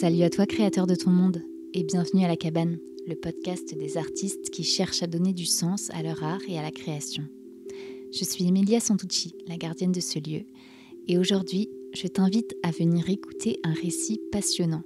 Salut 0.00 0.22
à 0.22 0.30
toi 0.30 0.46
créateur 0.46 0.86
de 0.86 0.94
ton 0.94 1.10
monde 1.10 1.42
et 1.74 1.82
bienvenue 1.82 2.24
à 2.24 2.28
la 2.28 2.36
cabane, 2.38 2.78
le 3.06 3.14
podcast 3.16 3.76
des 3.76 3.98
artistes 3.98 4.48
qui 4.48 4.64
cherchent 4.64 5.02
à 5.02 5.06
donner 5.06 5.34
du 5.34 5.44
sens 5.44 5.90
à 5.90 6.02
leur 6.02 6.24
art 6.24 6.40
et 6.48 6.58
à 6.58 6.62
la 6.62 6.70
création. 6.70 7.24
Je 8.10 8.24
suis 8.24 8.48
Emilia 8.48 8.80
Santucci, 8.80 9.34
la 9.46 9.58
gardienne 9.58 9.92
de 9.92 10.00
ce 10.00 10.18
lieu, 10.18 10.46
et 11.06 11.18
aujourd'hui, 11.18 11.68
je 11.92 12.06
t'invite 12.06 12.56
à 12.62 12.70
venir 12.70 13.10
écouter 13.10 13.60
un 13.62 13.74
récit 13.74 14.22
passionnant, 14.32 14.84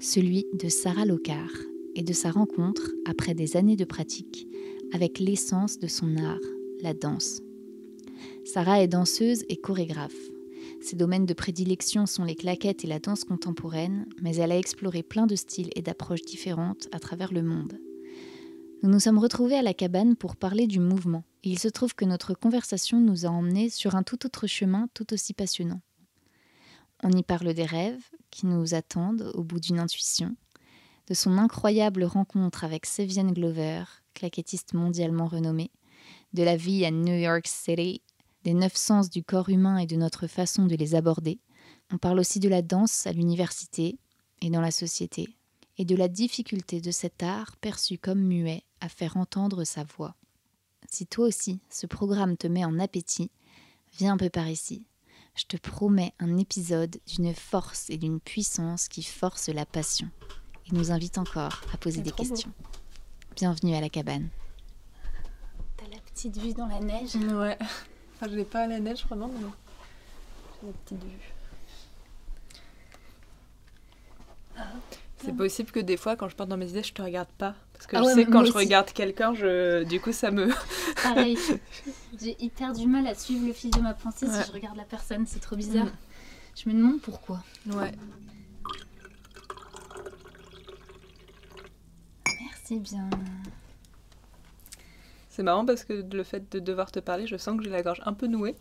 celui 0.00 0.46
de 0.54 0.70
Sarah 0.70 1.04
Locar 1.04 1.50
et 1.94 2.02
de 2.02 2.14
sa 2.14 2.30
rencontre 2.30 2.92
après 3.04 3.34
des 3.34 3.58
années 3.58 3.76
de 3.76 3.84
pratique 3.84 4.48
avec 4.94 5.18
l'essence 5.18 5.78
de 5.78 5.86
son 5.86 6.16
art, 6.16 6.40
la 6.80 6.94
danse. 6.94 7.42
Sarah 8.46 8.82
est 8.82 8.88
danseuse 8.88 9.44
et 9.50 9.56
chorégraphe. 9.56 10.30
Ses 10.86 10.94
domaines 10.94 11.26
de 11.26 11.34
prédilection 11.34 12.06
sont 12.06 12.22
les 12.22 12.36
claquettes 12.36 12.84
et 12.84 12.86
la 12.86 13.00
danse 13.00 13.24
contemporaine, 13.24 14.06
mais 14.22 14.36
elle 14.36 14.52
a 14.52 14.56
exploré 14.56 15.02
plein 15.02 15.26
de 15.26 15.34
styles 15.34 15.70
et 15.74 15.82
d'approches 15.82 16.22
différentes 16.22 16.86
à 16.92 17.00
travers 17.00 17.32
le 17.32 17.42
monde. 17.42 17.80
Nous 18.84 18.90
nous 18.90 19.00
sommes 19.00 19.18
retrouvés 19.18 19.56
à 19.56 19.62
la 19.62 19.74
cabane 19.74 20.14
pour 20.14 20.36
parler 20.36 20.68
du 20.68 20.78
mouvement, 20.78 21.24
et 21.42 21.50
il 21.50 21.58
se 21.58 21.66
trouve 21.66 21.96
que 21.96 22.04
notre 22.04 22.34
conversation 22.34 23.00
nous 23.00 23.26
a 23.26 23.30
emmenés 23.30 23.68
sur 23.68 23.96
un 23.96 24.04
tout 24.04 24.26
autre 24.26 24.46
chemin 24.46 24.88
tout 24.94 25.12
aussi 25.12 25.34
passionnant. 25.34 25.80
On 27.02 27.10
y 27.10 27.24
parle 27.24 27.52
des 27.52 27.64
rêves 27.64 28.04
qui 28.30 28.46
nous 28.46 28.74
attendent 28.74 29.32
au 29.34 29.42
bout 29.42 29.58
d'une 29.58 29.80
intuition, 29.80 30.36
de 31.08 31.14
son 31.14 31.36
incroyable 31.36 32.04
rencontre 32.04 32.62
avec 32.62 32.86
Sevienne 32.86 33.32
Glover, 33.32 33.82
claquettiste 34.14 34.72
mondialement 34.72 35.26
renommée, 35.26 35.72
de 36.32 36.44
la 36.44 36.56
vie 36.56 36.84
à 36.84 36.92
New 36.92 37.16
York 37.16 37.48
City 37.48 38.02
des 38.46 38.54
neuf 38.54 38.76
sens 38.76 39.10
du 39.10 39.24
corps 39.24 39.48
humain 39.48 39.76
et 39.78 39.86
de 39.86 39.96
notre 39.96 40.28
façon 40.28 40.66
de 40.66 40.76
les 40.76 40.94
aborder. 40.94 41.40
On 41.92 41.98
parle 41.98 42.20
aussi 42.20 42.38
de 42.38 42.48
la 42.48 42.62
danse 42.62 43.04
à 43.08 43.12
l'université 43.12 43.98
et 44.40 44.50
dans 44.50 44.60
la 44.60 44.70
société, 44.70 45.36
et 45.78 45.84
de 45.84 45.96
la 45.96 46.06
difficulté 46.06 46.80
de 46.80 46.92
cet 46.92 47.24
art 47.24 47.56
perçu 47.56 47.98
comme 47.98 48.20
muet 48.20 48.62
à 48.80 48.88
faire 48.88 49.16
entendre 49.16 49.64
sa 49.64 49.82
voix. 49.82 50.14
Si 50.88 51.08
toi 51.08 51.26
aussi 51.26 51.58
ce 51.70 51.88
programme 51.88 52.36
te 52.36 52.46
met 52.46 52.64
en 52.64 52.78
appétit, 52.78 53.32
viens 53.98 54.12
un 54.12 54.16
peu 54.16 54.30
par 54.30 54.46
ici. 54.46 54.86
Je 55.34 55.46
te 55.46 55.56
promets 55.56 56.14
un 56.20 56.38
épisode 56.38 57.00
d'une 57.08 57.34
force 57.34 57.90
et 57.90 57.96
d'une 57.96 58.20
puissance 58.20 58.86
qui 58.86 59.02
force 59.02 59.48
la 59.48 59.66
passion 59.66 60.08
et 60.70 60.72
nous 60.72 60.92
invite 60.92 61.18
encore 61.18 61.62
à 61.74 61.78
poser 61.78 62.00
des 62.00 62.12
questions. 62.12 62.52
Bienvenue 63.34 63.74
à 63.74 63.80
la 63.80 63.88
cabane. 63.88 64.28
T'as 65.76 65.88
la 65.88 65.98
petite 65.98 66.38
vue 66.38 66.54
dans 66.54 66.68
la 66.68 66.78
neige 66.78 67.16
Ouais. 67.16 67.58
Enfin, 68.16 68.28
je 68.30 68.36
n'ai 68.36 68.44
pas 68.44 68.60
à 68.62 68.66
la 68.66 68.80
neige 68.80 69.04
vraiment, 69.04 69.28
mais 69.28 69.40
j'ai 70.62 70.66
une 70.68 70.72
petite 70.72 71.04
vue. 71.04 71.32
Ah, 74.58 74.62
c'est 75.18 75.36
possible 75.36 75.70
que 75.70 75.80
des 75.80 75.96
fois, 75.98 76.16
quand 76.16 76.28
je 76.28 76.36
pars 76.36 76.46
dans 76.46 76.56
mes 76.56 76.68
idées, 76.70 76.82
je 76.82 76.92
te 76.94 77.02
regarde 77.02 77.28
pas. 77.36 77.54
Parce 77.74 77.86
que 77.86 77.96
Ah 77.96 78.00
je 78.00 78.06
ouais, 78.06 78.14
sais 78.14 78.24
que 78.24 78.30
quand 78.30 78.44
je 78.44 78.48
aussi. 78.50 78.58
regarde 78.58 78.90
quelqu'un, 78.90 79.34
je... 79.34 79.84
du 79.84 80.00
coup, 80.00 80.12
ça 80.12 80.30
me. 80.30 80.48
Pareil. 81.02 81.36
J'ai 82.18 82.42
hyper 82.42 82.72
du 82.72 82.86
mal 82.86 83.06
à 83.06 83.14
suivre 83.14 83.46
le 83.46 83.52
fil 83.52 83.70
de 83.70 83.80
ma 83.80 83.92
pensée 83.92 84.26
Ouais. 84.26 84.42
si 84.42 84.48
je 84.48 84.52
regarde 84.52 84.76
la 84.78 84.84
personne. 84.84 85.26
C'est 85.26 85.40
trop 85.40 85.56
bizarre. 85.56 85.84
Mm. 85.84 85.92
Je 86.64 86.68
me 86.70 86.74
demande 86.74 87.00
pourquoi. 87.02 87.42
Ouais. 87.66 87.92
Merci 92.40 92.78
bien. 92.80 93.10
C'est 95.36 95.42
marrant 95.42 95.66
parce 95.66 95.84
que 95.84 95.92
le 95.92 96.22
fait 96.24 96.50
de 96.50 96.60
devoir 96.60 96.90
te 96.90 96.98
parler, 96.98 97.26
je 97.26 97.36
sens 97.36 97.58
que 97.58 97.62
j'ai 97.64 97.68
la 97.68 97.82
gorge 97.82 98.00
un 98.06 98.14
peu 98.14 98.26
nouée. 98.26 98.56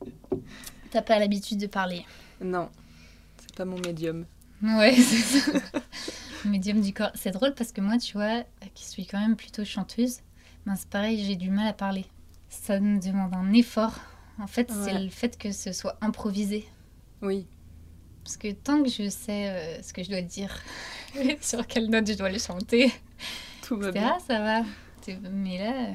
T'as 0.90 1.02
pas 1.02 1.18
l'habitude 1.18 1.58
de 1.58 1.66
parler. 1.66 2.06
Non, 2.42 2.70
c'est 3.36 3.54
pas 3.54 3.66
mon 3.66 3.78
médium. 3.78 4.24
Ouais, 4.62 4.94
c'est 4.96 5.40
ça. 5.40 5.52
Médium 6.46 6.80
du 6.80 6.94
corps. 6.94 7.10
C'est 7.14 7.32
drôle 7.32 7.52
parce 7.52 7.72
que 7.72 7.82
moi, 7.82 7.98
tu 7.98 8.14
vois, 8.14 8.44
qui 8.72 8.86
suis 8.86 9.04
quand 9.04 9.20
même 9.20 9.36
plutôt 9.36 9.62
chanteuse, 9.62 10.20
ben 10.64 10.74
c'est 10.74 10.88
pareil, 10.88 11.22
j'ai 11.22 11.36
du 11.36 11.50
mal 11.50 11.66
à 11.66 11.74
parler. 11.74 12.06
Ça 12.48 12.80
me 12.80 12.98
demande 12.98 13.34
un 13.34 13.52
effort. 13.52 13.92
En 14.38 14.46
fait, 14.46 14.72
c'est 14.72 14.98
le 14.98 15.10
fait 15.10 15.36
que 15.36 15.52
ce 15.52 15.74
soit 15.74 15.98
improvisé. 16.00 16.66
Oui. 17.20 17.46
Parce 18.24 18.38
que 18.38 18.52
tant 18.52 18.82
que 18.82 18.88
je 18.88 19.10
sais 19.10 19.50
euh, 19.50 19.82
ce 19.82 19.92
que 19.92 20.02
je 20.02 20.08
dois 20.08 20.22
dire, 20.22 20.58
sur 21.42 21.66
quelle 21.66 21.90
note 21.90 22.06
je 22.06 22.14
dois 22.14 22.30
le 22.30 22.38
chanter, 22.38 22.90
Tout 23.60 23.76
va 23.76 23.92
bien. 23.92 24.18
ça 24.26 24.40
va. 24.40 24.62
Mais 25.32 25.58
là, 25.58 25.72
euh, 25.90 25.92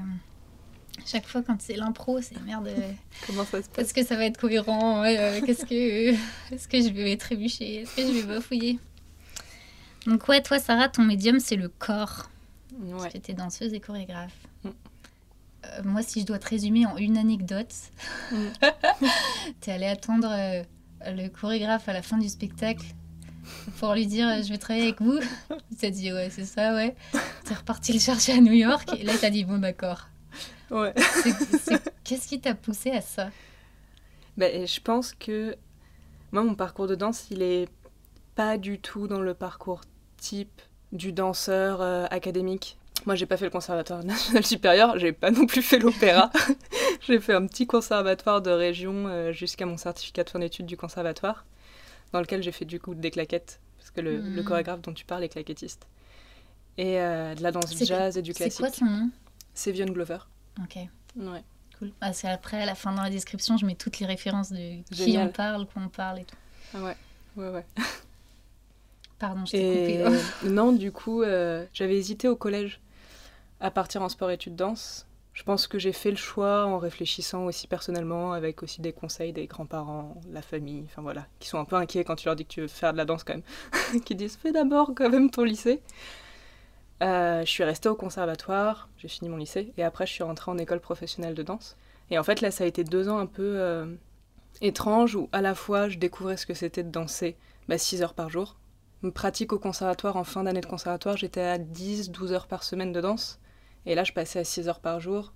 chaque 1.05 1.27
fois 1.27 1.41
quand 1.41 1.61
c'est 1.61 1.75
l'impro, 1.75 2.22
c'est 2.22 2.39
merde. 2.41 2.67
euh, 2.67 2.91
Comment 3.27 3.45
ça 3.45 3.61
se 3.61 3.69
passe? 3.69 3.85
Est-ce 3.85 3.94
que 3.94 4.03
ça 4.05 4.16
va 4.16 4.25
être 4.25 4.38
cohérent 4.39 5.03
euh, 5.03 5.39
Qu'est-ce 5.45 5.66
que, 5.66 6.11
est-ce 6.53 6.67
que 6.67 6.81
je 6.81 6.89
vais 6.89 7.16
trébucher 7.17 7.81
Est-ce 7.81 7.95
que 7.95 8.01
je 8.01 8.11
vais 8.11 8.23
bafouiller? 8.35 8.79
Donc 10.07 10.27
ouais, 10.27 10.41
toi 10.41 10.59
Sarah, 10.59 10.89
ton 10.89 11.03
médium 11.03 11.39
c'est 11.39 11.55
le 11.55 11.69
corps. 11.69 12.29
Ouais. 12.81 13.09
t'es 13.11 13.33
danseuse 13.33 13.73
et 13.73 13.79
chorégraphe. 13.79 14.33
Mm. 14.63 14.69
Euh, 15.66 15.83
moi, 15.83 16.01
si 16.01 16.21
je 16.21 16.25
dois 16.25 16.39
te 16.39 16.50
résumer 16.50 16.85
en 16.88 16.97
une 16.97 17.17
anecdote, 17.17 17.73
Mm. 18.31 18.35
t'es 19.61 19.71
allée 19.71 19.85
attendre 19.85 20.27
le 21.05 21.27
chorégraphe 21.29 21.88
à 21.89 21.94
la 21.94 22.01
fin 22.01 22.17
du 22.17 22.29
spectacle 22.29 22.85
pour 23.79 23.94
lui 23.94 24.07
dire 24.07 24.44
je 24.44 24.50
vais 24.50 24.57
travailler 24.57 24.88
avec 24.88 25.02
vous. 25.02 25.19
Il 25.72 25.78
t'a 25.78 25.90
dit 25.90 26.12
ouais 26.12 26.29
c'est 26.29 26.46
ça 26.46 26.74
ouais. 26.74 26.96
T'es 27.46 27.53
reparti 27.53 27.94
le 27.94 28.00
chercher 28.00 28.34
à 28.34 28.41
New 28.41 28.53
York 28.53 28.90
et 28.97 29.03
là 29.03 29.13
il 29.13 29.19
t'a 29.19 29.29
dit 29.29 29.44
bon 29.44 29.59
d'accord. 29.59 30.07
Ouais. 30.69 30.94
Qu'est-ce 32.03 32.28
qui 32.28 32.40
t'a 32.40 32.56
poussé 32.56 32.91
à 32.91 33.01
ça? 33.01 33.30
Ben, 34.38 34.66
je 34.66 34.80
pense 34.80 35.13
que 35.13 35.56
moi, 36.31 36.44
mon 36.44 36.56
parcours 36.56 36.88
de 36.88 36.96
danse, 36.96 37.28
il 37.30 37.41
est 37.41 37.68
pas 38.35 38.57
du 38.57 38.80
tout 38.80 39.07
dans 39.07 39.19
le 39.19 39.34
parcours 39.34 39.81
type 40.18 40.62
du 40.94 41.12
danseur 41.12 41.81
euh, 41.81 42.06
académique. 42.09 42.78
Moi, 43.06 43.16
j'ai 43.16 43.25
pas 43.25 43.35
fait 43.35 43.46
le 43.46 43.51
conservatoire 43.51 44.03
national 44.06 44.46
supérieur, 44.46 44.97
j'ai 44.97 45.12
pas 45.12 45.31
non 45.31 45.46
plus 45.46 45.62
fait 45.62 45.80
l'opéra. 45.80 46.31
j'ai 47.01 47.19
fait 47.19 47.34
un 47.34 47.46
petit 47.47 47.68
conservatoire 47.68 48.41
de 48.41 48.51
région 48.51 49.07
euh, 49.07 49.34
jusqu'à 49.34 49.66
mon 49.66 49.75
certificat 49.75 50.24
de 50.24 50.30
fin 50.30 50.40
d'études 50.40 50.68
du 50.68 50.78
conservatoire, 50.78 51.46
dans 52.13 52.19
lequel 52.19 52.41
j'ai 52.44 52.51
fait 52.51 52.66
du 52.66 52.79
coup 52.79 52.94
des 52.95 53.11
claquettes, 53.11 53.59
parce 53.77 53.91
que 53.91 54.01
le, 54.01 54.19
le 54.19 54.44
chorégraphe 54.44 54.81
dont 54.81 54.94
tu 54.94 55.05
parles 55.05 55.23
est 55.23 55.29
claquettiste. 55.29 55.88
Et 56.77 56.99
euh, 56.99 57.35
de 57.35 57.44
la 57.44 57.51
danse 57.51 57.73
C'est 57.75 57.85
jazz 57.85 58.17
et 58.17 58.22
du 58.22 58.31
C'est 58.31 58.45
classique. 58.45 58.59
quoi 58.59 58.69
son 58.72 58.85
nom? 58.85 59.09
C'est 59.53 59.72
Vion 59.72 59.85
Glover. 59.88 60.19
Ok. 60.63 60.77
Ouais. 61.17 61.44
Cool. 61.77 61.91
Parce 62.00 62.21
qu'après, 62.21 62.61
à 62.61 62.66
la 62.66 62.75
fin, 62.75 62.94
dans 62.94 63.01
la 63.03 63.09
description, 63.09 63.57
je 63.57 63.66
mets 63.66 63.75
toutes 63.75 64.00
les 64.00 64.05
références 64.05 64.51
de 64.51 64.81
qui 64.94 65.17
on 65.17 65.27
parle, 65.29 65.67
qu'on 65.67 65.89
parle 65.89 66.19
et 66.19 66.23
tout. 66.23 66.35
Ah 66.73 66.83
ouais. 66.83 66.95
Ouais, 67.35 67.50
ouais. 67.50 67.66
Pardon, 69.19 69.45
je 69.45 69.51
t'ai 69.51 70.03
coupé. 70.03 70.19
non, 70.50 70.71
du 70.71 70.91
coup, 70.91 71.21
euh, 71.23 71.66
j'avais 71.73 71.95
hésité 71.97 72.27
au 72.27 72.35
collège 72.35 72.79
à 73.59 73.69
partir 73.69 74.01
en 74.01 74.09
sport-études 74.09 74.55
danse. 74.55 75.05
Je 75.34 75.44
pense 75.44 75.68
que 75.68 75.80
j'ai 75.80 75.94
fait 75.94 76.12
le 76.12 76.18
choix 76.18 76.66
en 76.66 76.78
réfléchissant 76.78 77.46
aussi 77.46 77.68
personnellement, 77.68 78.34
avec 78.34 78.64
aussi 78.64 78.81
des 78.81 78.92
conseils 78.92 79.31
des 79.31 79.47
grands-parents, 79.47 80.19
la 80.30 80.42
famille, 80.42 80.84
enfin 80.86 81.02
voilà, 81.02 81.25
qui 81.40 81.47
sont 81.47 81.58
un 81.58 81.66
peu 81.66 81.78
inquiets 81.78 82.03
quand 82.03 82.16
tu 82.16 82.25
leur 82.25 82.36
dis 82.36 82.44
que 82.46 82.53
tu 82.53 82.62
veux 82.62 82.68
faire 82.68 82.92
de 82.92 82.97
la 82.97 83.06
danse 83.06 83.24
quand 83.24 83.36
même, 83.36 84.02
qui 84.06 84.16
disent 84.16 84.36
fais 84.36 84.52
d'abord 84.52 84.92
quand 84.96 85.09
même 85.09 85.30
ton 85.30 85.44
lycée. 85.44 85.81
Euh, 87.02 87.42
je 87.46 87.50
suis 87.50 87.64
restée 87.64 87.90
au 87.90 87.96
conservatoire, 87.96 88.90
j'ai 88.97 89.08
fini 89.08 89.30
mon 89.30 89.38
lycée, 89.38 89.74
et 89.78 89.84
après 89.84 90.06
je 90.06 90.12
suis 90.12 90.24
rentrée 90.24 90.52
en 90.52 90.58
école 90.58 90.81
professionnelle 90.81 91.34
de 91.34 91.44
danse. 91.44 91.78
Et 92.09 92.19
en 92.19 92.24
fait 92.24 92.42
là, 92.42 92.52
ça 92.52 92.66
a 92.66 92.68
été 92.68 92.84
deux 92.84 93.08
ans 93.08 93.18
un 93.18 93.25
peu 93.25 93.56
euh, 93.58 93.86
étranges 94.59 95.16
où 95.16 95.30
à 95.31 95.42
la 95.42 95.56
fois 95.56 95.88
je 95.88 95.98
découvrais 95.98 96.38
ce 96.38 96.46
que 96.46 96.53
c'était 96.53 96.84
de 96.84 96.92
danser 96.92 97.38
6 97.78 98.02
heures 98.03 98.13
par 98.13 98.30
jour, 98.30 98.58
pratique 99.13 99.53
au 99.53 99.59
conservatoire 99.59 100.16
en 100.16 100.24
fin 100.24 100.44
d'année 100.44 100.62
de 100.62 100.66
conservatoire, 100.66 101.18
j'étais 101.18 101.42
à 101.42 101.58
10-12 101.58 102.31
heures 102.31 102.48
par 102.48 102.63
semaine 102.63 102.92
de 102.92 103.02
danse. 103.02 103.40
Et 103.86 103.96
là, 103.96 104.03
je 104.03 104.12
passais 104.14 104.40
à 104.40 104.44
6 104.44 104.68
heures 104.68 104.80
par 104.80 105.00
jour 105.00 105.34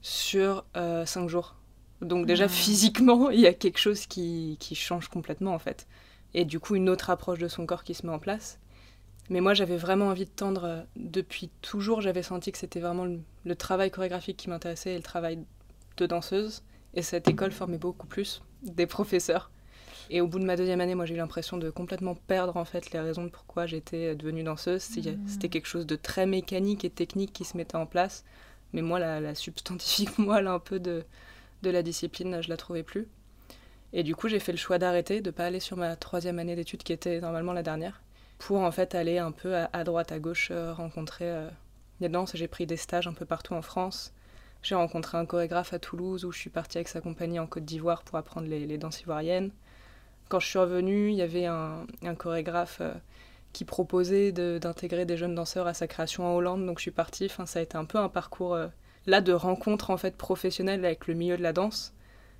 sur 0.00 0.64
5 0.74 1.28
jours. 1.28 1.56
Donc 2.00 2.26
déjà, 2.26 2.44
Ah. 2.44 2.48
physiquement, 2.48 3.30
il 3.30 3.40
y 3.40 3.46
a 3.46 3.54
quelque 3.54 3.78
chose 3.78 4.06
qui, 4.06 4.56
qui 4.60 4.74
change 4.74 5.08
complètement, 5.08 5.54
en 5.54 5.58
fait. 5.58 5.86
Et 6.34 6.44
du 6.44 6.58
coup, 6.58 6.74
une 6.74 6.88
autre 6.88 7.10
approche 7.10 7.38
de 7.38 7.48
son 7.48 7.66
corps 7.66 7.84
qui 7.84 7.94
se 7.94 8.06
met 8.06 8.12
en 8.12 8.18
place. 8.18 8.58
Mais 9.30 9.40
moi, 9.40 9.54
j'avais 9.54 9.76
vraiment 9.76 10.06
envie 10.08 10.24
de 10.24 10.30
tendre, 10.30 10.64
euh, 10.64 10.82
depuis 10.96 11.48
toujours, 11.60 12.00
j'avais 12.00 12.22
senti 12.24 12.50
que 12.50 12.58
c'était 12.58 12.80
vraiment 12.80 13.04
le, 13.04 13.20
le 13.44 13.54
travail 13.54 13.90
chorégraphique 13.90 14.36
qui 14.36 14.48
m'intéressait 14.50 14.94
et 14.94 14.96
le 14.96 15.02
travail 15.02 15.38
de 15.96 16.06
danseuse. 16.06 16.62
Et 16.94 17.02
cette 17.02 17.28
école 17.28 17.52
formait 17.52 17.78
beaucoup 17.78 18.06
plus 18.08 18.42
des 18.62 18.86
professeurs. 18.86 19.50
Et 20.10 20.20
au 20.20 20.26
bout 20.26 20.38
de 20.38 20.44
ma 20.44 20.56
deuxième 20.56 20.80
année, 20.80 20.94
moi 20.94 21.06
j'ai 21.06 21.14
eu 21.14 21.18
l'impression 21.18 21.56
de 21.56 21.70
complètement 21.70 22.14
perdre 22.14 22.56
en 22.56 22.64
fait 22.64 22.92
les 22.92 23.00
raisons 23.00 23.24
de 23.24 23.28
pourquoi 23.30 23.66
j'étais 23.66 24.14
devenue 24.14 24.42
danseuse. 24.42 24.88
Mhm. 24.96 25.26
C'était 25.26 25.48
quelque 25.48 25.66
chose 25.66 25.86
de 25.86 25.96
très 25.96 26.26
mécanique 26.26 26.84
et 26.84 26.90
technique 26.90 27.32
qui 27.32 27.44
se 27.44 27.56
mettait 27.56 27.76
en 27.76 27.86
place. 27.86 28.24
Mais 28.72 28.82
moi, 28.82 28.98
la, 28.98 29.20
la 29.20 29.34
substantifique 29.34 30.18
moelle 30.18 30.46
un 30.46 30.58
peu 30.58 30.80
de, 30.80 31.04
de 31.62 31.70
la 31.70 31.82
discipline, 31.82 32.42
je 32.42 32.48
la 32.48 32.56
trouvais 32.56 32.82
plus. 32.82 33.08
Et 33.92 34.02
du 34.02 34.16
coup, 34.16 34.28
j'ai 34.28 34.38
fait 34.38 34.52
le 34.52 34.58
choix 34.58 34.78
d'arrêter, 34.78 35.20
de 35.20 35.30
pas 35.30 35.46
aller 35.46 35.60
sur 35.60 35.76
ma 35.76 35.96
troisième 35.96 36.38
année 36.38 36.56
d'études 36.56 36.82
qui 36.82 36.92
était 36.92 37.20
normalement 37.20 37.52
la 37.52 37.62
dernière, 37.62 38.00
pour 38.38 38.58
en 38.60 38.72
fait 38.72 38.94
aller 38.94 39.18
un 39.18 39.32
peu 39.32 39.54
à, 39.56 39.68
à 39.72 39.84
droite, 39.84 40.12
à 40.12 40.18
gauche, 40.18 40.48
euh, 40.50 40.72
rencontrer 40.72 41.28
euh, 41.28 41.48
des 42.00 42.08
danses. 42.08 42.32
J'ai 42.34 42.48
pris 42.48 42.66
des 42.66 42.78
stages 42.78 43.06
un 43.06 43.12
peu 43.12 43.26
partout 43.26 43.54
en 43.54 43.62
France. 43.62 44.12
J'ai 44.62 44.74
rencontré 44.74 45.18
un 45.18 45.26
chorégraphe 45.26 45.74
à 45.74 45.78
Toulouse 45.78 46.24
où 46.24 46.32
je 46.32 46.38
suis 46.38 46.50
partie 46.50 46.78
avec 46.78 46.88
sa 46.88 47.00
compagnie 47.00 47.38
en 47.38 47.46
Côte 47.46 47.64
d'Ivoire 47.64 48.02
pour 48.02 48.16
apprendre 48.16 48.48
les, 48.48 48.66
les 48.66 48.78
danses 48.78 49.02
ivoiriennes. 49.02 49.50
Quand 50.28 50.40
je 50.40 50.46
suis 50.46 50.58
revenue, 50.58 51.10
il 51.10 51.14
y 51.14 51.22
avait 51.22 51.46
un, 51.46 51.86
chorégraphe 52.18 52.78
euh, 52.80 52.92
qui 53.52 53.64
proposait 53.64 54.32
d'intégrer 54.32 55.04
des 55.04 55.16
jeunes 55.16 55.34
danseurs 55.34 55.66
à 55.66 55.74
sa 55.74 55.86
création 55.86 56.26
en 56.26 56.34
Hollande, 56.34 56.64
donc 56.64 56.78
je 56.78 56.82
suis 56.82 56.90
partie. 56.90 57.26
Enfin, 57.26 57.46
ça 57.46 57.58
a 57.58 57.62
été 57.62 57.76
un 57.76 57.84
peu 57.84 57.98
un 57.98 58.08
parcours 58.08 58.54
euh, 58.54 58.68
là 59.06 59.20
de 59.20 59.32
rencontre 59.32 59.90
en 59.90 59.96
fait 59.96 60.16
professionnelle 60.16 60.84
avec 60.84 61.06
le 61.06 61.14
milieu 61.14 61.36
de 61.36 61.42
la 61.42 61.52
danse 61.52 61.92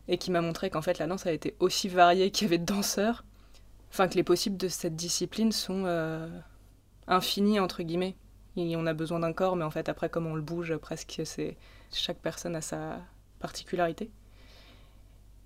et 0.08 0.18
qui 0.18 0.30
m'a 0.30 0.40
montré 0.40 0.70
qu'en 0.70 0.82
fait 0.82 0.98
la 0.98 1.06
danse 1.06 1.26
a 1.26 1.32
été 1.32 1.54
aussi 1.60 1.88
variée 1.88 2.30
qu'il 2.30 2.46
y 2.46 2.48
avait 2.48 2.58
de 2.58 2.64
danseurs, 2.64 3.24
enfin 3.90 4.08
que 4.08 4.14
les 4.14 4.24
possibles 4.24 4.56
de 4.56 4.68
cette 4.68 4.96
discipline 4.96 5.52
sont 5.52 5.84
euh, 5.86 6.28
infinis 7.06 7.60
entre 7.60 7.82
guillemets. 7.82 8.16
Et 8.56 8.76
on 8.76 8.86
a 8.86 8.92
besoin 8.92 9.20
d'un 9.20 9.32
corps, 9.32 9.56
mais 9.56 9.64
en 9.64 9.70
fait 9.70 9.88
après 9.88 10.08
comme 10.08 10.26
on 10.26 10.34
le 10.34 10.42
bouge, 10.42 10.76
presque 10.76 11.22
c'est 11.24 11.56
chaque 11.92 12.18
personne 12.18 12.56
a 12.56 12.60
sa 12.60 13.00
particularité. 13.38 14.10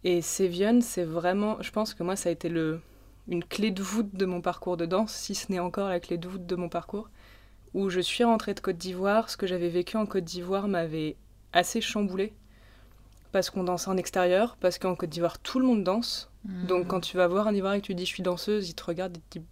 Et 0.09 0.23
Sévienne, 0.23 0.83
c'est 0.83 1.03
vraiment, 1.03 1.61
je 1.61 1.73
pense 1.73 1.93
que 1.93 2.05
moi, 2.05 2.15
ça 2.15 2.29
a 2.29 2.33
été 2.33 2.49
le, 2.49 2.79
une 3.27 3.43
clé 3.43 3.73
de 3.73 3.83
voûte 3.83 4.15
de 4.15 4.25
mon 4.25 4.41
parcours 4.41 4.77
de 4.77 4.87
danse, 4.87 5.13
si 5.13 5.35
ce 5.35 5.51
n'est 5.51 5.59
encore 5.59 5.89
la 5.89 5.99
clé 5.99 6.17
de 6.17 6.29
voûte 6.29 6.47
de 6.47 6.55
mon 6.55 6.69
parcours, 6.69 7.11
où 7.75 7.91
je 7.91 7.99
suis 7.99 8.23
rentrée 8.23 8.55
de 8.55 8.61
Côte 8.61 8.77
d'Ivoire. 8.77 9.29
Ce 9.29 9.37
que 9.37 9.49
j'avais 9.49 9.69
vécu 9.69 9.97
en 9.97 10.07
Côte 10.07 10.23
d'Ivoire 10.23 10.69
m'avait 10.69 11.17
assez 11.53 11.81
chamboulé, 11.81 12.35
parce 13.33 13.51
qu'on 13.51 13.65
dansait 13.65 13.89
en 13.89 13.97
extérieur, 13.97 14.57
parce 14.61 14.79
qu'en 14.79 14.95
Côte 14.95 15.11
d'Ivoire, 15.11 15.41
tout 15.41 15.59
le 15.59 15.67
monde 15.67 15.83
danse. 15.83 16.31
Mmh. 16.45 16.67
Donc 16.67 16.87
quand 16.87 17.01
tu 17.01 17.17
vas 17.17 17.27
voir 17.27 17.49
un 17.49 17.55
Ivoirien 17.57 17.79
et 17.79 17.81
que 17.81 17.87
tu 17.87 17.97
dis 17.97 18.07
je 18.07 18.11
suis 18.11 18.23
danseuse, 18.23 18.69
il 18.69 18.75
te 18.75 18.85
regarde 18.85 19.17
et 19.17 19.21
te 19.29 19.39
dit 19.41 19.45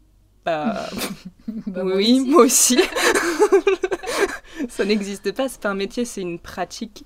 bah, 0.45 0.89
bah 1.67 1.83
oui, 1.85 2.21
moi 2.21 2.45
aussi. 2.45 2.77
Moi 2.77 2.85
aussi. 2.85 4.69
ça 4.69 4.85
n'existe 4.85 5.33
pas, 5.33 5.49
c'est 5.49 5.61
pas 5.61 5.71
un 5.71 5.75
métier, 5.75 6.05
c'est 6.05 6.21
une 6.21 6.39
pratique 6.39 7.05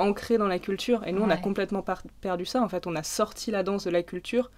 ancré 0.00 0.38
dans 0.38 0.48
la 0.48 0.58
culture. 0.58 1.06
Et 1.06 1.12
nous, 1.12 1.22
on 1.22 1.30
a 1.30 1.36
complètement 1.36 1.84
perdu 2.20 2.46
ça. 2.46 2.62
En 2.62 2.68
fait, 2.68 2.86
on 2.86 2.96
a 2.96 3.02
sorti 3.02 3.50
la 3.50 3.62
danse 3.62 3.84
de 3.84 3.90
la 3.90 4.02
culture 4.02 4.50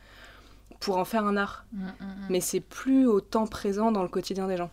pour 0.80 0.96
en 0.98 1.04
faire 1.04 1.24
un 1.24 1.36
art. 1.36 1.64
Mm, 1.72 1.84
mm, 1.84 1.88
mm. 1.88 2.26
Mais 2.30 2.40
c'est 2.40 2.60
plus 2.60 3.06
autant 3.06 3.46
présent 3.46 3.92
dans 3.92 4.02
le 4.02 4.08
quotidien 4.08 4.46
des 4.46 4.56
gens. 4.56 4.70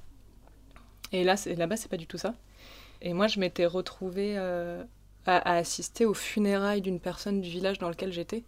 Et 1.11 1.23
là, 1.23 1.35
là-bas, 1.45 1.77
c'est 1.77 1.89
pas 1.89 1.97
du 1.97 2.07
tout 2.07 2.17
ça. 2.17 2.33
Et 3.01 3.13
moi, 3.13 3.27
je 3.27 3.39
m'étais 3.39 3.65
retrouvée 3.65 4.35
euh, 4.37 4.83
à, 5.25 5.55
assister 5.55 6.05
aux 6.05 6.13
funérailles 6.13 6.81
d'une 6.81 6.99
personne 6.99 7.41
du 7.41 7.49
village 7.49 7.79
dans 7.79 7.89
lequel 7.89 8.11
j'étais. 8.11 8.43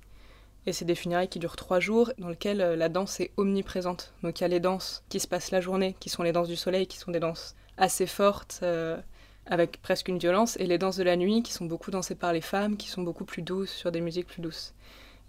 Et 0.68 0.74
c'est 0.74 0.86
des 0.86 0.96
funérailles 0.96 1.30
qui 1.30 1.40
durent 1.40 1.56
trois 1.56 1.80
jours, 1.80 2.12
dans 2.20 2.30
lesquelles 2.30 2.62
euh, 2.62 2.76
la 2.76 2.90
danse 2.90 3.20
est 3.20 3.32
omniprésente. 3.38 4.14
Donc 4.22 4.40
il 4.40 4.44
y 4.44 4.46
a 4.46 4.48
les 4.48 4.60
danses 4.60 5.04
qui 5.10 5.20
se 5.20 5.28
passent 5.28 5.52
la 5.52 5.62
journée, 5.62 5.96
qui 6.00 6.10
sont 6.10 6.22
les 6.22 6.32
danses 6.32 6.48
du 6.48 6.56
soleil, 6.56 6.86
qui 6.86 6.98
sont 6.98 7.12
des 7.12 7.20
danses 7.20 7.56
assez 7.78 8.06
fortes, 8.06 8.60
euh, 8.62 8.98
avec 9.46 9.82
presque 9.82 10.08
une 10.08 10.18
violence, 10.18 10.58
et 10.60 10.66
les 10.66 10.78
danses 10.78 10.98
de 10.98 11.04
la 11.04 11.16
nuit 11.16 11.44
qui 11.44 11.52
sont 11.52 11.66
beaucoup 11.66 11.92
dansées 11.92 12.16
par 12.16 12.34
les 12.34 12.42
femmes, 12.42 12.78
qui 12.78 12.90
sont 12.90 13.02
beaucoup 13.02 13.26
plus 13.26 13.42
douces, 13.42 13.72
sur 13.72 13.92
des 13.92 14.02
musiques 14.02 14.28
plus 14.28 14.42
douces. 14.42 14.74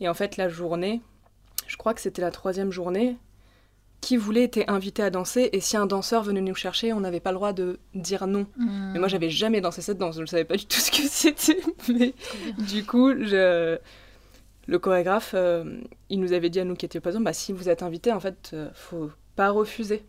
Et 0.01 0.09
en 0.09 0.15
fait, 0.15 0.37
la 0.37 0.49
journée, 0.49 1.01
je 1.67 1.77
crois 1.77 1.95
que 1.95 2.01
c'était 2.01 2.23
la 2.23 2.31
troisième 2.31 2.71
journée, 2.71 3.17
qui 4.01 4.17
voulait 4.17 4.43
était 4.43 4.69
invité 4.69 5.03
à 5.03 5.11
danser, 5.11 5.49
et 5.53 5.61
si 5.61 5.77
un 5.77 5.87
danseur 5.87 6.25
venait 6.25 6.41
nous 6.41 6.55
chercher, 6.55 6.93
on 6.93 7.01
n'avait 7.01 7.21
pas 7.21 7.31
le 7.31 7.37
droit 7.37 7.53
de 7.53 7.79
dire 7.95 8.27
non. 8.27 8.47
Mais 8.57 8.99
moi, 8.99 9.09
j'avais 9.09 9.31
jamais 9.31 9.61
dansé 9.61 9.81
cette 9.81 9.99
danse, 9.99 10.17
je 10.17 10.23
ne 10.23 10.27
savais 10.27 10.45
pas 10.45 10.57
du 10.57 10.67
tout 10.67 10.81
ce 10.81 10.91
que 10.91 11.03
c'était. 11.09 11.61
Mais 11.89 12.15
du 12.59 12.85
coup, 12.85 13.11
je... 13.11 13.79
le 14.67 14.79
chorégraphe, 14.79 15.33
euh, 15.35 15.81
il 16.11 16.21
nous 16.21 16.33
avait 16.33 16.51
dit 16.51 16.59
à 16.59 16.65
nous 16.65 16.75
qui 16.75 16.87
étions 16.87 17.01
présents, 17.01 17.21
bah, 17.21 17.33
si 17.33 17.53
vous 17.53 17.69
êtes 17.69 17.85
invité, 17.85 18.13
en 18.13 18.19
fait, 18.19 18.51
euh, 18.55 18.69
faut 18.75 19.11
pas 19.37 19.51
refuser. 19.51 20.05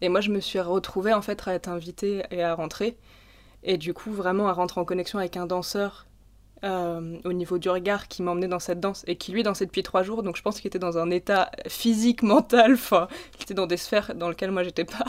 Et 0.00 0.08
moi, 0.10 0.20
je 0.20 0.30
me 0.30 0.40
suis 0.40 0.60
retrouvée 0.60 1.12
en 1.12 1.22
fait 1.22 1.48
à 1.48 1.54
être 1.54 1.68
invitée 1.68 2.22
et 2.30 2.42
à 2.42 2.54
rentrer. 2.54 2.96
Et 3.62 3.76
du 3.76 3.94
coup, 3.94 4.12
vraiment 4.12 4.48
à 4.48 4.52
rentrer 4.52 4.80
en 4.80 4.84
connexion 4.84 5.18
avec 5.18 5.36
un 5.36 5.46
danseur 5.46 6.06
euh, 6.64 7.18
au 7.24 7.32
niveau 7.32 7.58
du 7.58 7.68
regard 7.68 8.08
qui 8.08 8.22
m'emmenait 8.22 8.48
dans 8.48 8.58
cette 8.58 8.80
danse 8.80 9.04
et 9.06 9.16
qui 9.16 9.30
lui 9.30 9.44
dansait 9.44 9.66
depuis 9.66 9.82
trois 9.82 10.02
jours. 10.02 10.22
Donc 10.22 10.36
je 10.36 10.42
pense 10.42 10.58
qu'il 10.60 10.66
était 10.66 10.78
dans 10.78 10.98
un 10.98 11.10
état 11.10 11.50
physique, 11.68 12.22
mental, 12.22 12.74
enfin, 12.74 13.08
il 13.36 13.42
était 13.42 13.54
dans 13.54 13.66
des 13.66 13.76
sphères 13.76 14.14
dans 14.14 14.28
lesquelles 14.28 14.50
moi 14.50 14.64
j'étais 14.64 14.84
pas. 14.84 15.06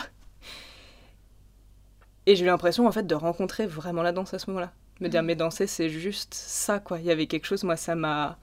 Et 2.26 2.36
j'ai 2.36 2.44
eu 2.44 2.48
l'impression 2.48 2.86
en 2.88 2.92
fait 2.92 3.08
de 3.08 3.16
rencontrer 3.16 3.66
vraiment 3.66 4.04
la 4.04 4.12
danse 4.12 4.34
à 4.36 4.40
ce 4.40 4.50
moment-là. 4.52 4.72
Me 5.00 5.08
dire, 5.08 5.24
mm. 5.24 5.26
mais 5.26 5.36
danser 5.36 5.66
c'est 5.66 5.90
juste 5.90 6.36
ça 6.36 6.80
quoi. 6.80 7.00
Il 7.00 7.06
y 7.06 7.12
avait 7.12 7.26
quelque 7.26 7.46
chose, 7.46 7.64
moi 7.64 7.78
ça 7.78 7.96
m'a. 7.96 8.38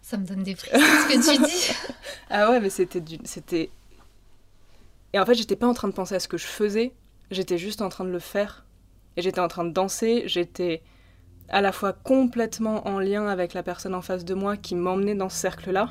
Ça 0.00 0.16
me 0.16 0.24
donne 0.24 0.44
des 0.44 0.54
frissons 0.54 0.78
ce 0.78 1.12
que 1.12 1.36
tu 1.36 1.42
dis. 1.42 1.72
ah 2.30 2.50
ouais, 2.50 2.60
mais 2.60 2.70
c'était 2.70 3.00
du... 3.00 3.18
c'était. 3.24 3.70
Et 5.12 5.18
en 5.18 5.26
fait, 5.26 5.34
j'étais 5.34 5.56
pas 5.56 5.66
en 5.66 5.74
train 5.74 5.88
de 5.88 5.92
penser 5.92 6.14
à 6.14 6.20
ce 6.20 6.28
que 6.28 6.38
je 6.38 6.46
faisais, 6.46 6.92
j'étais 7.32 7.58
juste 7.58 7.82
en 7.82 7.88
train 7.88 8.04
de 8.04 8.10
le 8.10 8.20
faire 8.20 8.64
et 9.16 9.22
j'étais 9.22 9.40
en 9.40 9.48
train 9.48 9.64
de 9.64 9.72
danser, 9.72 10.24
j'étais 10.26 10.82
à 11.48 11.60
la 11.60 11.72
fois 11.72 11.92
complètement 11.92 12.86
en 12.88 12.98
lien 12.98 13.26
avec 13.26 13.54
la 13.54 13.62
personne 13.62 13.94
en 13.94 14.02
face 14.02 14.24
de 14.24 14.34
moi 14.34 14.56
qui 14.56 14.74
m'emmenait 14.74 15.14
dans 15.14 15.28
ce 15.28 15.36
cercle-là. 15.36 15.90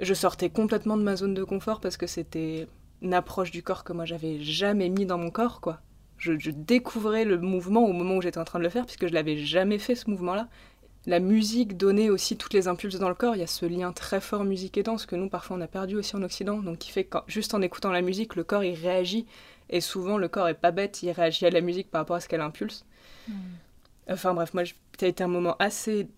Je 0.00 0.14
sortais 0.14 0.50
complètement 0.50 0.96
de 0.96 1.02
ma 1.02 1.16
zone 1.16 1.34
de 1.34 1.44
confort 1.44 1.80
parce 1.80 1.96
que 1.96 2.06
c'était 2.06 2.66
une 3.02 3.14
approche 3.14 3.50
du 3.50 3.62
corps 3.62 3.84
que 3.84 3.92
moi 3.92 4.04
j'avais 4.04 4.40
jamais 4.40 4.88
mis 4.88 5.06
dans 5.06 5.18
mon 5.18 5.30
corps, 5.30 5.60
quoi. 5.60 5.80
Je, 6.18 6.50
découvrais 6.50 7.24
le 7.24 7.38
mouvement 7.38 7.84
au 7.84 7.92
moment 7.92 8.16
où 8.16 8.22
j'étais 8.22 8.38
en 8.38 8.44
train 8.44 8.58
de 8.58 8.64
le 8.64 8.70
faire 8.70 8.86
puisque 8.86 9.06
je 9.06 9.12
l'avais 9.12 9.36
jamais 9.36 9.78
fait 9.78 9.94
ce 9.94 10.08
mouvement-là. 10.10 10.48
La 11.04 11.20
musique 11.20 11.76
donnait 11.76 12.08
aussi 12.08 12.36
toutes 12.36 12.54
les 12.54 12.68
impulses 12.68 12.98
dans 12.98 13.10
le 13.10 13.14
corps. 13.14 13.36
Il 13.36 13.40
y 13.40 13.44
a 13.44 13.46
ce 13.46 13.66
lien 13.66 13.92
très 13.92 14.20
fort 14.20 14.42
musique 14.42 14.76
et 14.76 14.82
danse 14.82 15.06
que 15.06 15.14
nous 15.14 15.28
parfois 15.28 15.56
on 15.56 15.60
a 15.60 15.68
perdu 15.68 15.94
aussi 15.94 16.16
en 16.16 16.22
Occident, 16.22 16.58
donc 16.58 16.78
qui 16.78 16.90
fait 16.90 17.04
que 17.04 17.18
juste 17.28 17.54
en 17.54 17.62
écoutant 17.62 17.92
la 17.92 18.00
musique, 18.00 18.34
le 18.34 18.44
corps 18.44 18.64
il 18.64 18.74
réagit 18.74 19.26
et 19.68 19.80
souvent, 19.80 20.18
le 20.18 20.28
corps 20.28 20.48
est 20.48 20.54
pas 20.54 20.70
bête, 20.70 21.02
il 21.02 21.10
réagit 21.10 21.46
à 21.46 21.50
la 21.50 21.60
musique 21.60 21.90
par 21.90 22.02
rapport 22.02 22.16
à 22.16 22.20
ce 22.20 22.28
qu'elle 22.28 22.40
impulse. 22.40 22.84
Hmm. 23.28 23.32
Enfin 24.10 24.34
bref, 24.34 24.54
moi, 24.54 24.64
ça 24.64 25.06
a 25.06 25.08
été 25.08 25.24
un 25.24 25.28
moment 25.28 25.56
assez, 25.58 26.08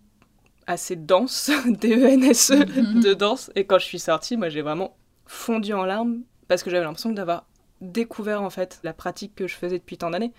assez 0.66 0.96
dense, 0.96 1.50
D-E-N-S-E, 1.66 2.54
e, 2.54 3.00
de 3.02 3.14
danse. 3.14 3.50
Et 3.54 3.64
quand 3.64 3.78
je 3.78 3.86
suis 3.86 3.98
sortie, 3.98 4.36
moi, 4.36 4.48
j'ai 4.48 4.62
vraiment 4.62 4.96
fondu 5.26 5.72
en 5.72 5.84
larmes 5.84 6.22
parce 6.46 6.62
que 6.62 6.70
j'avais 6.70 6.84
l'impression 6.84 7.12
d'avoir 7.12 7.46
découvert, 7.80 8.42
en 8.42 8.50
fait, 8.50 8.80
la 8.82 8.92
pratique 8.92 9.34
que 9.34 9.46
je 9.46 9.54
faisais 9.54 9.78
depuis 9.78 9.98
tant 9.98 10.10
d'années 10.10 10.32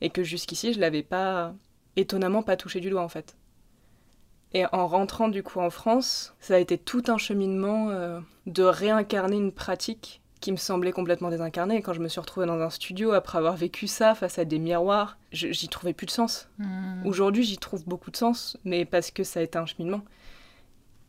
et 0.00 0.10
que 0.10 0.22
jusqu'ici, 0.22 0.72
je 0.72 0.80
l'avais 0.80 1.02
pas, 1.02 1.54
étonnamment, 1.96 2.42
pas 2.42 2.56
touché 2.56 2.80
du 2.80 2.90
doigt, 2.90 3.02
en 3.02 3.08
fait. 3.08 3.36
Et 4.54 4.66
en 4.72 4.86
rentrant 4.86 5.28
du 5.28 5.42
coup 5.42 5.60
en 5.60 5.70
France, 5.70 6.34
ça 6.38 6.56
a 6.56 6.58
été 6.58 6.76
tout 6.76 7.04
un 7.08 7.16
cheminement 7.16 7.88
euh, 7.90 8.20
de 8.46 8.62
réincarner 8.62 9.36
une 9.36 9.52
pratique 9.52 10.21
qui 10.42 10.52
me 10.52 10.58
semblait 10.58 10.92
complètement 10.92 11.30
désincarné. 11.30 11.76
Et 11.76 11.82
quand 11.82 11.94
je 11.94 12.00
me 12.00 12.08
suis 12.08 12.20
retrouvée 12.20 12.46
dans 12.46 12.60
un 12.60 12.68
studio 12.68 13.12
après 13.12 13.38
avoir 13.38 13.56
vécu 13.56 13.86
ça 13.86 14.14
face 14.14 14.38
à 14.38 14.44
des 14.44 14.58
miroirs, 14.58 15.16
j'y 15.30 15.68
trouvais 15.68 15.94
plus 15.94 16.04
de 16.04 16.10
sens. 16.10 16.50
Hmm. 16.58 17.06
Aujourd'hui, 17.06 17.44
j'y 17.44 17.56
trouve 17.56 17.86
beaucoup 17.86 18.10
de 18.10 18.16
sens, 18.16 18.58
mais 18.64 18.84
parce 18.84 19.10
que 19.10 19.24
ça 19.24 19.40
a 19.40 19.42
été 19.44 19.56
un 19.56 19.64
cheminement. 19.64 20.02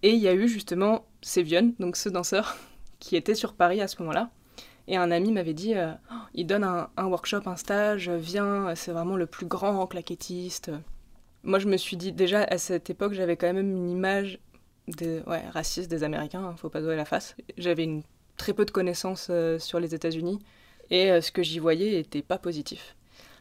Et 0.03 0.11
il 0.11 0.19
y 0.19 0.27
a 0.27 0.33
eu 0.33 0.47
justement 0.47 1.05
Sévion, 1.21 1.73
donc 1.79 1.97
ce 1.97 2.09
danseur, 2.09 2.55
qui 2.99 3.15
était 3.15 3.35
sur 3.35 3.53
Paris 3.53 3.81
à 3.81 3.87
ce 3.87 4.01
moment-là. 4.01 4.29
Et 4.87 4.97
un 4.97 5.11
ami 5.11 5.31
m'avait 5.31 5.53
dit, 5.53 5.73
euh, 5.75 5.91
oh, 6.11 6.15
il 6.35 6.45
donne 6.45 6.63
un, 6.63 7.05
workshop, 7.05 7.41
un 7.47 7.55
stage, 7.55 8.09
viens, 8.09 8.75
c'est 8.75 8.91
vraiment 8.91 9.15
le 9.15 9.25
plus 9.25 9.47
grand 9.47 9.87
claquettiste. 9.87 10.71
Moi, 11.41 11.57
je 11.57 11.67
me 11.67 11.77
suis 11.77 11.97
dit, 11.97 12.11
déjà 12.11 12.43
à 12.43 12.57
cette 12.57 12.89
époque, 12.89 13.13
j'avais 13.13 13.35
quand 13.35 13.47
même 13.47 13.59
une 13.59 13.89
image 13.89 14.39
des, 14.87 15.21
ouais, 15.21 15.41
raciste 15.49 15.89
des 15.89 16.03
Américains, 16.03 16.43
hein, 16.43 16.55
faut 16.57 16.69
pas 16.69 16.81
doyer 16.81 16.97
la 16.97 17.05
face. 17.05 17.35
J'avais 17.57 17.85
une 17.85 18.03
très 18.37 18.53
peu 18.53 18.65
de 18.65 18.71
connaissances 18.71 19.27
euh, 19.29 19.59
sur 19.59 19.79
les 19.79 19.95
États-Unis 19.95 20.39
et 20.89 21.11
euh, 21.11 21.21
ce 21.21 21.31
que 21.31 21.43
j'y 21.43 21.59
voyais 21.59 21.99
était 21.99 22.21
pas 22.21 22.37
positif. 22.37 22.95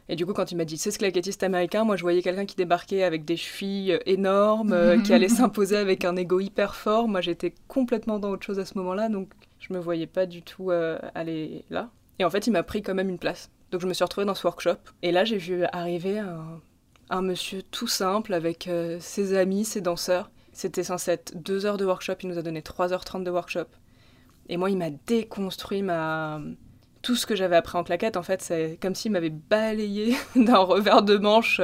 Et 0.08 0.16
du 0.16 0.26
coup, 0.26 0.32
quand 0.32 0.50
il 0.50 0.56
m'a 0.56 0.64
dit 0.64 0.78
c'est 0.78 0.90
ce 0.90 0.98
claquettiste 0.98 1.42
américain, 1.42 1.84
moi 1.84 1.96
je 1.96 2.02
voyais 2.02 2.22
quelqu'un 2.22 2.44
qui 2.44 2.56
débarquait 2.56 3.02
avec 3.02 3.24
des 3.24 3.36
chevilles 3.36 3.92
euh, 3.92 3.98
énormes, 4.06 5.02
qui 5.02 5.12
allait 5.12 5.28
s'imposer 5.30 5.76
avec 5.76 6.04
un 6.04 6.16
ego 6.16 6.40
hyper 6.40 6.74
fort. 6.74 7.08
Moi 7.08 7.20
j'étais 7.20 7.54
complètement 7.68 8.18
dans 8.18 8.30
autre 8.30 8.44
chose 8.44 8.58
à 8.58 8.64
ce 8.64 8.76
moment-là, 8.78 9.08
donc 9.08 9.28
je 9.60 9.72
me 9.72 9.78
voyais 9.78 10.08
pas 10.08 10.26
du 10.26 10.42
tout 10.42 10.70
aller 10.70 11.64
là. 11.70 11.88
Et 12.18 12.24
en 12.24 12.30
fait, 12.30 12.48
il 12.48 12.50
m'a 12.50 12.64
pris 12.64 12.82
quand 12.82 12.94
même 12.94 13.08
une 13.08 13.18
place. 13.18 13.48
Donc 13.70 13.80
je 13.80 13.86
me 13.86 13.94
suis 13.94 14.02
retrouvée 14.02 14.26
dans 14.26 14.34
ce 14.34 14.44
workshop. 14.44 14.76
Et 15.02 15.12
là, 15.12 15.24
j'ai 15.24 15.38
vu 15.38 15.64
arriver 15.72 16.18
un, 16.18 16.60
un, 17.10 17.22
monsieur 17.22 17.62
tout 17.62 17.86
simple 17.86 18.34
avec 18.34 18.68
ses 18.98 19.34
amis, 19.34 19.64
ses 19.64 19.80
danseurs. 19.80 20.30
C'était 20.52 20.82
censé 20.82 21.12
être 21.12 21.40
deux 21.40 21.64
heures 21.64 21.78
de 21.78 21.84
workshop, 21.84 22.14
il 22.22 22.28
nous 22.28 22.38
a 22.38 22.42
donné 22.42 22.60
3h30 22.60 23.22
de 23.22 23.30
workshop. 23.30 23.66
Et 24.52 24.58
moi, 24.58 24.68
il 24.68 24.76
m'a 24.76 24.90
déconstruit 24.90 25.80
ma... 25.80 26.38
tout 27.00 27.16
ce 27.16 27.24
que 27.24 27.34
j'avais 27.34 27.56
appris 27.56 27.78
en 27.78 27.84
claquette. 27.84 28.18
En 28.18 28.22
fait, 28.22 28.42
c'est 28.42 28.78
comme 28.82 28.94
s'il 28.94 29.10
m'avait 29.10 29.30
balayé 29.30 30.14
d'un 30.36 30.58
revers 30.58 31.02
de 31.02 31.16
manche. 31.16 31.62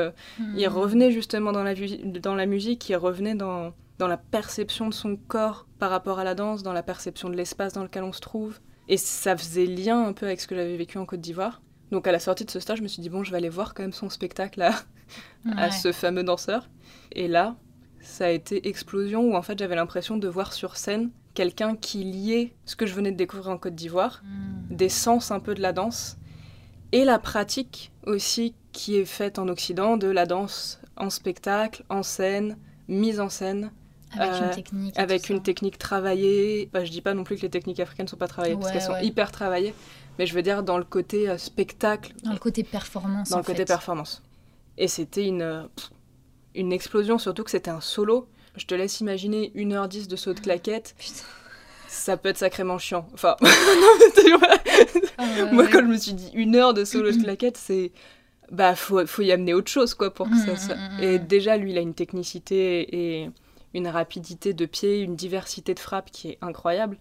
Il 0.56 0.66
hmm. 0.66 0.72
revenait 0.72 1.12
justement 1.12 1.52
dans 1.52 1.62
la, 1.62 1.74
dans 1.74 2.34
la 2.34 2.46
musique, 2.46 2.88
il 2.88 2.96
revenait 2.96 3.34
dans, 3.34 3.74
dans 3.98 4.08
la 4.08 4.16
perception 4.16 4.88
de 4.88 4.94
son 4.94 5.16
corps 5.16 5.66
par 5.78 5.90
rapport 5.90 6.18
à 6.18 6.24
la 6.24 6.34
danse, 6.34 6.62
dans 6.62 6.72
la 6.72 6.82
perception 6.82 7.28
de 7.28 7.36
l'espace 7.36 7.74
dans 7.74 7.82
lequel 7.82 8.04
on 8.04 8.12
se 8.14 8.22
trouve. 8.22 8.58
Et 8.88 8.96
ça 8.96 9.36
faisait 9.36 9.66
lien 9.66 10.06
un 10.06 10.14
peu 10.14 10.24
avec 10.24 10.40
ce 10.40 10.46
que 10.46 10.54
j'avais 10.54 10.78
vécu 10.78 10.96
en 10.96 11.04
Côte 11.04 11.20
d'Ivoire. 11.20 11.60
Donc 11.90 12.06
à 12.06 12.12
la 12.12 12.18
sortie 12.18 12.46
de 12.46 12.50
ce 12.50 12.58
stage, 12.58 12.78
je 12.78 12.82
me 12.82 12.88
suis 12.88 13.02
dit, 13.02 13.10
bon, 13.10 13.22
je 13.22 13.32
vais 13.32 13.36
aller 13.36 13.50
voir 13.50 13.74
quand 13.74 13.82
même 13.82 13.92
son 13.92 14.08
spectacle 14.08 14.62
à, 14.62 14.72
à 15.58 15.70
ce 15.70 15.92
fameux 15.92 16.24
danseur. 16.24 16.70
Et 17.12 17.28
là, 17.28 17.54
ça 18.00 18.24
a 18.24 18.30
été 18.30 18.66
explosion 18.66 19.24
où 19.24 19.36
en 19.36 19.42
fait 19.42 19.58
j'avais 19.58 19.76
l'impression 19.76 20.16
de 20.16 20.26
voir 20.26 20.54
sur 20.54 20.78
scène 20.78 21.10
quelqu'un 21.38 21.76
qui 21.76 22.02
liait 22.02 22.52
ce 22.64 22.74
que 22.74 22.84
je 22.84 22.94
venais 22.94 23.12
de 23.12 23.16
découvrir 23.16 23.50
en 23.50 23.58
Côte 23.58 23.76
d'Ivoire, 23.76 24.24
hmm. 24.24 24.74
des 24.74 24.88
sens 24.88 25.30
un 25.30 25.38
peu 25.38 25.54
de 25.54 25.62
la 25.62 25.72
danse, 25.72 26.16
et 26.90 27.04
la 27.04 27.20
pratique 27.20 27.92
aussi 28.06 28.56
qui 28.72 28.96
est 28.96 29.04
faite 29.04 29.38
en 29.38 29.46
Occident 29.46 29.96
de 29.96 30.08
la 30.08 30.26
danse 30.26 30.80
en 30.96 31.10
spectacle, 31.10 31.84
en 31.90 32.02
scène, 32.02 32.56
mise 32.88 33.20
en 33.20 33.28
scène, 33.28 33.70
Avec 34.18 34.32
Euh, 34.32 34.46
une 34.48 34.50
technique. 34.50 34.96
et 34.96 35.00
avec 35.00 35.28
une 35.28 35.40
technique 35.42 35.78
travaillée. 35.78 36.68
Bah, 36.72 36.84
je 36.84 36.90
dis 36.90 37.02
pas 37.02 37.14
non 37.14 37.22
plus 37.22 37.36
que 37.36 37.42
les 37.42 37.50
techniques 37.50 37.78
africaines 37.78 38.08
sont 38.08 38.16
pas 38.16 38.26
travaillées, 38.26 38.56
parce 38.56 38.66
Ouais, 38.66 38.72
qu'elles 38.72 38.82
sont 38.82 38.98
hyper 39.00 39.30
travaillées. 39.30 39.74
Mais 40.18 40.26
je 40.26 40.34
veux 40.34 40.42
dire, 40.42 40.64
dans 40.64 40.78
le 40.78 40.84
côté 40.84 41.28
euh, 41.28 41.38
spectacle, 41.38 42.14
Dans 42.24 42.32
le 42.32 42.38
côté 42.38 42.64
performance. 42.64 43.28
dans 43.28 43.36
en 43.36 43.38
le 43.40 43.44
côté 43.44 43.64
performance. 43.64 44.24
Et 44.76 44.88
c'était 44.88 45.26
une, 45.26 45.42
euh, 45.42 45.62
une 46.56 46.72
explosion, 46.72 47.16
surtout 47.16 47.44
que 47.44 47.52
c'était 47.52 47.70
un 47.70 47.80
solo. 47.80 48.26
Je 48.58 48.66
te 48.66 48.74
laisse 48.74 49.00
imaginer 49.00 49.52
1h10 49.54 50.08
de 50.08 50.16
saut 50.16 50.34
de 50.34 50.40
claquette, 50.40 50.94
Putain. 50.98 51.22
ça 51.88 52.16
peut 52.16 52.28
être 52.28 52.38
sacrément 52.38 52.78
chiant. 52.78 53.08
Enfin, 53.14 53.36
non, 53.42 53.48
Ah, 55.18 55.24
ouais, 55.24 55.52
moi 55.52 55.64
ouais. 55.64 55.70
quand 55.70 55.80
je 55.80 55.86
me 55.86 55.96
suis 55.96 56.12
dit 56.12 56.30
une 56.34 56.54
heure 56.56 56.74
de 56.74 56.84
solo 56.84 57.10
de 57.10 57.22
claquette, 57.22 57.56
c'est. 57.56 57.92
Bah, 58.50 58.74
faut, 58.74 59.06
faut 59.06 59.20
y 59.22 59.30
amener 59.30 59.52
autre 59.52 59.70
chose, 59.70 59.92
quoi, 59.94 60.12
pour 60.14 60.28
que 60.28 60.36
ça. 60.36 60.56
Ça- 60.56 60.74
mm, 60.74 60.96
mm, 60.98 61.02
Et 61.02 61.18
mm. 61.18 61.26
déjà, 61.26 61.56
lui, 61.58 61.72
il 61.72 61.78
a 61.78 61.82
une 61.82 61.92
technicité 61.94 63.20
et 63.22 63.30
une 63.74 63.88
rapidité 63.88 64.54
de 64.54 64.64
pied, 64.64 65.00
une 65.00 65.16
diversité 65.16 65.74
de 65.74 65.78
frappe 65.80 66.10
qui 66.10 66.30
est 66.30 66.38
incroyable. 66.40 66.96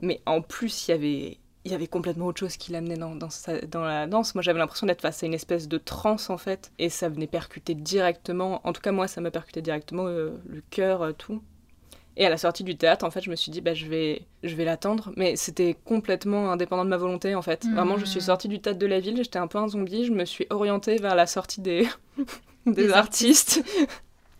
Mais 0.00 0.20
en 0.26 0.40
plus, 0.40 0.86
il 0.86 0.90
y 0.92 0.94
avait, 0.94 1.38
il 1.64 1.72
y 1.72 1.74
avait 1.74 1.86
complètement 1.86 2.26
autre 2.26 2.40
chose 2.40 2.56
qui 2.56 2.72
l'amenait 2.72 2.96
dans, 2.96 3.16
dans, 3.16 3.30
sa- 3.30 3.60
dans 3.62 3.82
la 3.84 4.06
danse. 4.06 4.34
Moi, 4.34 4.42
j'avais 4.42 4.58
l'impression 4.58 4.86
d'être 4.86 5.00
face 5.02 5.22
à 5.22 5.26
une 5.26 5.34
espèce 5.34 5.66
de 5.68 5.78
transe, 5.78 6.28
en 6.30 6.36
fait. 6.38 6.72
Et 6.78 6.90
ça 6.90 7.08
venait 7.08 7.26
percuter 7.26 7.74
directement. 7.74 8.60
En 8.64 8.72
tout 8.72 8.82
cas, 8.82 8.92
moi, 8.92 9.08
ça 9.08 9.20
m'a 9.22 9.30
percuté 9.30 9.62
directement 9.62 10.06
euh, 10.06 10.30
le 10.46 10.62
cœur, 10.70 11.02
euh, 11.02 11.12
tout. 11.12 11.42
Et 12.16 12.26
à 12.26 12.30
la 12.30 12.36
sortie 12.38 12.64
du 12.64 12.76
théâtre, 12.76 13.04
en 13.04 13.10
fait, 13.10 13.22
je 13.22 13.30
me 13.30 13.36
suis 13.36 13.50
dit, 13.50 13.60
bah, 13.60 13.74
je 13.74 13.86
vais, 13.86 14.22
je 14.44 14.54
vais 14.54 14.64
l'attendre. 14.64 15.12
Mais 15.16 15.36
c'était 15.36 15.76
complètement 15.84 16.52
indépendant 16.52 16.84
de 16.84 16.90
ma 16.90 16.96
volonté, 16.98 17.34
en 17.34 17.42
fait. 17.42 17.64
Mhm. 17.64 17.74
Vraiment, 17.74 17.98
je 17.98 18.04
suis 18.04 18.20
sortie 18.20 18.48
du 18.48 18.60
théâtre 18.60 18.78
de 18.78 18.86
la 18.86 19.00
ville, 19.00 19.16
j'étais 19.16 19.38
un 19.38 19.46
peu 19.48 19.58
un 19.58 19.68
zombie. 19.68 20.04
Je 20.06 20.12
me 20.12 20.24
suis 20.24 20.46
orientée 20.50 20.96
vers 20.98 21.14
la 21.16 21.26
sortie 21.26 21.60
des, 21.60 21.88
des, 22.66 22.72
Des 22.72 22.92
artistes. 22.92 23.64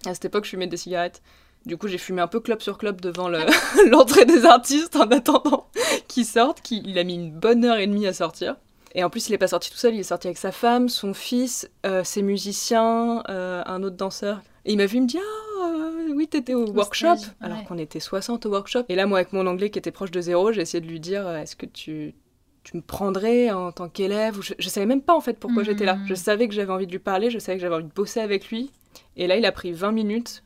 À 0.07 0.15
cette 0.15 0.27
époque, 0.27 0.45
je 0.45 0.51
fumais 0.51 0.67
des 0.67 0.77
cigarettes. 0.77 1.23
Du 1.67 1.77
coup, 1.79 1.89
j'ai 1.89 1.99
fumé 1.99 2.21
un 2.21 2.27
peu 2.27 2.41
clope 2.41 2.63
sur 2.63 2.77
clope 2.79 3.01
devant 3.01 3.29
le- 3.29 3.39
l'entrée 3.91 4.27
des 4.27 4.45
artistes 4.45 4.97
en 4.97 5.09
attendant 5.11 5.69
qu'ils 6.09 6.27
sortent. 6.27 6.61
Qui, 6.61 6.83
il 6.85 6.99
a 6.99 7.05
mis 7.05 7.15
une 7.15 7.31
bonne 7.33 7.65
heure 7.65 7.79
et 7.79 7.87
demie 7.87 8.07
à 8.07 8.13
sortir. 8.13 8.57
Et 8.95 9.03
en 9.03 9.11
plus, 9.11 9.29
il 9.29 9.33
n'est 9.33 9.39
pas 9.39 9.49
sorti 9.49 9.71
tout 9.71 9.77
seul, 9.77 9.95
il 9.95 10.01
est 10.01 10.05
sorti 10.05 10.29
avec 10.29 10.39
sa 10.39 10.53
femme, 10.53 10.89
son 10.89 11.15
fils, 11.15 11.69
euh, 11.85 12.05
ses 12.05 12.23
musiciens, 12.23 13.23
euh, 13.29 13.63
un 13.67 13.83
autre 13.83 13.97
danseur. 13.97 14.41
Et 14.67 14.73
il 14.73 14.77
m'a 14.77 14.87
vu, 14.87 14.99
il 14.99 15.03
me 15.03 15.07
dit 15.09 15.19
Ah, 15.19 15.67
euh, 15.67 16.13
oui, 16.15 16.29
t'étais 16.29 16.55
au, 16.55 16.67
Au 16.67 16.71
workshop. 16.73 17.17
stage, 17.17 17.33
Alors 17.41 17.59
ouais. 17.59 17.65
qu'on 17.65 17.79
était 17.79 17.99
60 17.99 18.47
au 18.47 18.51
workshop. 18.51 18.85
Et 18.89 18.95
là, 18.95 19.07
moi, 19.07 19.19
avec 19.19 19.33
mon 19.33 19.47
anglais 19.47 19.71
qui 19.71 19.79
était 19.79 19.91
proche 19.91 20.11
de 20.11 20.21
zéro, 20.21 20.53
j'ai 20.53 20.61
essayé 20.63 20.81
de 20.81 20.87
lui 20.87 21.01
dire 21.01 21.29
Est-ce 21.29 21.57
que 21.57 21.67
tu, 21.67 22.15
tu 22.63 22.77
me 22.77 22.83
prendrais 22.83 23.51
en 23.51 23.73
tant 23.73 23.89
qu'élève? 23.89 24.39
Je, 24.43 24.55
je 24.59 24.69
savais 24.69 24.87
même 24.87 25.03
pas 25.03 25.15
en 25.17 25.21
fait 25.21 25.39
pourquoi 25.41 25.63
Mhm. 25.63 25.69
j'étais 25.71 25.85
là. 25.87 25.99
Je 26.07 26.15
savais 26.15 26.47
que 26.47 26.55
j'avais 26.55 26.73
envie 26.73 26.87
de 26.87 26.93
lui 26.93 26.99
parler, 27.01 27.31
je 27.31 27.39
savais 27.41 27.57
que 27.59 27.63
j'avais 27.63 27.75
envie 27.75 27.85
de 27.85 27.93
bosser 27.93 28.21
avec 28.21 28.49
lui. 28.51 28.71
Et 29.17 29.27
là, 29.27 29.37
il 29.37 29.45
a 29.45 29.51
pris 29.53 29.73
20 29.73 29.91
minutes 29.91 30.45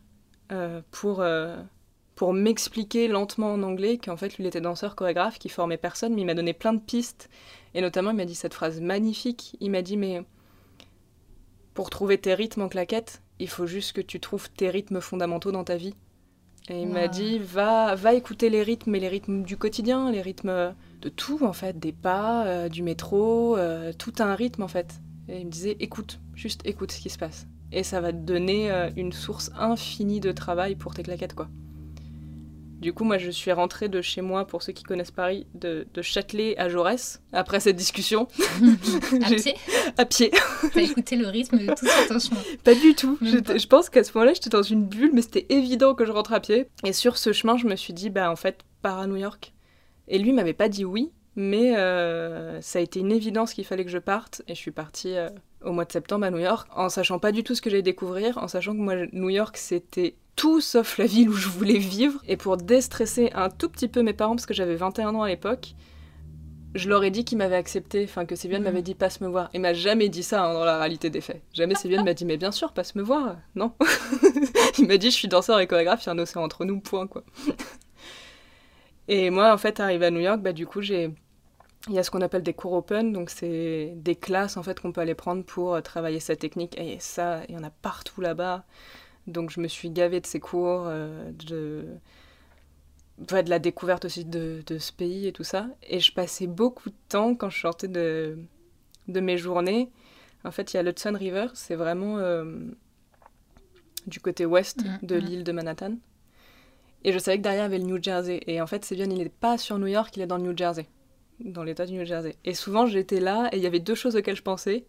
euh, 0.51 0.81
pour, 0.91 1.21
euh, 1.21 1.57
pour 2.15 2.33
m'expliquer 2.33 3.09
lentement 3.09 3.53
en 3.53 3.63
anglais 3.63 3.99
qu'en 3.99 4.17
fait, 4.17 4.37
lui, 4.37 4.45
il 4.45 4.47
était 4.47 4.61
danseur, 4.61 4.97
chorégraphe, 4.97 5.39
qui 5.39 5.49
formait 5.49 5.77
personne, 5.77 6.15
mais 6.15 6.23
il 6.23 6.27
m'a 6.27 6.35
donné 6.35 6.53
plein 6.53 6.73
de 6.73 6.81
pistes. 6.81 7.29
Et 7.75 7.81
notamment, 7.81 8.11
il 8.11 8.17
m'a 8.17 8.25
dit 8.25 8.35
cette 8.35 8.55
phrase 8.55 8.81
magnifique. 8.81 9.57
Il 9.61 9.71
m'a 9.71 9.83
dit, 9.83 9.97
mais 9.97 10.23
pour 11.75 11.91
trouver 11.91 12.19
tes 12.19 12.35
rythmes 12.35 12.63
en 12.63 12.69
claquette, 12.69 13.23
il 13.39 13.49
faut 13.49 13.67
juste 13.67 13.93
que 13.93 14.01
tu 14.01 14.21
trouves 14.21 14.51
tes 14.51 14.71
rythmes 14.71 15.01
fondamentaux 15.01 15.53
dans 15.53 15.65
ta 15.65 15.77
vie. 15.77 15.95
Et 16.71 16.83
il 16.83 16.89
m'a 16.89 17.09
dit, 17.09 17.39
va, 17.39 17.95
va 17.95 18.13
écouter 18.13 18.51
les 18.51 18.63
rythmes, 18.63 18.91
mais 18.91 19.01
les 19.01 19.09
rythmes 19.09 19.43
du 19.43 19.57
quotidien, 19.57 20.11
les 20.11 20.21
rythmes 20.21 20.75
de 21.01 21.09
tout, 21.09 21.43
en 21.43 21.55
fait, 21.55 21.79
des 21.79 21.93
pas, 21.93 22.47
euh, 22.47 22.69
du 22.69 22.83
métro, 22.83 23.57
tout 23.99 24.13
a 24.19 24.25
un 24.25 24.35
rythme, 24.35 24.63
en 24.63 24.69
fait. 24.69 25.01
Et 25.29 25.41
il 25.41 25.47
me 25.47 25.51
disait, 25.51 25.77
écoute, 25.81 26.21
juste 26.35 26.61
écoute 26.67 26.93
ce 26.93 27.01
qui 27.01 27.11
se 27.11 27.19
passe. 27.19 27.47
Et 27.73 27.83
ça 27.83 28.01
va 28.01 28.13
te 28.13 28.19
donner 28.19 28.71
euh, 28.71 28.91
une 28.97 29.13
source 29.13 29.51
infinie 29.59 30.21
de 30.21 30.33
travail 30.33 30.75
pour 30.75 30.95
tes 30.95 31.03
claquettes, 31.03 31.35
quoi. 31.35 31.49
Du 32.81 32.93
coup, 32.93 33.03
moi, 33.03 33.19
je 33.19 33.31
suis 33.31 33.51
rentrée 33.51 33.89
de 33.89 34.01
chez 34.01 34.21
moi, 34.21 34.47
pour 34.47 34.63
ceux 34.63 34.73
qui 34.73 34.85
connaissent 34.85 35.11
Paris, 35.11 35.49
de, 35.55 35.89
de 35.93 36.01
Châtelet 36.01 36.57
à 36.59 36.69
Jaurès, 36.69 37.21
après 37.33 37.59
cette 37.59 37.75
discussion, 37.75 38.29
À 39.25 39.35
pied, 39.35 39.55
à 39.97 40.05
pied. 40.05 40.31
t'as 40.73 40.83
écouté 40.83 41.17
le 41.17 41.27
rythme 41.27 41.59
de 41.59 41.67
tout 41.75 41.87
sur 41.87 42.07
ton 42.07 42.19
chemin. 42.21 42.41
Pas 42.63 42.75
du 42.75 42.95
tout. 42.95 43.19
Je 43.21 43.67
pense 43.67 43.91
qu'à 43.91 44.05
ce 44.05 44.13
moment-là, 44.15 44.33
j'étais 44.33 44.51
dans 44.51 44.63
une 44.63 44.85
bulle, 44.85 45.11
mais 45.13 45.23
c'était 45.23 45.47
évident 45.49 45.95
que 45.97 46.05
je 46.05 46.13
rentre 46.13 46.33
à 46.33 46.39
pied. 46.39 46.69
Et 46.85 46.93
sur 46.93 47.19
ce 47.19 47.33
chemin, 47.33 47.57
je 47.57 47.67
me 47.67 47.75
suis 47.75 47.93
dit, 47.93 48.11
bah 48.11 48.31
en 48.31 48.37
fait, 48.37 48.61
pars 48.81 49.01
à 49.01 49.09
New 49.09 49.17
York. 49.17 49.53
Et 50.07 50.19
lui 50.19 50.33
m'avait 50.33 50.55
pas 50.55 50.69
dit 50.69 50.85
oui, 50.85 51.11
mais 51.35 51.77
euh, 51.77 52.61
ça 52.61 52.79
a 52.79 52.83
été 52.83 53.01
une 53.01 53.13
évidence 53.13 53.55
qu'il 53.55 53.65
fallait 53.65 53.85
que 53.85 53.91
je 53.91 53.99
parte. 53.99 54.43
Et 54.47 54.55
je 54.55 54.61
suis 54.61 54.71
partie 54.71 55.17
euh, 55.17 55.29
au 55.65 55.73
mois 55.73 55.85
de 55.85 55.93
septembre 55.93 56.25
à 56.27 56.31
New 56.31 56.39
York, 56.39 56.69
en 56.75 56.89
sachant 56.89 57.19
pas 57.19 57.33
du 57.33 57.43
tout 57.45 57.55
ce 57.55 57.63
que 57.63 57.71
j'allais 57.71 57.83
découvrir, 57.83 58.39
en 58.39 58.49
sachant 58.49 58.73
que 58.73 58.79
moi, 58.81 58.95
New 59.13 59.29
York, 59.31 59.57
c'était 59.57 60.15
tout 60.37 60.61
sauf 60.61 60.99
la 60.99 61.07
ville 61.07 61.29
où 61.29 61.33
je 61.35 61.49
voulais 61.49 61.79
vivre. 61.79 62.21
Et 62.29 62.37
pour 62.37 62.57
déstresser 62.57 63.31
un 63.35 63.51
tout 63.51 63.69
petit 63.69 63.89
peu 63.89 64.03
mes 64.03 64.13
parents, 64.13 64.37
parce 64.37 64.47
que 64.47 64.55
j'avais 64.55 64.77
21 64.77 65.15
ans 65.17 65.23
à 65.23 65.29
l'époque, 65.29 65.75
je 66.75 66.89
leur 66.89 67.03
ai 67.03 67.11
dit 67.11 67.25
qu'ils 67.25 67.39
m'avaient 67.39 67.57
accepté, 67.57 68.05
enfin 68.05 68.25
que 68.27 68.37
Sévienne 68.37 68.61
Mhm. 68.63 68.69
m'avait 68.69 68.83
dit 68.83 68.95
passe 68.95 69.21
me 69.21 69.27
voir. 69.27 69.49
Il 69.55 69.61
m'a 69.63 69.73
jamais 69.73 70.09
dit 70.11 70.23
ça 70.23 70.45
hein, 70.45 70.53
dans 70.53 70.65
la 70.67 70.79
réalité 70.79 71.09
des 71.11 71.23
faits. 71.23 71.43
Jamais 71.55 71.75
Sévienne 71.75 72.05
m'a 72.05 72.13
dit 72.15 72.25
mais 72.27 72.37
bien 72.37 72.53
sûr 72.53 72.73
passe 72.73 72.95
me 72.95 73.03
voir. 73.03 73.37
Non. 73.57 73.73
il 74.79 74.87
m'a 74.87 74.99
dit 74.99 75.11
je 75.11 75.17
suis 75.17 75.29
danseur 75.29 75.59
et 75.61 75.67
chorégraphe, 75.67 76.05
il 76.05 76.07
y 76.07 76.11
a 76.11 76.13
un 76.13 76.19
océan 76.19 76.43
entre 76.45 76.65
nous, 76.67 76.79
point 76.79 77.07
quoi. 77.07 77.25
et 79.09 79.31
moi 79.31 79.53
en 79.53 79.59
fait 79.59 79.81
arrivé 79.81 80.07
à 80.07 80.11
New 80.11 80.21
York, 80.21 80.41
bah 80.41 80.53
du 80.53 80.67
coup 80.67 80.83
j'ai 80.83 81.11
il 81.87 81.95
y 81.95 81.99
a 81.99 82.03
ce 82.03 82.11
qu'on 82.11 82.21
appelle 82.23 82.43
des 82.43 82.55
cours 82.55 82.73
open, 82.73 83.13
donc 83.13 83.31
c'est 83.31 83.93
des 83.97 84.17
classes 84.17 84.57
en 84.57 84.63
fait 84.63 84.81
qu'on 84.81 84.93
peut 84.93 85.01
aller 85.01 85.15
prendre 85.15 85.45
pour 85.45 85.75
euh, 85.75 85.81
travailler 85.81 86.21
sa 86.21 86.37
technique. 86.37 86.79
Et 86.79 86.99
ça, 87.01 87.43
il 87.49 87.55
y 87.55 87.59
en 87.59 87.63
a 87.63 87.71
partout 87.71 88.21
là-bas. 88.21 88.65
Donc 89.27 89.51
je 89.51 89.61
me 89.61 89.69
suis 89.69 89.91
gavée 89.91 90.21
de 90.21 90.27
ces 90.27 90.41
cours, 90.41 90.85
euh, 90.87 91.31
de 91.47 91.87
ouais, 93.33 93.43
de 93.43 93.51
la 93.51 93.59
découverte 93.59 94.05
aussi 94.05 94.25
de, 94.25 94.63
de 94.67 94.79
ce 94.79 94.93
pays 94.93 95.27
et 95.27 95.33
tout 95.33 95.45
ça. 95.45 95.69
Et 95.83 96.01
je 96.01 96.13
passais 96.13 96.47
beaucoup 96.47 96.91
de 96.91 96.97
temps 97.09 97.35
quand 97.35 97.51
je 97.51 97.61
sortais 97.61 97.89
de, 97.89 98.39
de 99.09 99.21
mes 99.21 99.37
journées. 99.39 99.91
En 100.45 100.51
fait, 100.51 100.73
il 100.73 100.77
y 100.77 100.81
a 100.81 100.83
l'Hudson 100.83 101.15
River, 101.19 101.47
c'est 101.55 101.75
vraiment 101.75 102.19
euh, 102.19 102.45
du 104.07 104.21
côté 104.21 104.47
ouest 104.47 104.85
Mhm, 104.85 104.99
de 105.03 105.17
mhm. 105.17 105.25
l'île 105.25 105.45
de 105.45 105.53
Manhattan. 105.53 105.97
Et 107.05 107.13
je 107.13 107.19
savais 107.19 107.39
que 107.39 107.43
derrière 107.43 107.63
il 107.67 107.73
y 107.73 107.75
avait 107.75 107.79
le 107.79 107.85
New 107.85 108.03
Jersey. 108.03 108.41
Et 108.47 108.61
en 108.61 108.67
fait, 108.67 108.85
c'est 108.85 108.95
bien, 108.97 109.07
il 109.07 109.19
n'est 109.19 109.29
pas 109.29 109.59
sur 109.59 109.79
New 109.79 109.87
York, 109.87 110.17
il 110.17 110.23
est 110.23 110.27
dans 110.27 110.37
le 110.37 110.43
New 110.45 110.57
Jersey, 110.57 110.87
dans 111.41 111.63
l'état 111.63 111.87
du 111.87 111.95
New 111.95 112.05
Jersey. 112.05 112.37
Et 112.45 112.55
souvent, 112.55 112.87
j'étais 112.87 113.21
là 113.21 113.49
et 113.53 113.57
il 113.57 113.63
y 113.63 113.67
avait 113.67 113.79
deux 113.81 113.95
choses 113.95 114.17
auxquelles 114.17 114.37
je 114.37 114.43
pensais. 114.43 114.85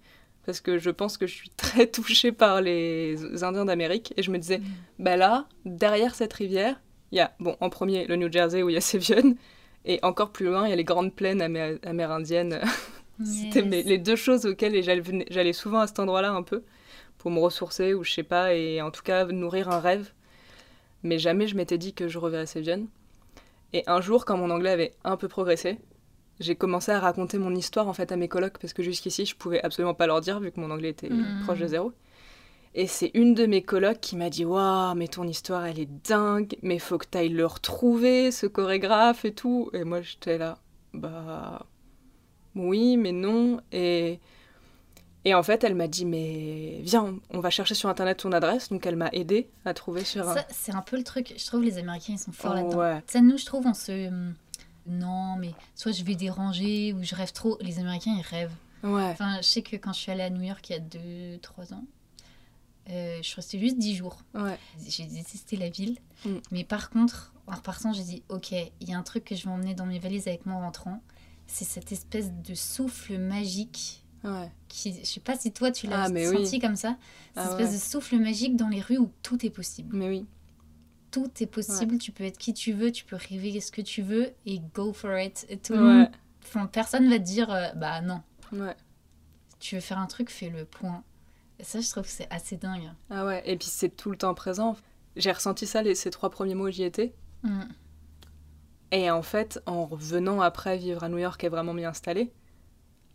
Parce 0.46 0.62
que 0.62 0.80
je 0.80 0.90
pense 0.90 1.18
que 1.18 1.28
je 1.28 1.36
suis 1.36 1.50
très 1.50 1.86
touchée 1.92 2.32
par 2.32 2.62
les 2.62 3.44
Indiens 3.44 3.66
d'Amérique. 3.66 4.14
Et 4.18 4.24
je 4.24 4.32
me 4.32 4.38
disais, 4.40 4.62
bah 4.98 5.16
là, 5.18 5.48
derrière 5.66 6.16
cette 6.16 6.34
rivière, 6.34 6.80
il 7.12 7.18
y 7.18 7.22
a, 7.22 7.34
bon, 7.40 7.56
en 7.60 7.70
premier, 7.70 8.08
le 8.08 8.16
New 8.16 8.32
Jersey 8.32 8.64
où 8.64 8.70
il 8.70 8.74
y 8.74 8.78
a 8.78 8.82
Sevion, 8.82 9.36
et 9.86 10.00
encore 10.02 10.32
plus 10.32 10.46
loin, 10.48 10.66
il 10.66 10.70
y 10.70 10.74
a 10.74 10.76
les 10.76 10.84
grandes 10.84 11.14
plaines 11.14 11.42
amé- 11.42 11.78
amérindiennes. 11.86 12.60
C'était 13.24 13.62
Yes. 13.64 13.86
les 13.86 13.98
deux 13.98 14.16
choses 14.16 14.46
auxquelles 14.46 14.82
j'allais 15.30 15.54
souvent 15.54 15.80
à 15.80 15.88
cet 15.88 16.00
endroit-là 16.00 16.32
un 16.32 16.42
peu, 16.42 16.64
pour 17.18 17.32
me 17.32 17.40
ressourcer, 17.40 17.94
ou 17.94 18.04
je 18.06 18.12
sais 18.14 18.24
pas, 18.24 18.54
et 18.56 18.82
en 18.82 18.92
tout 18.92 19.04
cas 19.04 19.26
nourrir 19.26 19.70
un 19.70 19.80
rêve. 19.82 20.14
Mais 21.04 21.20
jamais 21.20 21.48
je 21.48 21.56
m'étais 21.58 21.78
dit 21.78 21.94
que 21.94 22.08
je 22.08 22.18
reverrais 22.18 22.46
Sevion. 22.46 22.88
Et 23.74 23.84
un 23.88 24.00
jour, 24.02 24.24
quand 24.26 24.38
mon 24.38 24.50
anglais 24.50 24.70
avait 24.72 24.94
un 25.04 25.18
peu 25.18 25.28
progressé, 25.28 25.78
j'ai 26.40 26.56
commencé 26.56 26.92
à 26.92 27.00
raconter 27.00 27.38
mon 27.38 27.54
histoire 27.56 27.88
en 27.88 27.94
fait 27.94 28.12
à 28.12 28.16
mes 28.16 28.28
colocs, 28.28 28.58
parce 28.60 28.74
que 28.74 28.84
jusqu'ici, 28.84 29.26
je 29.26 29.36
pouvais 29.36 29.62
absolument 29.64 29.94
pas 29.94 30.08
leur 30.08 30.22
dire, 30.22 30.40
vu 30.40 30.52
que 30.52 30.60
mon 30.60 30.72
anglais 30.72 30.90
était 30.90 31.10
Mhm. 31.10 31.42
proche 31.44 31.60
de 31.60 31.68
zéro. 31.68 31.92
Et 32.76 32.86
c'est 32.86 33.10
une 33.16 33.34
de 33.34 33.46
mes 33.48 33.64
colocs 33.64 34.00
qui 34.00 34.16
m'a 34.16 34.30
dit 34.30 34.46
Waouh, 34.46 34.94
mais 34.96 35.08
ton 35.08 35.28
histoire, 35.28 35.66
elle 35.66 35.80
est 35.80 35.90
dingue, 36.08 36.56
mais 36.62 36.78
faut 36.80 36.98
que 37.00 37.08
tu 37.12 37.18
ailles 37.18 37.30
le 37.30 37.46
retrouver, 37.46 38.32
ce 38.32 38.46
chorégraphe 38.46 39.26
et 39.26 39.34
tout. 39.34 39.70
Et 39.74 39.84
moi, 39.84 40.02
j'étais 40.02 40.38
là 40.38 40.60
Bah. 40.94 41.66
Oui, 42.56 42.98
mais 42.98 43.12
non. 43.12 43.60
Et. 43.72 44.20
Et 45.26 45.34
en 45.36 45.44
fait, 45.44 45.64
elle 45.64 45.76
m'a 45.76 45.88
dit 45.88 46.06
Mais 46.06 46.80
viens, 46.82 47.16
on 47.32 47.40
va 47.40 47.50
chercher 47.50 47.76
sur 47.76 47.90
internet 47.90 48.18
ton 48.20 48.32
adresse. 48.32 48.70
Donc, 48.70 48.86
elle 48.86 48.96
m'a 48.96 49.10
aidé 49.14 49.50
à 49.66 49.74
trouver 49.74 50.04
sur. 50.06 50.24
Ça, 50.26 50.46
c'est 50.50 50.74
un 50.74 50.82
peu 50.82 50.96
le 50.96 51.04
truc. 51.04 51.34
Je 51.38 51.46
trouve 51.46 51.64
les 51.64 51.78
Américains, 51.78 52.14
ils 52.14 52.20
sont 52.20 52.32
forts 52.32 52.52
Oh, 52.54 52.56
là-dedans. 52.56 52.78
ouais. 52.80 53.04
Ça, 53.08 53.20
nous, 53.22 53.38
je 53.38 53.46
trouve, 53.46 53.66
on 53.66 53.74
se. 53.74 54.10
Non, 54.88 55.36
mais 55.38 55.54
soit 55.76 55.92
je 55.92 56.04
vais 56.04 56.16
déranger 56.16 56.94
ou 56.94 57.04
je 57.04 57.16
rêve 57.16 57.32
trop. 57.32 57.58
Les 57.62 57.80
Américains, 57.80 58.16
ils 58.18 58.22
rêvent. 58.28 58.56
Ouais. 58.84 59.04
Enfin, 59.12 59.38
je 59.38 59.48
sais 59.48 59.62
que 59.62 59.76
quand 59.76 59.94
je 59.94 60.00
suis 60.00 60.12
allée 60.12 60.24
à 60.24 60.30
New 60.30 60.42
York 60.42 60.70
il 60.70 60.74
y 60.74 60.76
a 60.76 60.80
2-3 60.80 61.74
ans, 61.74 61.84
euh, 62.90 63.18
je 63.22 63.24
suis 63.28 63.36
restée 63.36 63.60
juste 63.60 63.78
10 63.78 63.96
jours. 63.96 64.18
Ouais. 64.34 64.58
J'ai 64.88 65.06
détesté 65.06 65.58
la 65.58 65.70
ville. 65.70 65.98
Mm. 66.26 66.36
Mais 66.52 66.64
par 66.64 66.90
contre, 66.90 67.34
en 67.48 67.56
repartant, 67.56 67.94
j'ai 67.94 68.04
dit 68.04 68.24
Ok, 68.30 68.52
il 68.52 68.90
y 68.90 68.94
a 68.94 68.98
un 68.98 69.04
truc 69.04 69.26
que 69.26 69.36
je 69.36 69.44
vais 69.46 69.52
emmener 69.52 69.76
dans 69.76 69.86
mes 69.86 70.00
valises 70.00 70.28
avec 70.28 70.46
moi 70.46 70.56
en 70.56 70.62
rentrant. 70.62 71.02
C'est 71.48 71.66
cette 71.66 71.92
espèce 71.92 72.32
de 72.32 72.54
souffle 72.56 73.18
magique. 73.18 74.04
Ouais. 74.24 74.52
Qui, 74.68 74.94
je 75.00 75.06
sais 75.06 75.20
pas 75.20 75.38
si 75.38 75.52
toi 75.52 75.72
tu 75.72 75.88
l'as 75.88 76.04
Ah, 76.04 76.08
senti 76.08 76.50
oui. 76.56 76.60
comme 76.60 76.76
ça. 76.76 76.98
Cette 77.36 77.38
Ah, 77.46 77.50
espèce 77.52 77.70
ouais. 77.70 77.76
de 77.76 77.82
souffle 77.82 78.18
magique 78.18 78.56
dans 78.56 78.68
les 78.70 78.82
rues 78.82 78.98
où 78.98 79.12
tout 79.24 79.46
est 79.46 79.50
possible. 79.50 79.96
Mais 79.96 80.10
oui. 80.10 80.26
Tout 81.12 81.32
est 81.42 81.48
possible. 81.48 81.98
Tu 81.98 82.12
peux 82.12 82.24
être 82.24 82.38
qui 82.38 82.54
tu 82.54 82.72
veux, 82.74 82.92
tu 82.92 83.04
peux 83.06 83.16
rêver 83.16 83.60
ce 83.62 83.72
que 83.72 83.82
tu 83.82 84.02
veux 84.02 84.32
et 84.46 84.60
go 84.76 84.94
for 84.94 85.18
it. 85.18 85.46
Et 85.50 85.58
tout 85.58 85.74
Ouais. 85.74 85.80
monde, 85.80 86.72
personne 86.72 87.10
va 87.10 87.18
te 87.18 87.24
dire 87.24 87.52
euh, 87.52 87.70
Bah 87.76 88.02
non, 88.02 88.22
Ouais. 88.52 88.76
tu 89.60 89.76
veux 89.76 89.82
faire 89.82 89.98
un 90.00 90.06
truc, 90.08 90.30
fais 90.30 90.50
le 90.50 90.66
point. 90.66 91.04
Et 91.60 91.64
ça, 91.64 91.82
je 91.82 91.90
trouve 91.90 92.04
que 92.04 92.10
c'est 92.10 92.28
assez 92.32 92.58
dingue. 92.58 92.90
Ah 93.10 93.26
ouais. 93.26 93.42
Et 93.46 93.58
puis, 93.58 93.68
c'est 93.68 93.90
tout 93.90 94.12
le 94.12 94.18
temps 94.18 94.34
présent. 94.34 94.76
j'ai 95.16 95.32
ressenti 95.32 95.66
ça 95.68 95.82
les, 95.82 95.96
ces 95.96 96.10
trois 96.12 96.30
premiers 96.30 96.56
mois 96.56 96.68
où 96.70 96.72
j'y 96.72 96.84
étais. 96.84 97.14
Mm. 97.44 97.62
Et 98.92 99.12
en 99.12 99.22
fait, 99.22 99.62
en 99.66 99.86
revenant 99.86 100.42
après 100.42 100.78
vivre 100.78 101.04
à 101.04 101.10
New 101.10 101.18
York 101.18 101.44
et 101.44 101.50
vraiment 101.50 101.74
m'y 101.74 101.86
installer, 101.86 102.32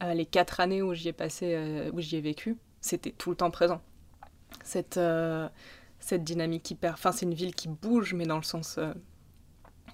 euh, 0.03 0.13
les 0.15 0.27
quatre 0.27 0.61
années 0.61 0.83
où 0.83 0.93
j'y 0.95 1.09
ai 1.09 1.13
passé, 1.13 1.55
euh, 1.55 1.91
où 1.93 2.01
j'y 2.01 2.17
ai 2.17 2.21
vécu, 2.21 2.57
c'était 2.81 3.11
tout 3.13 3.31
le 3.31 3.37
temps 3.37 3.51
présent. 3.51 3.81
Cette, 4.63 4.99
cette 6.05 6.23
dynamique 6.23 6.71
hyper. 6.71 6.93
Enfin, 6.93 7.13
c'est 7.13 7.25
une 7.25 7.35
ville 7.35 7.55
qui 7.55 7.67
bouge, 7.67 8.13
mais 8.13 8.27
dans 8.27 8.37
le 8.37 8.43
sens 8.43 8.77
euh, 8.77 8.93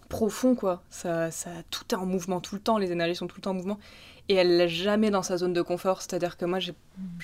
profond, 0.09 0.57
quoi. 0.57 0.83
Ça, 0.90 1.31
ça, 1.31 1.50
tout 1.71 1.85
est 1.93 1.95
en 1.95 2.05
mouvement 2.05 2.40
tout 2.40 2.57
le 2.57 2.61
temps, 2.61 2.79
les 2.79 2.90
énergies 2.90 3.14
sont 3.14 3.29
tout 3.29 3.37
le 3.37 3.43
temps 3.43 3.52
en 3.52 3.55
mouvement. 3.55 3.79
Et 4.29 4.35
elle 4.35 4.57
n'est 4.57 4.69
jamais 4.69 5.11
dans 5.11 5.23
sa 5.23 5.37
zone 5.37 5.52
de 5.52 5.62
confort. 5.62 6.02
C'est-à-dire 6.02 6.37
que 6.37 6.45
moi, 6.45 6.59
j'ai 6.59 6.75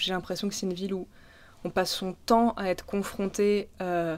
l'impression 0.09 0.49
que 0.49 0.55
c'est 0.55 0.66
une 0.66 0.73
ville 0.73 0.95
où 0.95 1.09
on 1.64 1.71
passe 1.71 1.90
son 1.90 2.14
temps 2.26 2.52
à 2.52 2.69
être 2.69 2.87
confronté 2.87 3.69
euh, 3.81 4.16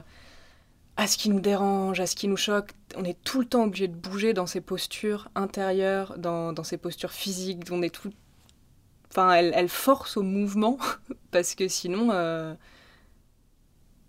à 0.97 1.07
ce 1.07 1.17
qui 1.17 1.29
nous 1.29 1.39
dérange, 1.39 1.99
à 1.99 2.05
ce 2.05 2.15
qui 2.15 2.27
nous 2.27 2.37
choque. 2.37 2.69
On 2.95 3.03
est 3.03 3.17
tout 3.23 3.39
le 3.39 3.47
temps 3.47 3.63
obligé 3.63 3.87
de 3.87 3.95
bouger 3.95 4.33
dans 4.33 4.45
ses 4.45 4.61
postures 4.61 5.29
intérieures, 5.33 6.15
dans, 6.19 6.63
ses 6.63 6.77
postures 6.77 7.11
physiques. 7.11 7.63
On 7.71 7.81
est 7.81 7.89
tout... 7.93 8.11
Enfin, 9.09 9.33
elle, 9.33 9.51
elle 9.55 9.69
force 9.69 10.15
au 10.15 10.21
mouvement 10.21 10.77
parce 11.31 11.55
que 11.55 11.67
sinon... 11.67 12.09
euh, 12.11 12.53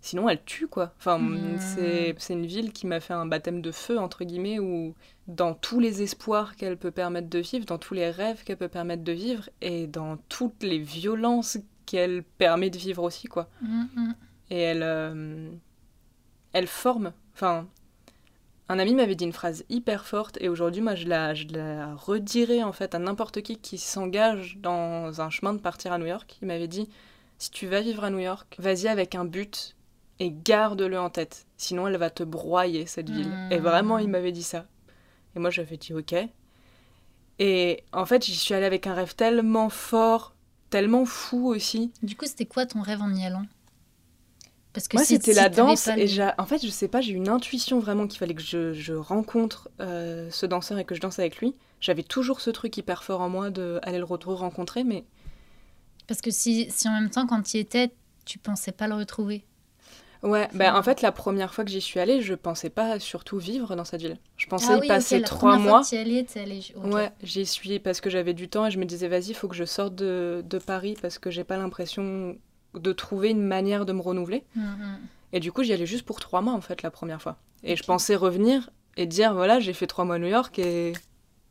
Sinon, 0.03 0.27
elle 0.29 0.43
tue, 0.43 0.67
quoi. 0.67 0.93
Enfin, 0.97 1.19
Mm. 1.19 1.57
c'est 1.59 2.15
c'est 2.17 2.33
une 2.33 2.45
ville 2.47 2.71
qui 2.73 2.87
m'a 2.87 2.99
fait 2.99 3.13
un 3.13 3.25
baptême 3.27 3.61
de 3.61 3.71
feu, 3.71 3.99
entre 3.99 4.23
guillemets, 4.23 4.59
où 4.59 4.95
dans 5.27 5.53
tous 5.53 5.79
les 5.79 6.01
espoirs 6.01 6.55
qu'elle 6.55 6.77
peut 6.77 6.91
permettre 6.91 7.29
de 7.29 7.39
vivre, 7.39 7.65
dans 7.65 7.77
tous 7.77 7.93
les 7.93 8.09
rêves 8.09 8.43
qu'elle 8.43 8.57
peut 8.57 8.67
permettre 8.67 9.03
de 9.03 9.11
vivre, 9.11 9.49
et 9.61 9.85
dans 9.87 10.17
toutes 10.27 10.63
les 10.63 10.79
violences 10.79 11.57
qu'elle 11.85 12.23
permet 12.23 12.69
de 12.71 12.77
vivre 12.77 13.03
aussi, 13.03 13.27
quoi. 13.27 13.47
Mm, 13.61 13.83
mm. 13.95 14.15
Et 14.49 14.59
elle, 14.59 14.83
euh, 14.83 15.51
elle 16.53 16.67
forme. 16.67 17.13
Enfin, 17.35 17.67
un 18.69 18.79
ami 18.79 18.95
m'avait 18.95 19.15
dit 19.15 19.25
une 19.25 19.33
phrase 19.33 19.65
hyper 19.69 20.05
forte, 20.05 20.37
et 20.41 20.49
aujourd'hui, 20.49 20.81
moi, 20.81 20.95
je 20.95 21.07
la, 21.07 21.33
je 21.35 21.45
la 21.49 21.93
redirai 21.95 22.63
en 22.63 22.71
fait 22.71 22.95
à 22.95 22.99
n'importe 22.99 23.41
qui 23.41 23.57
qui 23.57 23.77
s'engage 23.77 24.57
dans 24.59 25.21
un 25.21 25.29
chemin 25.29 25.53
de 25.53 25.59
partir 25.59 25.91
à 25.93 25.97
New 25.99 26.07
York. 26.07 26.37
Il 26.41 26.47
m'avait 26.47 26.67
dit 26.67 26.89
si 27.37 27.51
tu 27.51 27.67
vas 27.67 27.81
vivre 27.81 28.03
à 28.03 28.09
New 28.09 28.19
York, 28.19 28.55
vas-y 28.59 28.87
avec 28.87 29.13
un 29.15 29.25
but 29.25 29.75
et 30.23 30.31
garde-le 30.31 30.99
en 30.99 31.09
tête. 31.09 31.45
Sinon, 31.57 31.87
elle 31.87 31.97
va 31.97 32.09
te 32.11 32.23
broyer, 32.23 32.85
cette 32.85 33.09
ville. 33.09 33.31
Et 33.49 33.57
vraiment, 33.57 33.97
il 33.97 34.07
m'avait 34.07 34.31
dit 34.31 34.43
ça. 34.43 34.65
Et 35.35 35.39
moi, 35.39 35.49
j'avais 35.49 35.77
dit 35.77 35.93
ok. 35.93 36.13
Et 37.39 37.83
en 37.91 38.05
fait, 38.05 38.23
j'y 38.25 38.35
suis 38.35 38.53
allée 38.53 38.65
avec 38.65 38.85
un 38.87 38.93
rêve 38.93 39.15
tellement 39.15 39.69
fort, 39.69 40.35
tellement 40.69 41.05
fou 41.05 41.47
aussi. 41.47 41.91
Du 42.03 42.15
coup, 42.15 42.25
c'était 42.25 42.45
quoi 42.45 42.65
ton 42.65 42.81
rêve 42.81 43.01
en 43.01 43.13
y 43.13 43.25
allant? 43.25 43.45
Parce 44.73 44.87
que 44.87 44.95
Moi, 44.97 45.05
si- 45.05 45.15
c'était 45.15 45.33
la 45.33 45.49
danse. 45.49 45.87
Et 45.87 46.07
le- 46.07 46.31
en 46.37 46.45
fait, 46.45 46.63
je 46.63 46.69
sais 46.69 46.87
pas, 46.87 47.01
j'ai 47.01 47.13
eu 47.13 47.15
une 47.15 47.27
intuition 47.29 47.79
vraiment 47.79 48.07
qu'il 48.07 48.19
fallait 48.19 48.35
que 48.35 48.41
je, 48.41 48.73
je 48.73 48.93
rencontre 48.93 49.69
euh, 49.81 50.29
ce 50.29 50.45
danseur 50.45 50.77
et 50.77 50.85
que 50.85 50.95
je 50.95 51.01
danse 51.01 51.19
avec 51.19 51.37
lui. 51.37 51.55
J'avais 51.81 52.03
toujours 52.03 52.39
ce 52.41 52.51
truc 52.51 52.77
hyper 52.77 53.03
fort 53.03 53.21
en 53.21 53.29
moi 53.29 53.49
de 53.49 53.79
aller 53.83 53.97
le 53.97 54.05
re- 54.05 54.23
rencontrer, 54.35 54.83
mais 54.83 55.03
Parce 56.07 56.21
que 56.21 56.31
si, 56.31 56.69
si 56.69 56.87
en 56.87 56.93
même 56.93 57.09
temps, 57.09 57.25
quand 57.27 57.41
tu 57.41 57.57
y 57.57 57.59
étais, 57.59 57.91
tu 58.25 58.37
pensais 58.37 58.71
pas 58.71 58.87
le 58.87 58.93
retrouver. 58.95 59.43
Ouais, 60.23 60.47
bah, 60.53 60.77
en 60.77 60.83
fait, 60.83 61.01
la 61.01 61.11
première 61.11 61.53
fois 61.53 61.63
que 61.63 61.71
j'y 61.71 61.81
suis 61.81 61.99
allée, 61.99 62.21
je 62.21 62.33
pensais 62.33 62.69
pas 62.69 62.99
surtout 62.99 63.37
vivre 63.37 63.75
dans 63.75 63.85
cette 63.85 64.01
ville. 64.01 64.17
Je 64.37 64.47
pensais 64.47 64.67
ah 64.71 64.77
y 64.77 64.81
oui, 64.81 64.87
passer 64.87 65.21
trois 65.21 65.57
mois. 65.57 65.81
fois 65.81 65.89
que 65.89 65.95
y 65.95 65.99
allais, 65.99 66.23
t'es 66.23 66.41
allé... 66.41 66.61
ok. 66.75 66.93
Ouais, 66.93 67.11
j'y 67.23 67.45
suis 67.45 67.79
parce 67.79 68.01
que 68.01 68.09
j'avais 68.09 68.33
du 68.33 68.49
temps 68.49 68.65
et 68.65 68.71
je 68.71 68.79
me 68.79 68.85
disais, 68.85 69.07
vas-y, 69.07 69.29
il 69.29 69.35
faut 69.35 69.47
que 69.47 69.55
je 69.55 69.65
sorte 69.65 69.95
de, 69.95 70.43
de 70.47 70.57
Paris 70.59 70.97
parce 71.01 71.19
que 71.19 71.29
j'ai 71.29 71.43
pas 71.43 71.57
l'impression 71.57 72.37
de 72.73 72.91
trouver 72.93 73.29
une 73.29 73.43
manière 73.43 73.85
de 73.85 73.93
me 73.93 74.01
renouveler. 74.01 74.43
Mm, 74.55 74.61
mm. 74.61 74.99
Et 75.33 75.39
du 75.39 75.51
coup, 75.51 75.63
j'y 75.63 75.73
allais 75.73 75.85
juste 75.85 76.05
pour 76.05 76.19
trois 76.19 76.41
mois, 76.41 76.53
en 76.53 76.61
fait, 76.61 76.81
la 76.83 76.91
première 76.91 77.21
fois. 77.21 77.37
Et 77.63 77.75
je 77.75 77.83
pensais 77.83 78.15
revenir 78.15 78.69
et 78.97 79.05
dire, 79.05 79.33
voilà, 79.33 79.59
j'ai 79.59 79.73
fait 79.73 79.87
trois 79.87 80.05
mois 80.05 80.15
à 80.15 80.19
New 80.19 80.27
York 80.27 80.57
et 80.59 80.93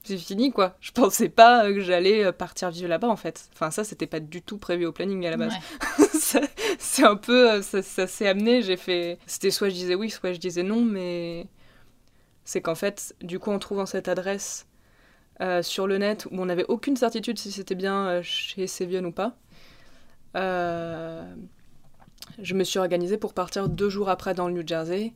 c'est 0.03 0.17
fini, 0.17 0.51
quoi. 0.51 0.77
Je 0.81 0.93
pensais 0.93 1.29
pas 1.29 1.65
euh, 1.67 1.75
que 1.75 1.81
j'allais 1.81 2.25
euh, 2.25 2.33
partir 2.33 2.71
vivre 2.71 2.89
là-bas, 2.89 3.09
en 3.09 3.17
fait. 3.17 3.49
Enfin, 3.53 3.71
ça, 3.71 3.85
c'était 3.85 4.07
pas 4.07 4.21
du 4.21 4.43
tout 4.43 4.59
prévu 4.59 4.87
au 4.87 4.93
planning 4.93 5.27
à 5.27 5.31
la 5.31 5.37
base. 5.37 5.53
Ouais. 5.99 6.41
C'est 6.79 7.05
un 7.05 7.17
peu... 7.17 7.51
euh, 7.51 7.63
Ça, 7.63 7.83
ça 7.83 8.07
s'est 8.07 8.29
amené, 8.29 8.63
j'ai 8.63 8.77
fait... 8.77 9.19
C'était 9.27 9.51
soit 9.51 9.69
je 9.69 9.75
disais 9.75 9.95
oui, 9.95 10.11
soit 10.11 10.33
je 10.33 10.39
disais 10.39 10.63
non, 10.63 10.85
mais... 10.85 11.47
C'est 12.45 12.61
qu'en 12.63 12.75
fait, 12.75 13.15
du 13.21 13.39
coup, 13.39 13.51
en 13.51 13.59
trouvant 13.59 13.87
cette 13.87 14.09
adresse 14.09 14.67
euh, 15.41 15.63
sur 15.63 15.87
le 15.87 15.99
net, 15.99 16.27
où 16.31 16.41
on 16.41 16.47
n'avait 16.47 16.67
aucune 16.69 16.97
certitude 16.97 17.39
si 17.39 17.53
c'était 17.53 17.75
bien 17.75 18.07
euh, 18.09 18.23
chez 18.23 18.67
Sevion 18.67 19.05
ou 19.05 19.13
pas, 19.13 19.37
euh, 20.37 21.25
je 22.41 22.55
me 22.55 22.65
suis 22.65 22.79
organisée 22.79 23.19
pour 23.19 23.35
partir 23.35 23.69
deux 23.69 23.89
jours 23.89 24.09
après 24.09 24.35
dans 24.35 24.49
le 24.49 24.55
New 24.55 24.67
Jersey, 24.67 25.13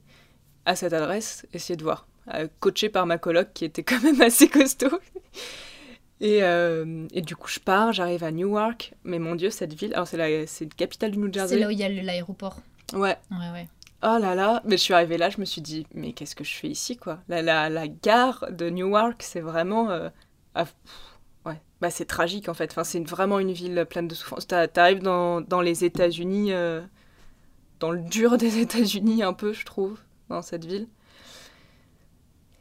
à 0.67 0.77
cette 0.77 0.93
adresse, 0.93 1.47
essayer 1.53 1.77
de 1.77 1.83
voir. 1.83 2.07
Coachée 2.61 2.89
par 2.89 3.05
ma 3.07 3.19
coloc 3.19 3.49
qui 3.53 3.65
était 3.67 3.83
quand 3.83 4.03
même 4.03 4.21
assez 4.23 4.49
costaud. 4.49 4.99
Et, 6.21 6.43
euh, 6.43 7.07
et 7.13 7.21
du 7.21 7.37
coup, 7.37 7.49
je 7.49 7.59
pars, 7.61 7.93
j'arrive 7.93 8.25
à 8.25 8.31
Newark, 8.31 8.95
mais 9.05 9.19
mon 9.19 9.35
Dieu, 9.35 9.51
cette 9.51 9.75
ville, 9.75 9.93
alors 9.95 10.07
c'est 10.07 10.17
la, 10.17 10.47
c'est 10.47 10.65
la 10.65 10.71
capitale 10.77 11.11
du 11.11 11.19
New 11.19 11.27
C'est 11.27 11.35
Jersey. 11.35 11.59
là 11.59 11.67
où 11.67 11.71
il 11.71 11.79
y 11.79 11.85
a 11.85 11.89
l'aéroport. 11.89 12.57
Ouais, 12.93 13.19
Ouais, 13.31 13.51
ouais. 13.53 13.69
oh 14.03 14.17
là 14.21 14.35
là, 14.35 14.63
mais 14.65 14.77
je 14.77 14.83
suis 14.83 14.95
arrivée 14.95 15.19
là, 15.19 15.29
je 15.29 15.39
me 15.41 15.45
suis 15.45 15.61
dit, 15.61 15.87
mais 15.93 16.13
qu'est-ce 16.13 16.37
que 16.37 16.45
je 16.45 16.55
fais 16.55 16.69
ici, 16.69 16.97
quoi? 16.97 17.19
La, 17.29 17.43
la, 17.43 17.69
la 17.69 17.89
gare 17.89 18.47
de 18.53 18.71
Newark, 18.71 19.23
c'est 19.23 19.41
vraiment. 19.41 19.91
euh, 19.91 20.09
ah, 20.55 20.67
ouais, 21.45 21.61
bah 21.81 21.91
c'est 21.91 22.05
tragique 22.07 22.49
en 22.49 22.55
fait, 22.55 22.71
enfin, 22.71 22.85
c'est 22.85 23.01
vraiment 23.07 23.39
une 23.41 23.53
ville 23.53 23.85
pleine 23.91 24.09
de 24.09 24.15
souffrance. 24.15 24.47
T'a- 24.47 24.69
T'arrives 24.69 25.03
dans, 25.03 25.41
dans 25.41 25.61
les 25.61 25.85
États-Unis, 25.85 26.53
euh, 26.53 26.81
dans 27.81 27.91
le 27.91 28.01
dur 28.01 28.39
des 28.39 28.59
États-Unis, 28.63 29.23
un 29.25 29.33
peu, 29.35 29.53
je 29.53 29.65
trouve, 29.67 29.99
dans 30.35 30.43
cette 30.43 30.65
ville. 30.65 30.89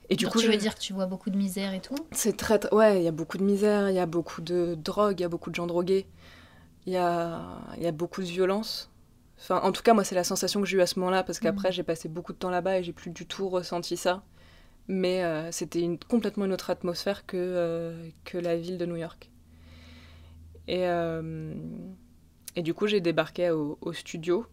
Et 0.10 0.16
du 0.16 0.28
coup, 0.28 0.40
tu 0.40 0.46
je- 0.46 0.52
veux 0.52 0.58
dire 0.58 0.76
que 0.76 0.80
tu 0.80 0.94
vois 0.94 1.06
beaucoup 1.06 1.30
de 1.30 1.38
misère 1.38 1.74
et 1.74 1.82
tout 1.82 1.96
c'est 2.12 2.36
très. 2.38 2.60
Ouais, 2.74 2.98
il 3.02 3.04
y 3.04 3.08
a 3.08 3.12
beaucoup 3.12 3.38
de 3.38 3.44
misère, 3.44 3.90
il 3.90 3.96
y 3.96 4.00
a 4.00 4.06
beaucoup 4.06 4.42
de 4.42 4.76
drogue, 4.76 5.20
il 5.20 5.24
y 5.24 5.26
a 5.26 5.30
beaucoup 5.30 5.50
de 5.50 5.56
gens 5.56 5.66
drogués, 5.68 6.06
il 6.86 6.94
y 6.94 6.98
a, 6.98 7.42
il 7.78 7.84
y 7.84 7.88
a 7.88 7.92
beaucoup 7.92 8.22
de 8.22 8.28
violence. 8.28 8.92
Enfin, 9.40 9.60
en 9.64 9.72
tout 9.72 9.82
cas, 9.84 9.94
moi, 9.94 10.04
c'est 10.04 10.16
la 10.16 10.24
sensation 10.24 10.62
que 10.62 10.68
j'ai 10.68 10.78
eue 10.78 10.82
à 10.82 10.88
ce 10.88 11.00
moment-là, 11.00 11.24
parce 11.24 11.40
qu'après, 11.40 11.72
j'ai 11.72 11.84
passé 11.84 12.10
beaucoup 12.10 12.34
de 12.34 12.38
temps 12.38 12.50
là-bas 12.50 12.80
et 12.80 12.84
j'ai 12.84 12.94
plus 12.94 13.12
du 13.12 13.26
tout 13.28 13.50
ressenti 13.50 13.98
ça. 13.98 14.24
Mais 14.88 15.24
euh, 15.24 15.52
c'était 15.52 15.82
une, 15.82 15.98
complètement 16.00 16.46
une 16.46 16.54
autre 16.54 16.70
atmosphère 16.70 17.26
que, 17.26 17.38
euh, 17.38 18.10
que 18.26 18.38
la 18.38 18.58
ville 18.58 18.78
de 18.78 18.86
New 18.86 18.98
York. 18.98 19.32
Et, 20.68 20.88
euh, 20.88 21.54
et 22.56 22.62
du 22.62 22.74
coup, 22.74 22.88
j'ai 22.88 23.02
débarqué 23.02 23.50
au, 23.52 23.78
au 23.82 23.94
studio, 23.94 24.46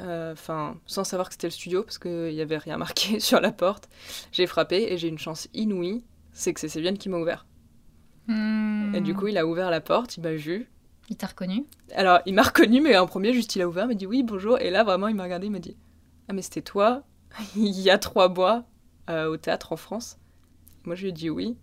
euh, 0.00 0.32
enfin, 0.32 0.78
sans 0.86 1.04
savoir 1.04 1.28
que 1.28 1.34
c'était 1.34 1.46
le 1.48 1.52
studio, 1.52 1.82
parce 1.82 1.98
qu'il 1.98 2.34
n'y 2.34 2.40
avait 2.40 2.58
rien 2.58 2.76
marqué 2.76 3.20
sur 3.20 3.40
la 3.40 3.52
porte. 3.52 3.88
J'ai 4.32 4.46
frappé 4.46 4.92
et 4.92 4.98
j'ai 4.98 5.08
une 5.08 5.18
chance 5.18 5.48
inouïe, 5.54 6.04
c'est 6.32 6.54
que 6.54 6.60
c'est 6.60 6.68
Sévienne 6.68 6.98
qui 6.98 7.08
m'a 7.08 7.18
ouvert. 7.18 7.46
Hmm. 8.26 8.94
Et 8.94 9.00
du 9.00 9.14
coup, 9.14 9.28
il 9.28 9.38
a 9.38 9.46
ouvert 9.46 9.70
la 9.70 9.80
porte, 9.80 10.16
il 10.16 10.22
m'a 10.22 10.34
vu. 10.34 10.70
Il 11.10 11.16
t'a 11.16 11.28
reconnu? 11.28 11.64
Alors, 11.94 12.20
il 12.26 12.34
m'a 12.34 12.42
reconnu, 12.42 12.80
mais 12.80 12.96
en 12.98 13.06
premier, 13.06 13.32
juste 13.32 13.56
il 13.56 13.62
a 13.62 13.68
ouvert, 13.68 13.84
il 13.84 13.88
m'a 13.88 13.94
dit 13.94 14.06
oui, 14.06 14.22
bonjour. 14.22 14.58
Et 14.60 14.70
là, 14.70 14.84
vraiment, 14.84 15.08
il 15.08 15.14
m'a 15.14 15.24
regardé, 15.24 15.46
il 15.46 15.52
m'a 15.52 15.58
dit 15.58 15.76
Ah, 16.28 16.32
mais 16.32 16.42
c'était 16.42 16.62
toi, 16.62 17.02
il 17.56 17.80
y 17.80 17.90
a 17.90 17.98
trois 17.98 18.28
mois, 18.28 18.64
euh, 19.08 19.26
au 19.26 19.36
théâtre 19.36 19.72
en 19.72 19.76
France. 19.76 20.18
Moi, 20.84 20.94
je 20.94 21.02
lui 21.02 21.08
ai 21.08 21.12
dit 21.12 21.30
oui. 21.30 21.56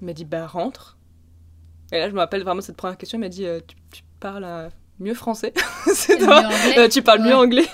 Il 0.00 0.06
m'a 0.06 0.12
dit 0.12 0.24
Bah, 0.24 0.46
rentre. 0.46 0.98
Et 1.92 1.98
là, 1.98 2.08
je 2.08 2.14
me 2.14 2.20
rappelle 2.20 2.42
vraiment 2.42 2.60
cette 2.60 2.76
première 2.76 2.96
question, 2.96 3.18
il 3.18 3.20
m'a 3.20 3.28
dit 3.28 3.46
euh, 3.46 3.60
tu, 3.66 3.76
tu 3.90 4.02
parles 4.20 4.44
euh, 4.44 4.70
mieux 5.00 5.14
français 5.14 5.52
C'est 5.94 6.18
toi 6.18 6.42
Euh, 6.78 6.88
Tu 6.88 7.02
parles 7.02 7.22
mieux 7.22 7.34
anglais 7.34 7.66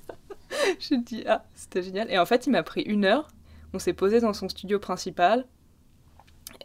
J'ai 0.80 0.98
dit 0.98 1.24
Ah, 1.26 1.44
c'était 1.54 1.82
génial. 1.82 2.10
Et 2.10 2.18
en 2.18 2.26
fait, 2.26 2.46
il 2.46 2.50
m'a 2.50 2.62
pris 2.62 2.82
une 2.82 3.04
heure. 3.04 3.28
On 3.72 3.78
s'est 3.78 3.92
posé 3.92 4.20
dans 4.20 4.32
son 4.32 4.48
studio 4.48 4.78
principal. 4.78 5.46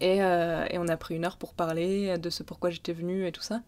Et, 0.01 0.21
euh, 0.23 0.65
et 0.69 0.77
on 0.77 0.87
a 0.87 0.97
pris 0.97 1.15
une 1.15 1.23
heure 1.23 1.37
pour 1.37 1.53
parler 1.53 2.17
de 2.17 2.29
ce 2.29 2.43
pourquoi 2.43 2.69
j'étais 2.69 2.91
venue 2.93 3.27
et 3.27 3.31
tout 3.31 3.41
ça. 3.43 3.61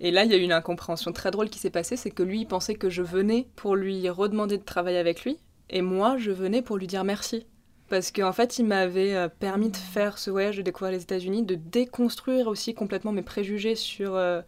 Et 0.00 0.10
là, 0.10 0.24
il 0.24 0.30
y 0.30 0.34
a 0.34 0.36
eu 0.36 0.42
une 0.42 0.52
incompréhension 0.52 1.12
très 1.12 1.30
drôle 1.30 1.48
qui 1.48 1.60
s'est 1.60 1.70
passée, 1.70 1.96
c'est 1.96 2.10
que 2.10 2.24
lui, 2.24 2.40
il 2.40 2.46
pensait 2.46 2.74
que 2.74 2.90
je 2.90 3.02
venais 3.02 3.46
pour 3.54 3.76
lui 3.76 4.08
redemander 4.10 4.58
de 4.58 4.64
travailler 4.64 4.98
avec 4.98 5.22
lui, 5.24 5.38
et 5.70 5.80
moi, 5.80 6.16
je 6.18 6.32
venais 6.32 6.60
pour 6.60 6.76
lui 6.76 6.88
dire 6.88 7.04
merci. 7.04 7.46
Parce 7.88 8.10
qu'en 8.10 8.32
fait, 8.32 8.58
il 8.58 8.66
m'avait 8.66 9.14
euh, 9.14 9.28
permis 9.28 9.70
de 9.70 9.76
faire 9.76 10.18
ce 10.18 10.30
voyage, 10.30 10.56
de 10.56 10.62
découvrir 10.62 10.92
les 10.92 11.02
États-Unis, 11.02 11.44
de 11.44 11.54
déconstruire 11.54 12.48
aussi 12.48 12.74
complètement 12.74 13.12
mes 13.12 13.22
préjugés 13.22 13.76
sur, 13.76 14.16
euh, 14.16 14.42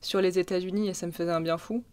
sur 0.00 0.20
les 0.20 0.38
États-Unis, 0.38 0.88
et 0.88 0.94
ça 0.94 1.06
me 1.06 1.12
faisait 1.12 1.30
un 1.30 1.40
bien 1.40 1.58
fou. 1.58 1.84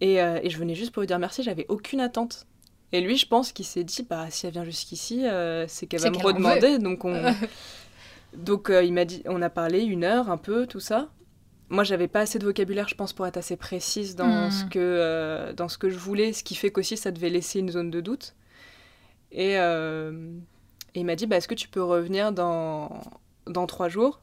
Et, 0.00 0.22
euh, 0.22 0.40
et 0.42 0.50
je 0.50 0.58
venais 0.58 0.74
juste 0.74 0.92
pour 0.92 1.02
lui 1.02 1.06
dire 1.06 1.18
merci, 1.18 1.42
j'avais 1.42 1.66
aucune 1.68 2.00
attente. 2.00 2.46
Et 2.92 3.00
lui, 3.00 3.16
je 3.16 3.26
pense 3.26 3.52
qu'il 3.52 3.64
s'est 3.64 3.84
dit, 3.84 4.06
bah, 4.08 4.26
si 4.30 4.46
elle 4.46 4.52
vient 4.52 4.64
jusqu'ici, 4.64 5.26
euh, 5.26 5.66
c'est 5.68 5.86
qu'elle 5.86 6.00
va 6.00 6.10
me 6.10 6.18
redemander. 6.18 6.78
Donc, 6.78 7.04
on... 7.04 7.22
donc 8.36 8.70
euh, 8.70 8.82
il 8.82 8.92
m'a 8.92 9.04
dit, 9.04 9.22
on 9.26 9.40
a 9.42 9.50
parlé 9.50 9.82
une 9.82 10.04
heure, 10.04 10.30
un 10.30 10.38
peu, 10.38 10.66
tout 10.66 10.80
ça. 10.80 11.08
Moi, 11.68 11.84
j'avais 11.84 12.08
pas 12.08 12.20
assez 12.20 12.40
de 12.40 12.44
vocabulaire, 12.44 12.88
je 12.88 12.96
pense, 12.96 13.12
pour 13.12 13.26
être 13.26 13.36
assez 13.36 13.56
précise 13.56 14.16
dans, 14.16 14.48
Hmm. 14.48 14.50
ce, 14.50 14.64
que, 14.64 15.52
dans 15.52 15.68
ce 15.68 15.78
que 15.78 15.88
je 15.88 15.98
voulais, 15.98 16.32
ce 16.32 16.42
qui 16.42 16.56
fait 16.56 16.72
qu'aussi 16.72 16.96
ça 16.96 17.12
devait 17.12 17.30
laisser 17.30 17.60
une 17.60 17.70
zone 17.70 17.90
de 17.90 18.00
doute. 18.00 18.34
Et, 19.30 19.52
et 19.52 19.60
il 20.94 21.04
m'a 21.04 21.14
dit, 21.14 21.26
bah, 21.26 21.36
est-ce 21.36 21.46
que 21.46 21.54
tu 21.54 21.68
peux 21.68 21.82
revenir 21.82 22.32
dans, 22.32 23.00
dans 23.46 23.66
trois 23.68 23.88
jours? 23.88 24.20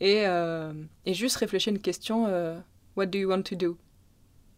Et, 0.00 0.26
euh, 0.26 0.72
et 1.04 1.14
juste 1.14 1.36
réfléchir 1.36 1.72
à 1.72 1.76
une 1.76 1.82
question, 1.82 2.26
euh, 2.26 2.58
what 2.96 3.06
do 3.06 3.18
you 3.18 3.28
want 3.28 3.42
to 3.42 3.54
do? 3.54 3.76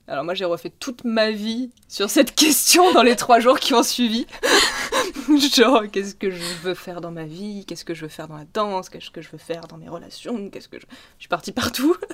Alors 0.07 0.24
moi 0.24 0.35
j'ai 0.35 0.44
refait 0.44 0.70
toute 0.70 1.05
ma 1.05 1.31
vie 1.31 1.70
sur 1.88 2.11
cette 2.11 2.35
question 2.37 2.92
dans 2.92 3.02
les 3.02 3.16
trois 3.16 3.40
jours 3.40 3.59
qui 3.59 3.74
ont 3.74 3.83
suivi. 3.83 4.26
Genre 5.55 5.85
qu'est-ce 5.90 6.14
que 6.14 6.31
je 6.31 6.42
veux 6.62 6.74
faire 6.74 7.00
dans 7.00 7.11
ma 7.11 7.24
vie, 7.24 7.64
qu'est-ce 7.66 7.85
que 7.85 7.94
je 7.94 8.02
veux 8.02 8.09
faire 8.09 8.28
dans 8.28 8.37
la 8.37 8.44
danse, 8.44 8.88
qu'est-ce 8.88 9.11
que 9.11 9.22
je 9.22 9.31
veux 9.31 9.38
faire 9.38 9.66
dans 9.66 9.78
mes 9.78 9.88
relations, 9.88 10.48
qu'est-ce 10.50 10.68
que 10.68 10.78
je... 10.78 10.87
Suis 11.18 11.28
partie 11.28 11.52
partout. 11.52 11.96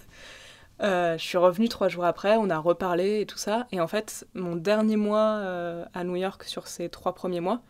Euh, 0.81 1.19
je 1.19 1.25
suis 1.25 1.39
revenue 1.39 1.69
trois 1.69 1.89
jours 1.89 2.05
après, 2.05 2.37
on 2.37 2.51
a 2.51 2.59
reparlé 2.59 3.23
et 3.23 3.27
tout 3.27 3.37
ça. 3.37 3.67
Et 3.73 3.81
en 3.81 3.89
fait, 3.89 4.29
mon 4.35 4.55
dernier 4.55 4.95
mois 4.95 5.43
à 5.93 6.05
New 6.05 6.15
York 6.15 6.45
sur 6.45 6.69
ces 6.69 6.89
trois 6.89 7.17
premiers 7.17 7.41
mois, 7.41 7.63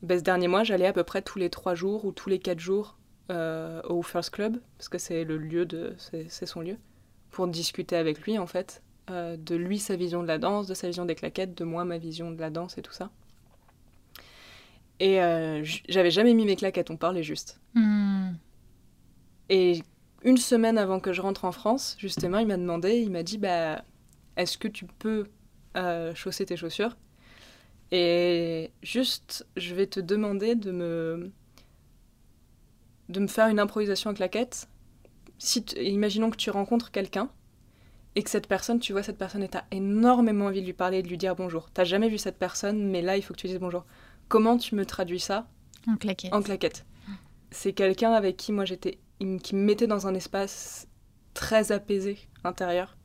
ben, 0.00 0.18
ce 0.18 0.24
dernier 0.24 0.48
mois, 0.48 0.64
j'allais 0.64 0.86
à 0.86 0.94
peu 0.94 1.04
près 1.04 1.20
tous 1.20 1.38
les 1.38 1.50
trois 1.50 1.74
jours 1.74 2.06
ou 2.06 2.12
tous 2.12 2.30
les 2.30 2.38
quatre 2.38 2.60
jours 2.60 2.96
euh, 3.30 3.80
au 3.84 4.02
First 4.02 4.30
Club, 4.30 4.58
parce 4.76 4.88
que 4.88 4.98
c'est 4.98 5.24
le 5.24 5.38
lieu 5.38 5.64
de, 5.64 5.94
c'est 5.98 6.46
son 6.46 6.60
lieu, 6.60 6.76
pour 7.30 7.48
discuter 7.48 7.96
avec 7.96 8.20
lui 8.20 8.38
en 8.38 8.46
fait, 8.46 8.82
euh, 9.10 9.36
de 9.36 9.54
lui 9.54 9.78
sa 9.78 9.96
vision 9.96 10.22
de 10.22 10.28
la 10.28 10.38
danse, 10.38 10.66
de 10.66 10.74
sa 10.74 10.88
vision 10.88 11.04
des 11.04 11.14
claquettes, 11.14 11.56
de 11.56 11.64
moi 11.64 11.84
ma 11.84 11.98
vision 11.98 12.30
de 12.30 12.40
la 12.40 12.50
danse 12.50 12.76
et 12.76 12.82
tout 12.82 12.92
ça. 12.92 13.10
Et 15.00 15.22
euh, 15.22 15.64
j'avais 15.88 16.10
jamais 16.10 16.34
mis 16.34 16.44
mes 16.44 16.56
claquettes, 16.56 16.90
on 16.90 16.96
parlait 16.96 17.22
juste. 17.22 17.60
Hmm. 17.74 18.32
Et 19.48 19.82
une 20.22 20.38
semaine 20.38 20.78
avant 20.78 21.00
que 21.00 21.12
je 21.12 21.20
rentre 21.20 21.44
en 21.44 21.52
France, 21.52 21.96
justement, 21.98 22.38
il 22.38 22.46
m'a 22.46 22.56
demandé, 22.56 22.96
il 22.96 23.10
m'a 23.10 23.22
dit, 23.22 23.38
bah, 23.38 23.84
est-ce 24.36 24.56
que 24.56 24.68
tu 24.68 24.86
peux 24.86 25.26
chausser 26.14 26.46
tes 26.46 26.56
chaussures? 26.56 26.96
Et 27.90 28.70
juste, 28.82 29.46
je 29.56 29.74
vais 29.74 29.86
te 29.86 30.00
demander 30.00 30.54
de 30.54 30.70
me, 30.70 31.32
de 33.08 33.20
me 33.20 33.26
faire 33.26 33.48
une 33.48 33.60
improvisation 33.60 34.10
à 34.10 34.14
claquettes. 34.14 34.68
Si 35.38 35.64
imaginons 35.80 36.30
que 36.30 36.36
tu 36.36 36.50
rencontres 36.50 36.90
quelqu'un 36.90 37.28
et 38.14 38.22
que 38.22 38.30
cette 38.30 38.46
personne, 38.46 38.78
tu 38.78 38.92
vois 38.92 39.02
cette 39.02 39.18
personne 39.18 39.42
et 39.42 39.48
t'as 39.48 39.64
énormément 39.70 40.46
envie 40.46 40.60
de 40.60 40.66
lui 40.66 40.72
parler 40.72 40.98
et 40.98 41.02
de 41.02 41.08
lui 41.08 41.18
dire 41.18 41.34
bonjour. 41.34 41.70
T'as 41.70 41.84
jamais 41.84 42.08
vu 42.08 42.18
cette 42.18 42.38
personne, 42.38 42.88
mais 42.90 43.02
là, 43.02 43.16
il 43.16 43.22
faut 43.22 43.34
que 43.34 43.40
tu 43.40 43.48
dises 43.48 43.58
bonjour. 43.58 43.84
Comment 44.28 44.56
tu 44.56 44.74
me 44.74 44.86
traduis 44.86 45.20
ça 45.20 45.46
En 45.88 45.96
claquette. 45.96 46.32
En 46.32 46.42
claquette. 46.42 46.86
C'est 47.50 47.72
quelqu'un 47.72 48.12
avec 48.12 48.36
qui 48.36 48.52
moi 48.52 48.64
j'étais, 48.64 48.98
qui 49.42 49.54
me 49.54 49.62
mettait 49.62 49.86
dans 49.86 50.06
un 50.06 50.14
espace 50.14 50.88
très 51.34 51.72
apaisé 51.72 52.18
intérieur. 52.44 52.96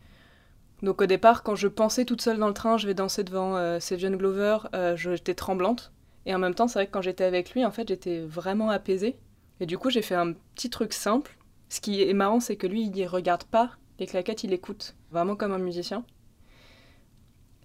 Donc 0.82 1.02
au 1.02 1.06
départ, 1.06 1.44
quand 1.44 1.56
je 1.56 1.68
pensais 1.68 2.06
toute 2.06 2.22
seule 2.22 2.38
dans 2.38 2.48
le 2.48 2.54
train, 2.54 2.78
je 2.78 2.88
vais 2.88 2.94
danser 2.94 3.24
devant 3.24 3.58
euh, 3.58 3.80
Sevian 3.80 4.12
Glover, 4.12 4.60
euh, 4.74 4.96
j'étais 4.96 5.34
tremblante. 5.34 5.92
Et 6.26 6.34
en 6.34 6.40
même 6.40 6.56
temps, 6.56 6.68
c'est 6.68 6.80
vrai 6.80 6.88
que 6.88 6.92
quand 6.92 7.02
j'étais 7.02 7.24
avec 7.24 7.54
lui, 7.54 7.66
en 7.66 7.72
fait, 7.72 7.88
j'étais 7.88 8.20
vraiment 8.20 8.70
apaisée. 8.70 9.18
Et 9.60 9.66
du 9.66 9.78
coup, 9.78 9.90
j'ai 9.90 10.02
fait 10.02 10.16
un 10.16 10.34
petit 10.56 10.70
truc 10.70 10.94
simple. 10.94 11.38
Ce 11.70 11.82
qui 11.82 12.02
est 12.02 12.14
marrant, 12.14 12.40
c'est 12.40 12.56
que 12.56 12.68
lui, 12.68 12.90
il 12.94 13.06
regarde 13.06 13.44
pas 13.44 13.72
les 14.00 14.08
claquettes, 14.08 14.44
il 14.44 14.54
écoute, 14.54 14.96
vraiment 15.12 15.36
comme 15.36 15.52
un 15.52 15.60
musicien. 15.60 16.04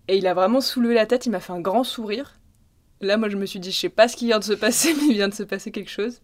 Et 0.09 0.19
il 0.19 0.27
a 0.27 0.35
vraiment 0.35 0.61
soulevé 0.61 0.95
la 0.95 1.07
tête, 1.07 1.27
il 1.27 1.31
m'a 1.31 1.41
fait 1.41 1.53
un 1.53 1.61
grand 1.61 1.85
sourire. 1.85 2.39
Là, 3.01 3.17
moi, 3.17 3.29
je 3.29 3.37
me 3.37 3.47
suis 3.47 3.61
dit, 3.61 3.71
je 3.71 3.79
sais 3.79 3.89
pas 3.89 4.09
ce 4.09 4.17
qui 4.17 4.27
vient 4.27 4.39
de 4.39 4.45
se 4.45 4.53
passer, 4.53 4.95
mais 4.97 5.07
il 5.09 5.15
vient 5.15 5.29
de 5.29 5.35
se 5.35 5.43
passer 5.43 5.71
quelque 5.71 5.91
chose. 5.91 6.21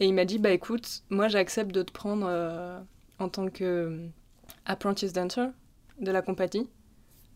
Et 0.00 0.06
il 0.06 0.14
m'a 0.14 0.24
dit, 0.24 0.38
bah 0.38 0.50
écoute, 0.50 1.02
moi, 1.10 1.28
j'accepte 1.28 1.72
de 1.72 1.82
te 1.82 1.92
prendre 1.92 2.26
euh, 2.28 2.80
en 3.18 3.28
tant 3.28 3.48
que 3.48 3.64
euh, 3.64 4.08
apprentice 4.64 5.12
dancer 5.12 5.46
de 6.00 6.10
la 6.10 6.22
compagnie. 6.22 6.68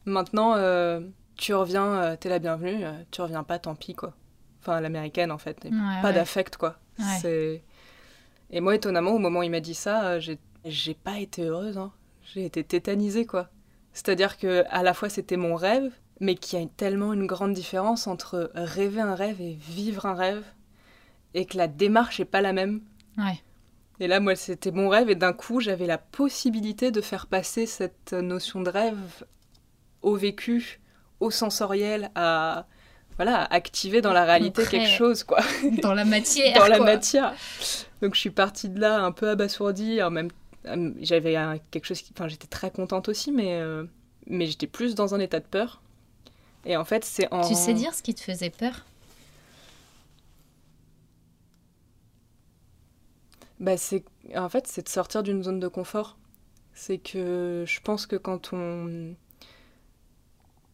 Maintenant, 0.05 0.55
euh, 0.57 1.01
tu 1.37 1.55
reviens, 1.55 2.17
t'es 2.17 2.29
la 2.29 2.39
bienvenue, 2.39 2.85
tu 3.11 3.21
reviens 3.21 3.45
pas, 3.45 3.59
tant 3.59 3.75
pis, 3.75 3.95
quoi. 3.95 4.15
Enfin, 4.61 4.81
l'américaine, 4.81 5.33
en 5.33 5.39
fait. 5.39 5.65
Ouais, 5.65 5.71
pas 6.03 6.09
ouais. 6.09 6.15
d'affect, 6.15 6.57
quoi. 6.57 6.79
Ouais. 6.99 7.63
Et 8.53 8.61
moi, 8.61 8.75
étonnamment, 8.75 9.13
au 9.13 9.19
moment 9.19 9.41
où 9.41 9.43
il 9.43 9.51
m'a 9.51 9.61
dit 9.61 9.75
ça, 9.75 10.05
euh, 10.13 10.21
j'ai, 10.65 10.95
pas 10.95 11.19
été 11.19 11.43
heureuse. 11.45 11.79
hein. 11.79 11.91
J'ai 12.23 12.45
été 12.45 12.63
tétanisée, 12.63 13.27
quoi. 13.27 13.49
C'est-à-dire 13.95 14.39
que 14.39 14.65
à 14.71 14.83
la 14.83 14.95
fois, 14.95 15.09
c'était 15.09 15.37
mon 15.37 15.57
rêve, 15.57 15.91
mais 16.21 16.35
qu'il 16.35 16.61
y 16.61 16.63
a 16.63 16.67
tellement 16.77 17.13
une 17.15 17.27
grande 17.27 17.55
différence 17.55 18.07
entre 18.07 18.51
rêver 18.55 19.01
un 19.01 19.15
rêve 19.15 19.41
et 19.41 19.55
vivre 19.55 20.07
un 20.07 20.15
rêve, 20.15 20.45
et 21.35 21.47
que 21.47 21.57
la 21.57 21.67
démarche 21.67 22.21
est 22.21 22.27
pas 22.27 22.43
la 22.43 22.53
même. 22.53 22.83
Ouais. 23.17 23.41
Et 24.01 24.07
là, 24.07 24.21
moi, 24.21 24.37
c'était 24.37 24.71
mon 24.71 24.89
rêve, 24.89 25.09
et 25.11 25.15
d'un 25.15 25.33
coup, 25.33 25.61
j'avais 25.61 25.87
la 25.87 25.99
possibilité 25.99 26.91
de 26.91 27.01
faire 27.01 27.27
passer 27.27 27.67
cette 27.67 28.13
notion 28.13 28.61
de 28.61 28.71
rêve 28.71 29.25
au 30.03 30.15
vécu, 30.15 30.81
au 31.21 31.31
sensoriel, 31.31 32.11
à 32.15 32.67
voilà, 33.17 33.45
activer 33.45 34.01
dans 34.01 34.13
la 34.13 34.25
réalité 34.25 34.63
Concret. 34.63 34.79
quelque 34.79 34.91
chose, 34.97 35.25
quoi, 35.25 35.41
Dans 35.83 35.95
la 35.95 36.05
matière. 36.05 36.55
dans 36.59 36.67
la 36.67 36.77
quoi. 36.79 36.87
matière. 36.87 37.35
Donc, 38.01 38.15
je 38.15 38.21
suis 38.21 38.31
partie 38.31 38.69
de 38.69 38.81
là 38.81 39.01
un 39.03 39.13
peu 39.13 39.29
abasourdie, 39.29 40.03
en 40.03 40.11
même 40.11 40.29
euh, 40.67 40.93
j'avais 41.01 41.37
quelque 41.71 41.87
chose 41.87 42.01
qui, 42.03 42.13
enfin, 42.17 42.29
j'étais 42.29 42.47
très 42.47 42.71
contente 42.71 43.09
aussi, 43.09 43.33
mais 43.33 43.55
euh, 43.61 43.85
mais 44.27 44.47
j'étais 44.47 44.67
plus 44.69 44.95
dans 44.95 45.15
un 45.15 45.21
état 45.21 45.41
de 45.41 45.45
peur. 45.45 45.81
Et 46.65 46.77
en 46.77 46.85
fait, 46.85 47.05
c'est 47.05 47.33
en 47.33 47.47
Tu 47.47 47.55
sais 47.55 47.75
dire 47.75 47.95
ce 47.95 48.03
qui 48.03 48.15
te 48.15 48.21
faisait 48.21 48.51
peur? 48.51 48.85
Bah, 53.61 53.77
c'est 53.77 54.05
en 54.37 54.49
fait 54.49 54.67
c'est 54.67 54.83
de 54.83 54.89
sortir 54.89 55.23
d'une 55.23 55.43
zone 55.43 55.61
de 55.61 55.69
confort. 55.69 56.17
C'est 56.75 56.99
que 56.99 57.65
je 57.67 57.81
pense 57.81 58.07
que 58.07 58.17
quand 58.17 58.53
on 58.53 59.15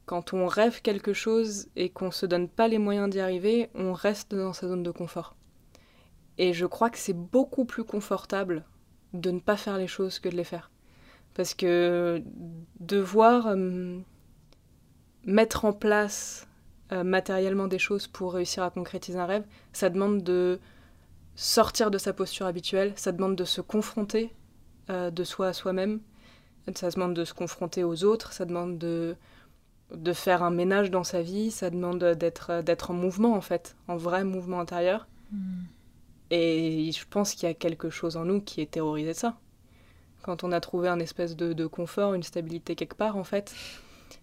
quand 0.09 0.33
on 0.33 0.47
rêve 0.47 0.81
quelque 0.81 1.12
chose 1.12 1.68
et 1.77 1.90
qu'on 1.90 2.11
se 2.11 2.25
donne 2.25 2.49
pas 2.49 2.66
les 2.66 2.79
moyens 2.79 3.11
d'y 3.11 3.21
arriver, 3.21 3.68
on 3.75 3.92
reste 3.92 4.35
dans 4.35 4.55
sa 4.55 4.66
zone 4.66 4.83
de 4.83 4.90
confort. 4.90 5.37
Et 6.38 6.55
je 6.55 6.64
crois 6.64 6.88
que 6.88 6.97
c'est 6.97 7.12
beaucoup 7.12 7.66
plus 7.66 7.85
confortable 7.85 8.64
de 9.12 9.31
ne 9.31 9.38
pas 9.38 9.59
faire 9.59 9.77
les 9.77 9.87
choses 9.87 10.18
que 10.18 10.31
de 10.31 10.37
les 10.37 10.44
faire. 10.44 10.71
Parce 11.35 11.53
que 11.53 12.23
devoir 12.81 13.49
euh, 13.49 13.99
mettre 15.25 15.66
en 15.66 15.75
place 15.75 16.49
euh, 16.92 17.05
matériellement 17.05 17.68
des 17.68 17.79
choses 17.79 18.07
pour 18.07 18.33
réussir 18.33 18.62
à 18.62 18.71
concrétiser 18.71 19.18
un 19.18 19.27
rêve, 19.27 19.44
ça 19.75 19.90
demande 19.90 20.23
de 20.23 20.59
sortir 21.35 21.90
de 21.90 21.99
sa 21.99 22.14
posture 22.14 22.47
habituelle, 22.47 22.94
ça 22.97 23.12
demande 23.12 23.37
de 23.37 23.44
se 23.44 23.61
confronter 23.61 24.33
euh, 24.88 25.11
de 25.11 25.23
soi 25.23 25.49
à 25.49 25.53
soi-même, 25.53 26.01
ça 26.75 26.88
demande 26.88 27.12
de 27.12 27.27
se 27.27 27.35
confronter 27.35 27.85
aux 27.85 28.05
autres, 28.05 28.33
ça 28.33 28.47
demande 28.47 28.79
de, 28.79 29.16
de 29.94 30.12
faire 30.12 30.42
un 30.42 30.51
ménage 30.51 30.90
dans 30.90 31.05
sa 31.05 31.22
vie, 31.22 31.51
ça 31.51 31.70
demande 31.70 32.05
d'être 32.05 32.62
d'être 32.62 32.90
en 32.90 32.94
mouvement 32.94 33.35
en 33.35 33.40
fait, 33.40 33.77
en 33.88 33.96
vrai 33.96 34.24
mouvement 34.24 34.61
intérieur. 34.61 35.09
Hmm. 35.33 35.64
Et 36.31 36.90
je 36.92 37.05
pense 37.09 37.35
qu'il 37.35 37.48
y 37.48 37.51
a 37.51 37.55
quelque 37.55 37.88
chose 37.88 38.16
en 38.16 38.24
nous 38.24 38.40
qui 38.40 38.61
est 38.61 38.70
terrorisé 38.70 39.12
de 39.12 39.16
ça. 39.16 39.38
Quand 40.22 40.44
on 40.44 40.53
a 40.53 40.61
trouvé 40.61 40.88
un 40.88 40.98
espèce 40.98 41.37
de, 41.37 41.55
de 41.55 41.66
confort, 41.66 42.12
une 42.12 42.22
stabilité 42.22 42.74
quelque 42.74 42.96
part, 42.96 43.16
en 43.16 43.24
fait, 43.24 43.55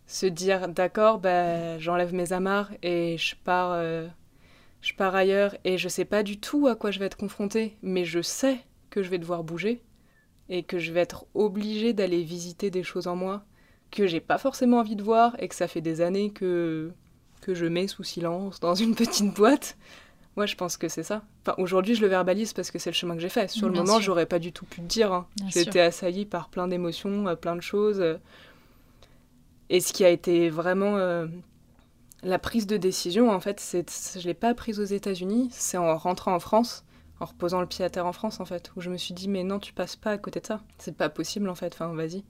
se 0.07 0.25
dire 0.25 0.67
d'accord, 0.67 1.19
bah, 1.19 1.79
j'enlève 1.79 2.13
mes 2.13 2.33
amarres 2.33 2.71
et 2.83 3.17
je 3.17 3.35
pars, 3.43 3.71
euh, 3.73 4.07
je 4.81 4.93
pars 4.93 5.15
ailleurs 5.15 5.55
et 5.63 5.77
je 5.77 5.89
sais 5.89 6.05
pas 6.05 6.21
du 6.21 6.39
tout 6.39 6.67
à 6.67 6.75
quoi 6.75 6.91
je 6.91 6.99
vais 6.99 7.05
être 7.05 7.17
confrontée, 7.17 7.77
mais 7.81 8.05
je 8.05 8.21
sais 8.21 8.59
que 8.89 9.01
je 9.01 9.09
vais 9.09 9.17
devoir 9.17 9.43
bouger 9.43 9.81
et 10.49 10.61
que 10.61 10.77
je 10.77 10.91
vais 10.91 10.99
être 11.01 11.25
obligée 11.33 11.93
d'aller 11.93 12.21
visiter 12.23 12.69
des 12.69 12.83
choses 12.83 13.07
en 13.07 13.15
moi 13.15 13.43
que 13.95 14.07
j'ai 14.07 14.19
pas 14.19 14.37
forcément 14.37 14.79
envie 14.79 14.95
de 14.95 15.03
voir 15.03 15.35
et 15.39 15.47
que 15.47 15.55
ça 15.55 15.67
fait 15.67 15.81
des 15.81 16.01
années 16.01 16.31
que, 16.31 16.91
que 17.41 17.55
je 17.55 17.65
mets 17.65 17.87
sous 17.87 18.03
silence 18.03 18.59
dans 18.59 18.75
une 18.75 18.95
petite 19.03 19.33
boîte. 19.33 19.77
Moi, 20.35 20.45
je 20.45 20.55
pense 20.55 20.75
que 20.75 20.89
c'est 20.89 21.03
ça. 21.03 21.23
Enfin, 21.45 21.55
aujourd'hui, 21.59 21.95
je 21.95 22.01
le 22.01 22.07
verbalise 22.07 22.51
parce 22.51 22.69
que 22.69 22.77
c'est 22.77 22.89
le 22.89 22.95
chemin 22.95 23.15
que 23.15 23.21
j'ai 23.21 23.29
fait. 23.29 23.49
Sur 23.49 23.67
le 23.67 23.73
Bien 23.73 23.83
moment, 23.83 23.99
j'aurais 24.01 24.25
pas 24.25 24.37
du 24.39 24.51
tout 24.51 24.65
pu 24.65 24.81
te 24.81 24.85
dire. 24.85 25.13
hein. 25.13 25.27
J'ai 25.47 25.61
été 25.61 25.79
assaillie 25.79 26.25
par 26.25 26.49
plein 26.49 26.67
d'émotions, 26.67 27.27
euh, 27.29 27.35
plein 27.35 27.55
de 27.55 27.61
choses. 27.61 28.01
euh. 28.01 28.17
Et 29.69 29.79
ce 29.79 29.93
qui 29.93 30.03
a 30.05 30.09
été 30.09 30.49
vraiment 30.49 30.97
euh, 30.97 31.25
la 32.23 32.37
prise 32.39 32.67
de 32.67 32.77
décision, 32.77 33.31
en 33.31 33.39
fait, 33.39 33.59
c'est 33.61 33.89
je 34.19 34.27
l'ai 34.27 34.33
pas 34.33 34.53
prise 34.53 34.79
aux 34.79 34.83
États-Unis. 34.85 35.49
C'est 35.51 35.77
en 35.77 35.97
rentrant 35.97 36.35
en 36.35 36.39
France, 36.39 36.83
en 37.21 37.25
reposant 37.25 37.61
le 37.61 37.67
pied 37.67 37.85
à 37.85 37.89
terre 37.89 38.05
en 38.05 38.13
France, 38.13 38.39
en 38.41 38.45
fait, 38.45 38.71
où 38.75 38.81
je 38.81 38.89
me 38.89 38.97
suis 38.97 39.13
dit 39.13 39.29
mais 39.29 39.43
non, 39.43 39.59
tu 39.59 39.71
passes 39.73 39.95
pas 39.95 40.11
à 40.11 40.17
côté 40.17 40.41
de 40.41 40.45
ça. 40.45 40.61
C'est 40.79 40.97
pas 40.97 41.09
possible, 41.09 41.49
en 41.49 41.55
fait. 41.55 41.73
Enfin, 41.73 41.93
vas-y. 41.93 42.23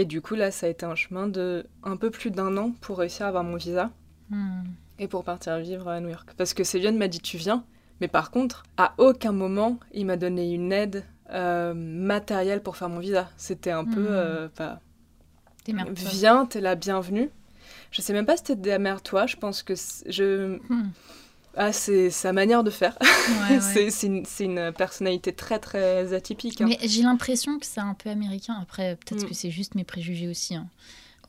Et 0.00 0.04
du 0.04 0.20
coup, 0.22 0.36
là, 0.36 0.52
ça 0.52 0.66
a 0.66 0.68
été 0.68 0.86
un 0.86 0.94
chemin 0.94 1.26
de 1.26 1.66
un 1.82 1.96
peu 1.96 2.10
plus 2.10 2.30
d'un 2.30 2.56
an 2.56 2.70
pour 2.80 2.98
réussir 2.98 3.26
à 3.26 3.28
avoir 3.30 3.42
mon 3.42 3.56
visa 3.56 3.90
Hmm. 4.30 4.62
et 4.98 5.08
pour 5.08 5.24
partir 5.24 5.58
vivre 5.58 5.88
à 5.88 6.00
New 6.00 6.10
York. 6.10 6.28
Parce 6.36 6.52
que 6.54 6.62
Sévion 6.62 6.92
m'a 6.92 7.08
dit 7.08 7.18
tu 7.20 7.36
viens, 7.38 7.64
mais 8.00 8.08
par 8.08 8.30
contre, 8.30 8.62
à 8.76 8.92
aucun 8.98 9.32
moment, 9.32 9.78
il 9.92 10.04
m'a 10.06 10.16
donné 10.18 10.52
une 10.52 10.70
aide 10.72 11.02
euh, 11.32 11.72
matérielle 11.74 12.62
pour 12.62 12.76
faire 12.76 12.88
mon 12.90 12.98
visa. 13.00 13.28
C'était 13.38 13.70
un 13.70 13.84
peu, 13.86 14.00
Mhm. 14.02 14.06
euh, 14.10 14.48
bah, 14.56 14.80
viens, 15.66 16.44
t'es 16.46 16.60
la 16.60 16.74
bienvenue. 16.74 17.30
Je 17.90 18.02
sais 18.02 18.12
même 18.12 18.26
pas 18.26 18.36
si 18.36 18.44
c'était 18.46 18.56
démerde-toi, 18.56 19.26
je 19.26 19.36
pense 19.36 19.62
que 19.62 19.74
je... 20.06 20.58
Hmm. 20.68 20.90
Ah, 21.60 21.72
c'est 21.72 22.10
sa 22.10 22.32
manière 22.32 22.62
de 22.62 22.70
faire. 22.70 22.96
Ouais, 23.50 23.58
ouais. 23.74 23.90
c'est 23.90 24.44
une, 24.44 24.72
personnalité 24.72 25.32
très 25.32 25.58
très 25.58 26.12
atypique. 26.14 26.60
hein. 26.60 26.66
Mais 26.68 26.78
j'ai 26.88 27.02
l'impression 27.02 27.58
que 27.58 27.66
c'est 27.66 27.80
un 27.80 27.94
peu 27.94 28.10
américain. 28.10 28.56
Après, 28.62 28.96
peut-être 28.96 29.24
Mm. 29.24 29.28
que 29.28 29.34
c'est 29.34 29.50
juste 29.50 29.74
mes 29.74 29.84
préjugés 29.84 30.28
aussi. 30.28 30.54
hein. 30.54 30.68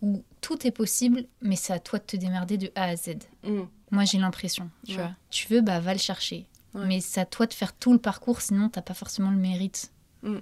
Où 0.02 0.24
tout 0.40 0.66
est 0.66 0.72
possible, 0.72 1.26
mais 1.42 1.56
c'est 1.56 1.74
à 1.74 1.80
toi 1.80 2.00
de 2.00 2.04
te 2.06 2.16
démerder 2.16 2.58
de 2.58 2.72
A 2.76 2.84
à 2.86 2.96
Z. 2.96 3.16
Mm. 3.44 3.62
Moi, 3.92 4.06
j'ai 4.06 4.20
l'impression, 4.20 4.70
tu 4.86 4.92
Ouais. 4.92 4.98
vois. 4.98 5.12
Tu 5.32 5.48
veux, 5.52 5.62
bah, 5.62 5.80
va 5.80 5.94
le 5.94 6.00
chercher. 6.00 6.46
Mais 6.76 7.02
c'est 7.02 7.20
à 7.22 7.26
toi 7.26 7.48
de 7.48 7.54
faire 7.54 7.74
tout 7.74 7.92
le 7.92 7.98
parcours, 8.00 8.42
sinon, 8.42 8.70
t'as 8.70 8.84
pas 8.84 8.94
forcément 8.94 9.32
le 9.32 9.38
mérite. 9.38 9.92
Mm. 10.22 10.38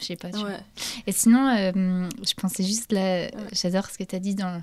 Je 0.00 0.04
sais 0.04 0.16
pas. 0.16 0.30
Tu. 0.30 0.38
Et 1.06 1.12
sinon, 1.12 1.46
euh, 1.48 2.08
je 2.26 2.34
pensais 2.34 2.62
juste 2.64 2.90
là, 2.92 3.28
j'adore 3.52 3.86
ce 3.90 3.98
que 3.98 4.04
tu 4.04 4.16
as 4.16 4.18
dit 4.18 4.34
dans 4.34 4.62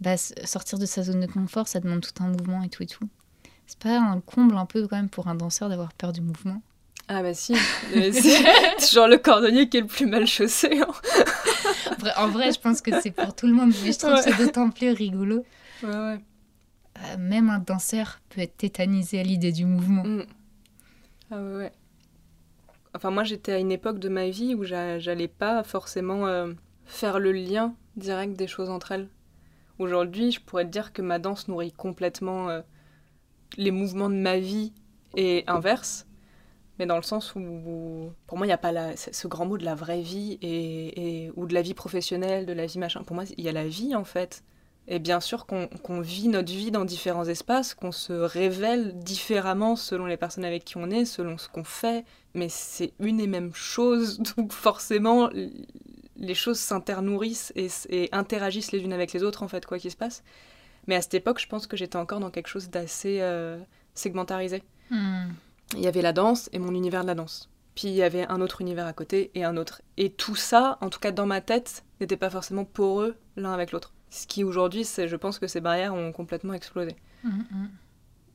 bah, 0.00 0.16
sortir 0.16 0.78
de 0.80 0.86
sa 0.86 1.02
zone 1.04 1.20
de 1.20 1.26
confort, 1.26 1.68
ça 1.68 1.78
demande 1.80 2.00
tout 2.02 2.22
un 2.22 2.28
mouvement 2.28 2.62
et 2.64 2.68
tout 2.68 2.82
et 2.82 2.86
tout. 2.86 3.08
C'est 3.66 3.78
pas 3.78 3.98
un 3.98 4.20
comble 4.20 4.56
un 4.56 4.66
peu 4.66 4.86
quand 4.86 4.96
même 4.96 5.08
pour 5.08 5.28
un 5.28 5.34
danseur 5.34 5.68
d'avoir 5.68 5.92
peur 5.94 6.12
du 6.12 6.20
mouvement 6.20 6.60
Ah 7.08 7.22
bah 7.22 7.34
si, 7.34 7.54
c'est 7.90 8.12
c'est 8.78 8.92
genre 8.94 9.08
le 9.08 9.18
cordonnier 9.18 9.68
qui 9.68 9.78
est 9.78 9.80
le 9.82 9.86
plus 9.86 10.06
mal 10.06 10.26
chaussé. 10.26 10.80
hein. 10.80 10.92
En 12.16 12.28
vrai, 12.28 12.52
je 12.52 12.60
pense 12.60 12.80
que 12.82 13.00
c'est 13.00 13.10
pour 13.10 13.34
tout 13.34 13.46
le 13.46 13.52
monde, 13.54 13.72
mais 13.82 13.92
je 13.92 13.98
trouve 13.98 14.12
Ouais. 14.14 14.22
ça 14.22 14.32
d'autant 14.32 14.70
plus 14.70 14.90
rigolo. 14.90 15.44
Ouais, 15.82 15.88
ouais. 15.88 16.20
Euh, 16.98 17.16
même 17.18 17.50
un 17.50 17.58
danseur 17.58 18.20
peut 18.28 18.40
être 18.42 18.56
tétanisé 18.56 19.18
à 19.20 19.22
l'idée 19.22 19.50
du 19.52 19.64
mouvement. 19.64 20.04
Mm. 20.04 20.24
Ah 21.30 21.36
ouais, 21.42 21.56
ouais. 21.56 21.72
Enfin, 22.94 23.10
moi, 23.10 23.24
j'étais 23.24 23.52
à 23.52 23.58
une 23.58 23.72
époque 23.72 23.98
de 23.98 24.08
ma 24.08 24.28
vie 24.28 24.54
où 24.54 24.62
j'a- 24.64 24.98
j'allais 25.00 25.26
pas 25.28 25.64
forcément 25.64 26.26
euh, 26.26 26.52
faire 26.84 27.18
le 27.18 27.32
lien 27.32 27.74
direct 27.96 28.34
des 28.36 28.46
choses 28.46 28.70
entre 28.70 28.92
elles. 28.92 29.08
Aujourd'hui, 29.80 30.30
je 30.30 30.40
pourrais 30.40 30.64
te 30.64 30.70
dire 30.70 30.92
que 30.92 31.02
ma 31.02 31.18
danse 31.18 31.48
nourrit 31.48 31.72
complètement 31.72 32.48
euh, 32.50 32.60
les 33.56 33.70
mouvements 33.70 34.10
de 34.10 34.14
ma 34.14 34.38
vie 34.38 34.72
et 35.16 35.44
inverse. 35.46 36.06
Mais 36.78 36.86
dans 36.86 36.96
le 36.96 37.02
sens 37.02 37.34
où, 37.36 38.10
pour 38.26 38.36
moi, 38.36 38.46
il 38.46 38.48
n'y 38.48 38.54
a 38.54 38.58
pas 38.58 38.96
ce 38.96 39.28
grand 39.28 39.46
mot 39.46 39.58
de 39.58 39.64
la 39.64 39.76
vraie 39.76 40.00
vie 40.00 40.38
et, 40.42 41.30
ou 41.36 41.46
de 41.46 41.54
la 41.54 41.62
vie 41.62 41.74
professionnelle, 41.74 42.46
de 42.46 42.52
la 42.52 42.66
vie 42.66 42.78
machin. 42.78 43.04
Pour 43.04 43.14
moi, 43.14 43.24
il 43.36 43.44
y 43.44 43.48
a 43.48 43.52
la 43.52 43.66
vie, 43.68 43.94
en 43.94 44.04
fait. 44.04 44.42
Et 44.86 44.98
bien 44.98 45.20
sûr 45.20 45.46
qu'on 45.46 46.00
vit 46.00 46.28
notre 46.28 46.52
vie 46.52 46.70
dans 46.70 46.84
différents 46.84 47.24
espaces, 47.24 47.74
qu'on 47.74 47.92
se 47.92 48.12
révèle 48.12 48.98
différemment 48.98 49.76
selon 49.76 50.04
les 50.04 50.18
personnes 50.18 50.44
avec 50.44 50.64
qui 50.64 50.76
on 50.76 50.90
est, 50.90 51.06
selon 51.06 51.38
ce 51.38 51.48
qu'on 51.48 51.64
fait, 51.64 52.04
mais 52.34 52.50
c'est 52.50 52.92
une 53.00 53.18
et 53.18 53.26
même 53.26 53.54
chose, 53.54 54.18
donc 54.36 54.52
forcément 54.52 55.30
les 56.16 56.34
choses 56.34 56.58
s'internourrissent 56.58 57.52
et, 57.56 57.68
et 57.88 58.08
interagissent 58.12 58.72
les 58.72 58.80
unes 58.80 58.92
avec 58.92 59.14
les 59.14 59.22
autres 59.22 59.42
en 59.42 59.48
fait, 59.48 59.64
quoi 59.64 59.78
qu'il 59.78 59.90
se 59.90 59.96
passe. 59.96 60.22
Mais 60.86 60.96
à 60.96 61.02
cette 61.02 61.14
époque, 61.14 61.40
je 61.40 61.48
pense 61.48 61.66
que 61.66 61.76
j'étais 61.76 61.96
encore 61.96 62.20
dans 62.20 62.30
quelque 62.30 62.48
chose 62.48 62.70
d'assez 62.70 63.18
euh, 63.20 63.58
segmentarisé. 63.94 64.62
Hmm. 64.90 65.30
Il 65.74 65.80
y 65.80 65.86
avait 65.86 66.02
la 66.02 66.12
danse 66.12 66.48
et 66.52 66.58
mon 66.58 66.74
univers 66.74 67.02
de 67.02 67.06
la 67.06 67.14
danse. 67.14 67.50
Puis 67.74 67.88
il 67.88 67.94
y 67.94 68.02
avait 68.02 68.26
un 68.28 68.40
autre 68.40 68.60
univers 68.60 68.86
à 68.86 68.92
côté 68.92 69.30
et 69.34 69.44
un 69.44 69.56
autre. 69.56 69.82
Et 69.96 70.10
tout 70.10 70.36
ça, 70.36 70.78
en 70.80 70.90
tout 70.90 71.00
cas 71.00 71.10
dans 71.10 71.26
ma 71.26 71.40
tête, 71.40 71.84
n'était 72.00 72.16
pas 72.16 72.30
forcément 72.30 72.64
poreux 72.64 73.16
l'un 73.36 73.52
avec 73.52 73.72
l'autre. 73.72 73.92
Ce 74.10 74.26
qui 74.26 74.44
aujourd'hui, 74.44 74.84
c'est, 74.84 75.08
je 75.08 75.16
pense 75.16 75.38
que 75.38 75.48
ces 75.48 75.60
barrières 75.60 75.94
ont 75.94 76.12
complètement 76.12 76.52
explosé. 76.52 76.94
Hmm, 77.24 77.40
hmm. 77.50 77.68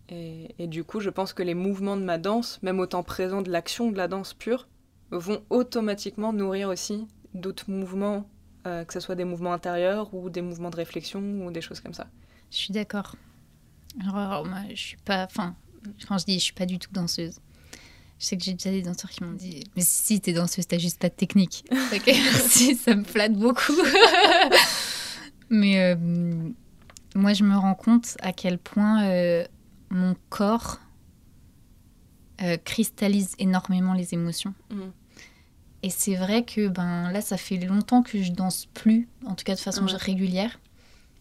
Et, 0.09 0.55
et 0.57 0.67
du 0.67 0.83
coup, 0.83 0.99
je 0.99 1.09
pense 1.09 1.33
que 1.33 1.43
les 1.43 1.53
mouvements 1.53 1.95
de 1.95 2.03
ma 2.03 2.17
danse, 2.17 2.61
même 2.63 2.79
au 2.79 2.85
temps 2.87 3.03
présent 3.03 3.41
de 3.41 3.51
l'action 3.51 3.91
de 3.91 3.97
la 3.97 4.07
danse 4.07 4.33
pure, 4.33 4.67
vont 5.11 5.43
automatiquement 5.49 6.33
nourrir 6.33 6.69
aussi 6.69 7.07
d'autres 7.33 7.69
mouvements, 7.69 8.29
euh, 8.67 8.83
que 8.83 8.93
ce 8.93 8.99
soit 8.99 9.15
des 9.15 9.25
mouvements 9.25 9.53
intérieurs 9.53 10.13
ou 10.13 10.29
des 10.29 10.41
mouvements 10.41 10.69
de 10.69 10.75
réflexion 10.75 11.21
ou 11.45 11.51
des 11.51 11.61
choses 11.61 11.79
comme 11.79 11.93
ça. 11.93 12.07
Je 12.51 12.57
suis 12.57 12.73
d'accord. 12.73 13.15
Alors, 14.01 14.45
moi, 14.45 14.59
je 14.69 14.75
suis 14.75 14.97
pas. 14.97 15.25
Enfin, 15.25 15.55
quand 16.07 16.17
je 16.17 16.25
dis 16.25 16.33
je 16.35 16.43
suis 16.43 16.53
pas 16.53 16.65
du 16.65 16.79
tout 16.79 16.91
danseuse, 16.91 17.39
je 18.19 18.25
sais 18.25 18.37
que 18.37 18.43
j'ai 18.43 18.53
déjà 18.53 18.69
des 18.69 18.81
danseurs 18.81 19.09
qui 19.09 19.23
m'ont 19.23 19.33
dit 19.33 19.63
Mais 19.75 19.83
si, 19.85 20.19
t'es 20.19 20.33
danseuse, 20.33 20.67
t'as 20.67 20.77
juste 20.77 20.99
pas 20.99 21.09
de 21.09 21.15
technique. 21.15 21.65
ok, 21.71 22.03
merci, 22.07 22.75
ça 22.75 22.95
me 22.95 23.03
flatte 23.03 23.33
beaucoup. 23.33 23.73
Mais 25.49 25.79
euh, 25.79 25.95
moi, 27.15 27.33
je 27.33 27.43
me 27.43 27.55
rends 27.55 27.75
compte 27.75 28.17
à 28.21 28.33
quel 28.33 28.59
point 28.59 29.03
euh, 29.05 29.45
mon 29.89 30.15
corps 30.29 30.79
euh, 32.41 32.57
cristallise 32.57 33.33
énormément 33.39 33.93
les 33.93 34.13
émotions. 34.13 34.53
Mhm. 34.69 34.91
Et 35.83 35.89
c'est 35.89 36.15
vrai 36.15 36.43
que 36.43 36.67
ben 36.67 37.11
là, 37.11 37.21
ça 37.21 37.37
fait 37.37 37.57
longtemps 37.57 38.01
que 38.03 38.21
je 38.21 38.31
danse 38.31 38.67
plus, 38.73 39.07
en 39.25 39.33
tout 39.35 39.43
cas 39.45 39.55
de 39.55 39.59
façon 39.59 39.85
régulière. 39.85 40.59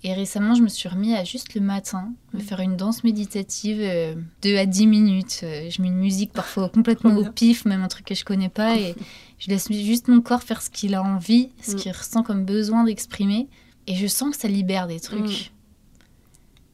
Et 0.04 0.12
récemment, 0.14 0.54
je 0.54 0.62
me 0.62 0.68
suis 0.68 0.88
remis 0.88 1.14
à 1.14 1.24
juste 1.24 1.54
le 1.54 1.60
matin 1.60 2.12
me 2.32 2.38
faire 2.38 2.60
une 2.60 2.76
danse 2.76 3.02
méditative 3.02 3.78
euh, 3.80 4.14
2 4.42 4.56
à 4.56 4.64
10 4.66 4.86
minutes. 4.86 5.40
Euh, 5.42 5.68
je 5.70 5.82
mets 5.82 5.88
une 5.88 5.98
musique 5.98 6.32
parfois 6.32 6.68
complètement 6.68 7.16
au 7.16 7.24
pif, 7.30 7.64
même 7.64 7.82
un 7.82 7.88
truc 7.88 8.06
que 8.06 8.14
je 8.14 8.24
connais 8.24 8.48
pas. 8.48 8.76
Et 8.76 8.94
je 9.40 9.48
laisse 9.48 9.72
juste 9.72 10.06
mon 10.06 10.20
corps 10.20 10.42
faire 10.44 10.62
ce 10.62 10.70
qu'il 10.70 10.94
a 10.94 11.02
envie, 11.02 11.50
ce 11.62 11.72
Mhm. 11.72 11.76
qu'il 11.78 11.92
ressent 11.92 12.22
comme 12.22 12.44
besoin 12.44 12.84
d'exprimer. 12.84 13.48
Et 13.88 13.94
je 13.96 14.06
sens 14.06 14.34
que 14.36 14.40
ça 14.40 14.46
libère 14.48 14.86
des 14.86 15.00
trucs. 15.00 15.20
Mhm. 15.20 15.34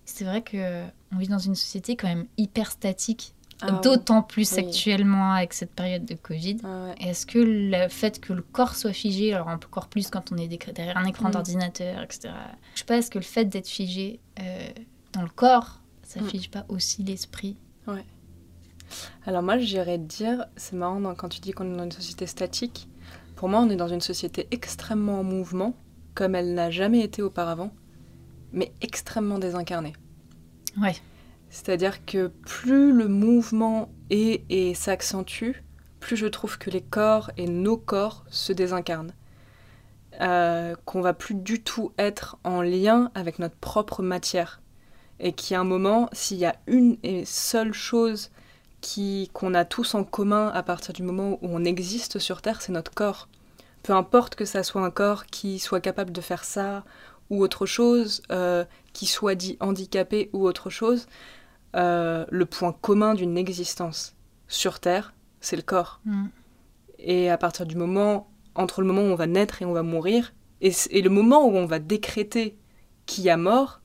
C'est 0.04 0.24
vrai 0.24 0.42
que 0.42 0.84
on 1.12 1.16
vit 1.18 1.28
dans 1.28 1.38
une 1.38 1.54
société 1.54 1.96
quand 1.96 2.08
même 2.08 2.26
hyper 2.36 2.70
statique, 2.70 3.33
Ah 3.62 3.72
ouais. 3.74 3.80
d'autant 3.82 4.22
plus 4.22 4.52
Oui. 4.52 4.58
actuellement 4.66 5.32
avec 5.32 5.52
cette 5.54 5.72
période 5.72 6.04
de 6.04 6.14
Covid. 6.14 6.58
Ah 6.64 6.86
ouais. 6.86 6.94
Est-ce 7.08 7.24
que 7.26 7.38
le 7.38 7.88
fait 7.88 8.20
que 8.20 8.32
le 8.32 8.42
corps 8.42 8.74
soit 8.74 8.92
figé, 8.92 9.32
alors 9.34 9.48
encore 9.48 9.88
plus 9.88 10.08
quand 10.10 10.32
on 10.32 10.36
est 10.36 10.48
derrière 10.72 10.96
un 10.96 11.04
écran 11.04 11.30
d'ordinateur, 11.30 12.02
etc. 12.02 12.34
Je 12.74 12.80
sais 12.80 12.84
pas, 12.84 12.96
est-ce 12.98 13.10
que 13.10 13.18
le 13.18 13.24
fait 13.24 13.44
d'être 13.44 13.68
figé 13.68 14.20
euh, 14.40 14.68
dans 15.12 15.22
le 15.22 15.28
corps, 15.28 15.80
ça 16.02 16.20
Mm. 16.20 16.28
fige 16.28 16.50
pas 16.50 16.64
aussi 16.68 17.02
l'esprit? 17.02 17.56
Alors 19.26 19.42
moi, 19.42 19.58
j'irais 19.58 19.98
te 19.98 20.04
dire, 20.04 20.44
c'est 20.56 20.74
marrant 20.76 21.14
quand 21.14 21.28
tu 21.28 21.40
dis 21.40 21.52
qu'on 21.52 21.72
est 21.72 21.76
dans 21.76 21.84
une 21.84 21.90
société 21.92 22.26
statique. 22.26 22.88
Pour 23.36 23.48
moi, 23.48 23.60
on 23.60 23.70
est 23.70 23.76
dans 23.76 23.88
une 23.88 24.00
société 24.00 24.46
extrêmement 24.50 25.20
en 25.20 25.24
mouvement, 25.24 25.74
comme 26.14 26.34
elle 26.34 26.54
n'a 26.54 26.70
jamais 26.70 27.00
été 27.00 27.22
auparavant, 27.22 27.72
mais 28.52 28.72
extrêmement 28.82 29.38
désincarnée. 29.38 29.94
Ouais. 30.80 30.94
C'est-à-dire 31.54 32.04
que 32.04 32.26
plus 32.26 32.92
le 32.92 33.06
mouvement 33.06 33.88
est 34.10 34.42
et 34.50 34.74
s'accentue, 34.74 35.52
plus 36.00 36.16
je 36.16 36.26
trouve 36.26 36.58
que 36.58 36.68
les 36.68 36.80
corps 36.80 37.30
et 37.36 37.46
nos 37.46 37.76
corps 37.76 38.24
se 38.28 38.52
désincarnent. 38.52 39.12
Euh, 40.20 40.74
qu'on 40.84 41.00
va 41.00 41.14
plus 41.14 41.36
du 41.36 41.62
tout 41.62 41.92
être 41.96 42.38
en 42.42 42.60
lien 42.60 43.12
avec 43.14 43.38
notre 43.38 43.54
propre 43.54 44.02
matière. 44.02 44.62
Et 45.20 45.32
a 45.52 45.60
un 45.60 45.64
moment, 45.64 46.08
s'il 46.12 46.38
y 46.38 46.44
a 46.44 46.56
une 46.66 46.96
et 47.04 47.24
seule 47.24 47.72
chose 47.72 48.32
qui 48.80 49.30
qu'on 49.32 49.54
a 49.54 49.64
tous 49.64 49.94
en 49.94 50.02
commun 50.02 50.48
à 50.48 50.64
partir 50.64 50.92
du 50.92 51.04
moment 51.04 51.38
où 51.40 51.48
on 51.50 51.64
existe 51.64 52.18
sur 52.18 52.42
Terre, 52.42 52.62
c'est 52.62 52.72
notre 52.72 52.92
corps. 52.92 53.28
Peu 53.84 53.92
importe 53.92 54.34
que 54.34 54.44
ça 54.44 54.64
soit 54.64 54.82
un 54.82 54.90
corps 54.90 55.26
qui 55.26 55.60
soit 55.60 55.80
capable 55.80 56.10
de 56.10 56.20
faire 56.20 56.42
ça 56.42 56.82
ou 57.30 57.40
autre 57.40 57.64
chose, 57.64 58.22
euh, 58.32 58.64
qui 58.92 59.06
soit 59.06 59.36
dit 59.36 59.56
handicapé 59.60 60.30
ou 60.32 60.46
autre 60.46 60.68
chose, 60.68 61.06
euh, 61.74 62.24
le 62.30 62.46
point 62.46 62.72
commun 62.72 63.14
d'une 63.14 63.36
existence 63.36 64.14
sur 64.48 64.80
Terre, 64.80 65.14
c'est 65.40 65.56
le 65.56 65.62
corps. 65.62 66.00
Mm. 66.04 66.26
Et 66.98 67.30
à 67.30 67.38
partir 67.38 67.66
du 67.66 67.76
moment, 67.76 68.28
entre 68.54 68.80
le 68.80 68.86
moment 68.86 69.02
où 69.02 69.12
on 69.12 69.14
va 69.16 69.26
naître 69.26 69.62
et 69.62 69.64
on 69.64 69.72
va 69.72 69.82
mourir, 69.82 70.32
et, 70.60 70.72
le 71.02 71.10
moment 71.10 71.46
où 71.46 71.56
on 71.56 71.66
va 71.66 71.78
décréter 71.78 72.56
qu'il 73.06 73.24
y 73.24 73.30
a 73.30 73.36
mort, 73.36 73.80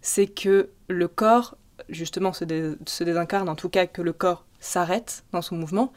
c'est 0.00 0.26
que 0.28 0.70
le 0.88 1.08
corps, 1.08 1.56
justement, 1.88 2.32
se, 2.32 2.44
dé- 2.44 2.74
se 2.86 3.02
désincarne, 3.02 3.48
en 3.48 3.56
tout 3.56 3.68
cas 3.68 3.86
que 3.86 4.02
le 4.02 4.12
corps 4.12 4.44
s'arrête 4.60 5.24
dans 5.32 5.42
son 5.42 5.56
mouvement. 5.56 5.92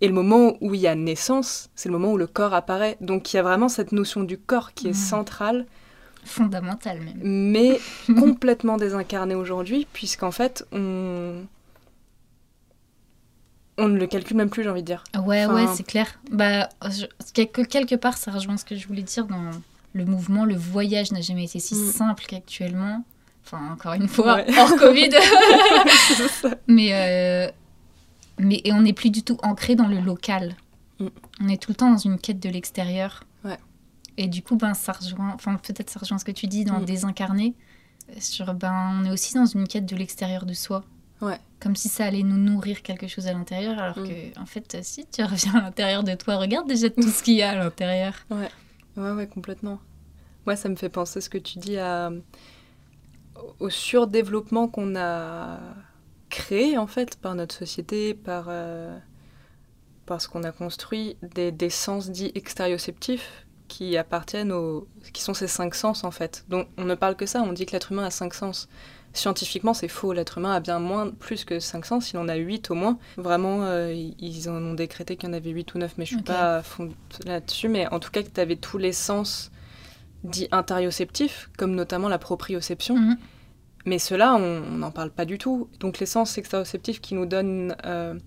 Et 0.00 0.08
le 0.08 0.14
moment 0.14 0.56
où 0.60 0.74
il 0.74 0.80
y 0.80 0.86
a 0.88 0.94
naissance, 0.94 1.70
c'est 1.74 1.88
le 1.88 1.92
moment 1.96 2.12
où 2.12 2.18
le 2.18 2.26
corps 2.26 2.52
apparaît. 2.52 2.96
Donc 3.00 3.32
il 3.32 3.36
y 3.36 3.38
a 3.38 3.42
vraiment 3.42 3.68
cette 3.68 3.92
notion 3.92 4.24
du 4.24 4.38
corps 4.38 4.74
qui 4.74 4.88
est 4.88 4.90
Mhm. 4.90 4.94
centrale, 4.94 5.66
Fondamental 6.26 7.00
même. 7.00 7.18
mais 7.22 7.78
complètement 8.18 8.76
désincarnée 8.76 9.34
aujourd'hui, 9.34 9.86
puisqu'en 9.92 10.30
fait, 10.32 10.66
on... 10.72 11.44
on 13.78 13.88
ne 13.88 13.98
le 13.98 14.06
calcule 14.06 14.36
même 14.36 14.50
plus, 14.50 14.62
j'ai 14.62 14.68
envie 14.70 14.82
de 14.82 14.86
dire. 14.86 15.04
Ouais, 15.24 15.44
Enfin- 15.44 15.54
ouais, 15.54 15.66
c'est 15.74 15.86
clair. 15.86 16.18
Bah, 16.30 16.68
je- 16.84 17.06
quelque, 17.32 17.94
part, 17.94 18.16
ça 18.16 18.30
rejoint 18.30 18.56
ce 18.56 18.64
que 18.64 18.74
je 18.76 18.86
voulais 18.88 19.02
dire 19.02 19.26
dans 19.26 19.50
le 19.92 20.04
mouvement. 20.04 20.44
Le 20.44 20.56
voyage 20.56 21.12
n'a 21.12 21.20
jamais 21.20 21.44
été 21.44 21.58
si 21.58 21.74
Mm. 21.74 21.90
simple 21.92 22.24
qu'actuellement. 22.26 23.04
Enfin, 23.44 23.70
encore 23.72 23.92
une 23.92 24.08
fois, 24.08 24.36
Ouais. 24.36 24.58
hors 24.58 24.74
Covid. 24.76 25.10
Mais, 26.66 26.88
euh, 26.92 27.50
mais 28.38 28.60
et 28.64 28.72
on 28.72 28.80
n'est 28.82 28.92
plus 28.92 29.10
du 29.10 29.22
tout 29.22 29.38
ancré 29.42 29.76
dans 29.76 29.86
le 29.86 30.00
local. 30.00 30.56
Mm. 30.98 31.06
On 31.42 31.48
est 31.48 31.62
tout 31.62 31.70
le 31.70 31.76
temps 31.76 31.90
dans 31.92 31.96
une 31.98 32.18
quête 32.18 32.40
de 32.40 32.48
l'extérieur. 32.48 33.22
Ouais. 34.18 34.24
Et 34.24 34.28
du 34.28 34.42
coup, 34.42 34.56
ben, 34.56 34.74
ça 34.74 34.92
rejoint, 34.92 35.32
enfin, 35.34 35.56
peut-être 35.56 35.90
ça 35.90 36.00
rejoint 36.00 36.18
ce 36.18 36.24
que 36.24 36.32
tu 36.32 36.46
dis 36.46 36.64
dans 36.64 36.80
Mm. 36.80 36.84
désincarné. 36.84 37.54
Sur, 38.20 38.54
ben, 38.54 39.00
on 39.00 39.04
est 39.04 39.10
aussi 39.10 39.34
dans 39.34 39.46
une 39.46 39.66
quête 39.66 39.86
de 39.86 39.96
l'extérieur 39.96 40.46
de 40.46 40.54
soi. 40.54 40.84
Ouais. 41.20 41.38
Comme 41.60 41.74
si 41.76 41.88
ça 41.88 42.04
allait 42.04 42.22
nous 42.22 42.36
nourrir 42.36 42.82
quelque 42.82 43.08
chose 43.08 43.26
à 43.26 43.32
l'intérieur, 43.32 43.78
alors 43.78 43.98
Mm. 43.98 44.08
que, 44.08 44.40
en 44.40 44.46
fait, 44.46 44.78
si 44.82 45.06
tu 45.06 45.22
reviens 45.24 45.54
à 45.56 45.62
l'intérieur 45.62 46.04
de 46.04 46.14
toi, 46.14 46.36
regarde 46.36 46.68
déjà 46.68 46.88
tout 46.90 47.02
ce 47.02 47.22
qu'il 47.22 47.34
y 47.34 47.42
a 47.42 47.50
à 47.50 47.54
l'intérieur. 47.56 48.14
Ouais, 48.96 49.10
ouais, 49.12 49.26
complètement. 49.26 49.78
Moi, 50.46 50.56
ça 50.56 50.70
me 50.70 50.76
fait 50.76 50.88
penser 50.88 51.20
ce 51.20 51.28
que 51.28 51.36
tu 51.36 51.58
dis 51.58 51.76
à, 51.76 52.10
au 53.60 53.68
surdéveloppement 53.68 54.68
qu'on 54.68 54.96
a 54.96 55.58
créé, 56.30 56.78
en 56.78 56.86
fait, 56.86 57.16
par 57.16 57.34
notre 57.34 57.54
société, 57.54 58.14
par, 58.14 58.46
euh, 58.48 58.96
par 60.06 60.20
ce 60.22 60.28
qu'on 60.28 60.42
a 60.44 60.52
construit, 60.52 61.16
des, 61.34 61.52
des 61.52 61.70
sens 61.70 62.10
dits 62.10 62.32
extérioceptifs 62.34 63.45
qui 63.68 63.96
appartiennent 63.96 64.52
aux... 64.52 64.86
qui 65.12 65.22
sont 65.22 65.34
ces 65.34 65.46
cinq 65.48 65.74
sens, 65.74 66.04
en 66.04 66.10
fait. 66.10 66.44
Donc, 66.48 66.68
on 66.78 66.84
ne 66.84 66.94
parle 66.94 67.16
que 67.16 67.26
ça, 67.26 67.42
on 67.42 67.52
dit 67.52 67.66
que 67.66 67.72
l'être 67.72 67.92
humain 67.92 68.04
a 68.04 68.10
cinq 68.10 68.34
sens. 68.34 68.68
Scientifiquement, 69.12 69.72
c'est 69.72 69.88
faux. 69.88 70.12
L'être 70.12 70.36
humain 70.38 70.52
a 70.52 70.60
bien 70.60 70.78
moins, 70.78 71.10
plus 71.10 71.46
que 71.46 71.58
5 71.58 71.86
sens. 71.86 72.10
Il 72.12 72.18
en 72.18 72.28
a 72.28 72.34
8 72.34 72.70
au 72.70 72.74
moins. 72.74 72.98
Vraiment, 73.16 73.62
euh, 73.62 73.90
ils 73.94 74.48
en 74.50 74.56
ont 74.62 74.74
décrété 74.74 75.16
qu'il 75.16 75.26
y 75.30 75.32
en 75.32 75.34
avait 75.34 75.48
8 75.50 75.74
ou 75.74 75.78
9, 75.78 75.94
mais 75.96 76.04
je 76.04 76.10
suis 76.10 76.18
Ok. 76.18 76.26
pas 76.26 76.56
à 76.58 76.62
fond 76.62 76.92
là-dessus. 77.24 77.68
Mais 77.68 77.86
en 77.86 77.98
tout 77.98 78.10
cas, 78.10 78.22
que 78.22 78.28
tu 78.28 78.40
avais 78.40 78.56
tous 78.56 78.76
les 78.76 78.92
sens 78.92 79.50
dits 80.22 80.48
intérioceptifs, 80.52 81.48
comme 81.56 81.74
notamment 81.74 82.08
la 82.10 82.18
proprioception. 82.18 82.96
Mhm. 82.96 83.16
Mais 83.86 83.98
ceux-là, 83.98 84.34
on 84.34 84.62
on 84.66 84.78
n'en 84.78 84.90
parle 84.90 85.10
pas 85.10 85.24
du 85.24 85.38
tout. 85.38 85.70
Donc 85.80 85.98
les 85.98 86.06
sens 86.06 86.36
extérioceptifs 86.36 87.00
qui 87.00 87.14
nous 87.14 87.24
donnent 87.24 87.74
euh, 87.86 88.18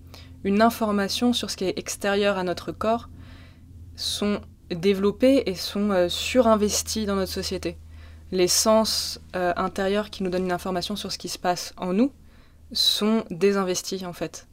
une 0.42 0.60
information 0.60 1.32
sur 1.32 1.50
ce 1.50 1.56
qui 1.56 1.66
est 1.66 1.78
extérieur 1.78 2.36
à 2.36 2.42
notre 2.42 2.72
corps 2.72 3.08
sont 3.94 4.40
développés 4.70 5.42
et 5.46 5.54
sont 5.54 5.90
euh, 5.90 6.08
surinvestis 6.08 7.06
dans 7.06 7.16
notre 7.16 7.32
société. 7.32 7.76
Les 8.32 8.48
sens 8.48 9.20
euh, 9.34 9.52
intérieurs 9.56 10.10
qui 10.10 10.22
nous 10.22 10.30
donnent 10.30 10.46
une 10.46 10.52
information 10.52 10.96
sur 10.96 11.10
ce 11.10 11.18
qui 11.18 11.28
se 11.28 11.38
passe 11.38 11.74
en 11.76 11.92
nous 11.92 12.12
sont 12.72 13.24
désinvestis 13.30 14.04
en 14.04 14.12
fait. 14.12 14.46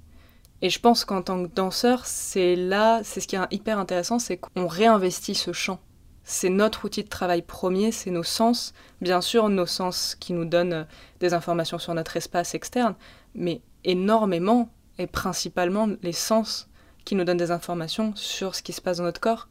Et 0.61 0.69
je 0.71 0.79
pense 0.79 1.05
qu'en 1.05 1.21
tant 1.21 1.43
que 1.43 1.53
danseur, 1.53 2.05
c'est 2.05 2.55
là, 2.55 3.01
c'est 3.03 3.19
ce 3.19 3.27
qui 3.27 3.35
est 3.35 3.39
hyper 3.51 3.77
intéressant, 3.77 4.17
c'est 4.17 4.37
qu'on 4.37 4.67
réinvestit 4.67 5.35
ce 5.35 5.53
champ. 5.53 5.79
C'est 6.23 6.49
notre 6.49 6.85
outil 6.85 7.03
de 7.03 7.09
travail 7.09 7.41
premier, 7.41 7.91
c'est 7.91 8.09
nos 8.11 8.23
sens. 8.23 8.73
Bien 8.99 9.21
sûr, 9.21 9.47
nos 9.49 9.67
sens 9.67 10.15
qui 10.19 10.33
nous 10.33 10.45
donnent 10.45 10.73
euh, 10.73 10.83
des 11.19 11.33
informations 11.33 11.77
sur 11.77 11.93
notre 11.93 12.17
espace 12.17 12.55
externe, 12.55 12.95
mais 13.35 13.61
énormément 13.83 14.69
et 14.97 15.07
principalement 15.07 15.87
les 16.01 16.11
sens 16.11 16.67
qui 17.05 17.15
nous 17.15 17.23
donnent 17.23 17.37
des 17.37 17.51
informations 17.51 18.13
sur 18.15 18.55
ce 18.55 18.63
qui 18.63 18.73
se 18.73 18.81
passe 18.81 18.97
dans 18.97 19.03
notre 19.03 19.21
corps. 19.21 19.47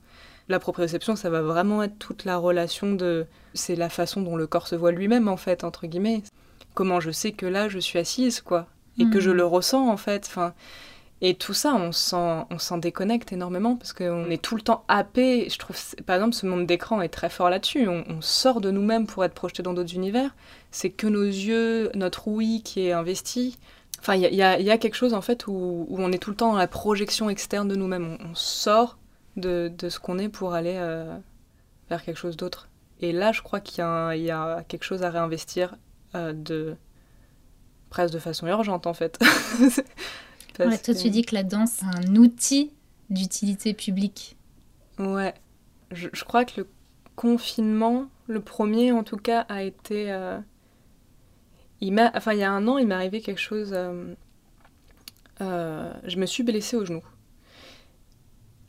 La 0.49 0.59
proprioception, 0.61 1.17
ça 1.17 1.29
va 1.31 1.43
vraiment 1.43 1.83
être 1.83 1.99
toute 1.99 2.25
la 2.25 2.37
relation 2.37 2.93
de... 2.93 3.27
C'est 3.55 3.75
la 3.77 3.89
façon 3.89 4.23
dont 4.23 4.37
le 4.37 4.47
corps 4.47 4.69
se 4.69 4.77
voit 4.77 4.93
lui-même, 4.93 5.27
en 5.29 5.37
fait, 5.37 5.65
entre 5.65 5.87
guillemets. 5.87 6.23
Comment 6.75 7.01
je 7.01 7.11
sais 7.11 7.33
que 7.33 7.47
là, 7.47 7.69
je 7.69 7.79
suis 7.79 7.99
assise, 7.99 8.41
quoi. 8.41 8.67
Et 8.99 9.09
que 9.11 9.19
je 9.21 9.31
Mhm. 9.31 9.37
le 9.39 9.45
ressens, 9.45 9.89
en 9.89 9.97
fait. 9.97 10.25
Enfin, 10.29 10.55
et 11.23 11.35
tout 11.35 11.55
ça, 11.55 11.75
on 11.75 11.91
s'en, 11.93 12.47
on 12.51 12.59
s'en 12.59 12.79
déconnecte 12.79 13.33
énormément 13.33 13.75
parce 13.77 13.93
qu'on 13.93 14.31
est 14.31 14.41
tout 14.41 14.55
le 14.55 14.61
temps 14.63 14.85
happé. 14.87 15.49
Je 15.51 15.59
trouve, 15.59 15.77
par 16.05 16.17
exemple, 16.17 16.35
ce 16.35 16.47
monde 16.47 16.67
d'écran 16.67 17.01
est 17.03 17.09
très 17.09 17.31
fort 17.31 17.51
là-dessus. 17.51 17.89
On, 17.89 18.05
on 18.09 18.21
sort 18.21 18.61
de 18.61 18.71
nous-mêmes 18.71 19.07
pour 19.07 19.25
être 19.25 19.35
projeté 19.35 19.63
dans 19.63 19.73
d'autres 19.73 19.95
univers. 19.95 20.35
C'est 20.71 20.91
que 20.91 21.07
nos 21.07 21.25
yeux, 21.25 21.91
notre 21.95 22.29
ouïe 22.29 22.63
qui 22.63 22.87
est 22.87 22.93
investi. 22.93 23.59
Enfin, 23.99 24.15
il 24.15 24.21
y 24.23 24.27
a, 24.27 24.31
y 24.31 24.43
a- 24.43 24.59
il 24.61 24.67
y 24.67 24.71
a 24.71 24.79
quelque 24.79 24.95
chose 24.95 25.15
en 25.15 25.23
fait 25.23 25.47
où, 25.47 25.87
où 25.89 25.97
on 25.99 26.13
est 26.13 26.19
tout 26.19 26.31
le 26.31 26.37
temps 26.37 26.53
dans 26.53 26.59
la 26.59 26.69
projection 26.69 27.31
externe 27.31 27.67
de 27.67 27.75
nous-mêmes. 27.77 28.19
On, 28.23 28.31
on 28.31 28.35
sort 28.35 28.99
de, 29.37 29.73
de 29.77 29.89
ce 29.89 29.99
qu'on 30.01 30.19
est 30.19 30.29
pour 30.29 30.55
aller 30.55 30.77
euh, 30.77 31.17
vers 31.89 32.03
quelque 32.03 32.17
chose 32.19 32.37
d'autre. 32.37 32.69
Et 33.01 33.13
là, 33.13 33.33
je 33.33 33.43
crois 33.43 33.61
qu'il 33.61 33.79
y, 33.79 33.83
a 33.83 34.15
y 34.17 34.65
quelque 34.67 34.85
chose 34.85 35.03
à 35.03 35.11
réinvestir 35.11 35.77
euh, 36.15 36.33
de 36.33 36.77
presque 37.91 38.15
de 38.15 38.19
façon 38.19 38.47
urgente 38.47 38.87
en 38.87 38.95
fait. 38.95 39.19
Ouais, 40.59 40.79
toi, 40.79 40.95
que- 40.95 40.99
tu 41.03 41.11
dis 41.11 41.21
que 41.23 41.35
la 41.35 41.43
danse, 41.43 41.73
c'est 41.81 41.85
un 41.85 42.17
outil 42.17 42.73
d'utilité 43.11 43.75
publique. 43.75 44.39
Ouais. 44.99 45.35
Je, 45.91 46.09
je 46.15 46.25
crois 46.25 46.47
que 46.47 46.63
le 46.63 46.67
confinement, 47.15 48.07
le 48.27 48.41
premier 48.41 48.91
en 48.91 49.05
tout 49.05 49.19
cas, 49.19 49.41
a 49.51 49.63
été. 49.63 50.11
euh, 50.11 50.39
il 51.83 51.93
m'a, 51.93 52.11
enfin, 52.15 52.33
il 52.33 52.39
y 52.39 52.43
a 52.43 52.51
un 52.51 52.67
an, 52.69 52.79
il 52.79 52.87
m'est 52.87 52.95
arrivé 52.95 53.21
quelque 53.21 53.41
chose. 53.41 53.75
euh, 55.41 55.93
je 56.05 56.17
me 56.17 56.27
suis 56.27 56.43
blessée 56.43 56.77
au 56.77 56.85
genou. 56.85 57.03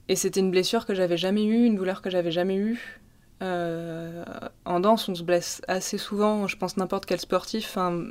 Et 0.09 0.15
c'était 0.15 0.39
une 0.39 0.51
blessure 0.51 0.85
que 0.85 0.95
j'avais 0.95 1.17
jamais 1.17 1.43
eue, 1.43 1.65
une 1.65 1.75
douleur 1.75 2.01
que 2.01 2.09
j'avais 2.09 2.31
jamais 2.31 2.55
eue. 2.55 2.99
Euh, 3.43 4.23
en 4.65 4.79
danse, 4.79 5.09
on 5.09 5.15
se 5.15 5.23
blesse 5.23 5.61
assez 5.67 5.97
souvent. 5.97 6.47
Je 6.47 6.57
pense 6.57 6.77
n'importe 6.77 7.05
quel 7.05 7.19
sportif. 7.19 7.67
Enfin, 7.69 8.05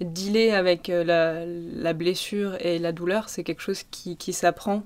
dealer 0.00 0.52
avec 0.52 0.90
euh, 0.90 1.04
la, 1.04 1.44
la 1.46 1.92
blessure 1.92 2.56
et 2.60 2.78
la 2.78 2.92
douleur, 2.92 3.28
c'est 3.28 3.44
quelque 3.44 3.62
chose 3.62 3.82
qui, 3.90 4.16
qui 4.16 4.32
s'apprend. 4.32 4.82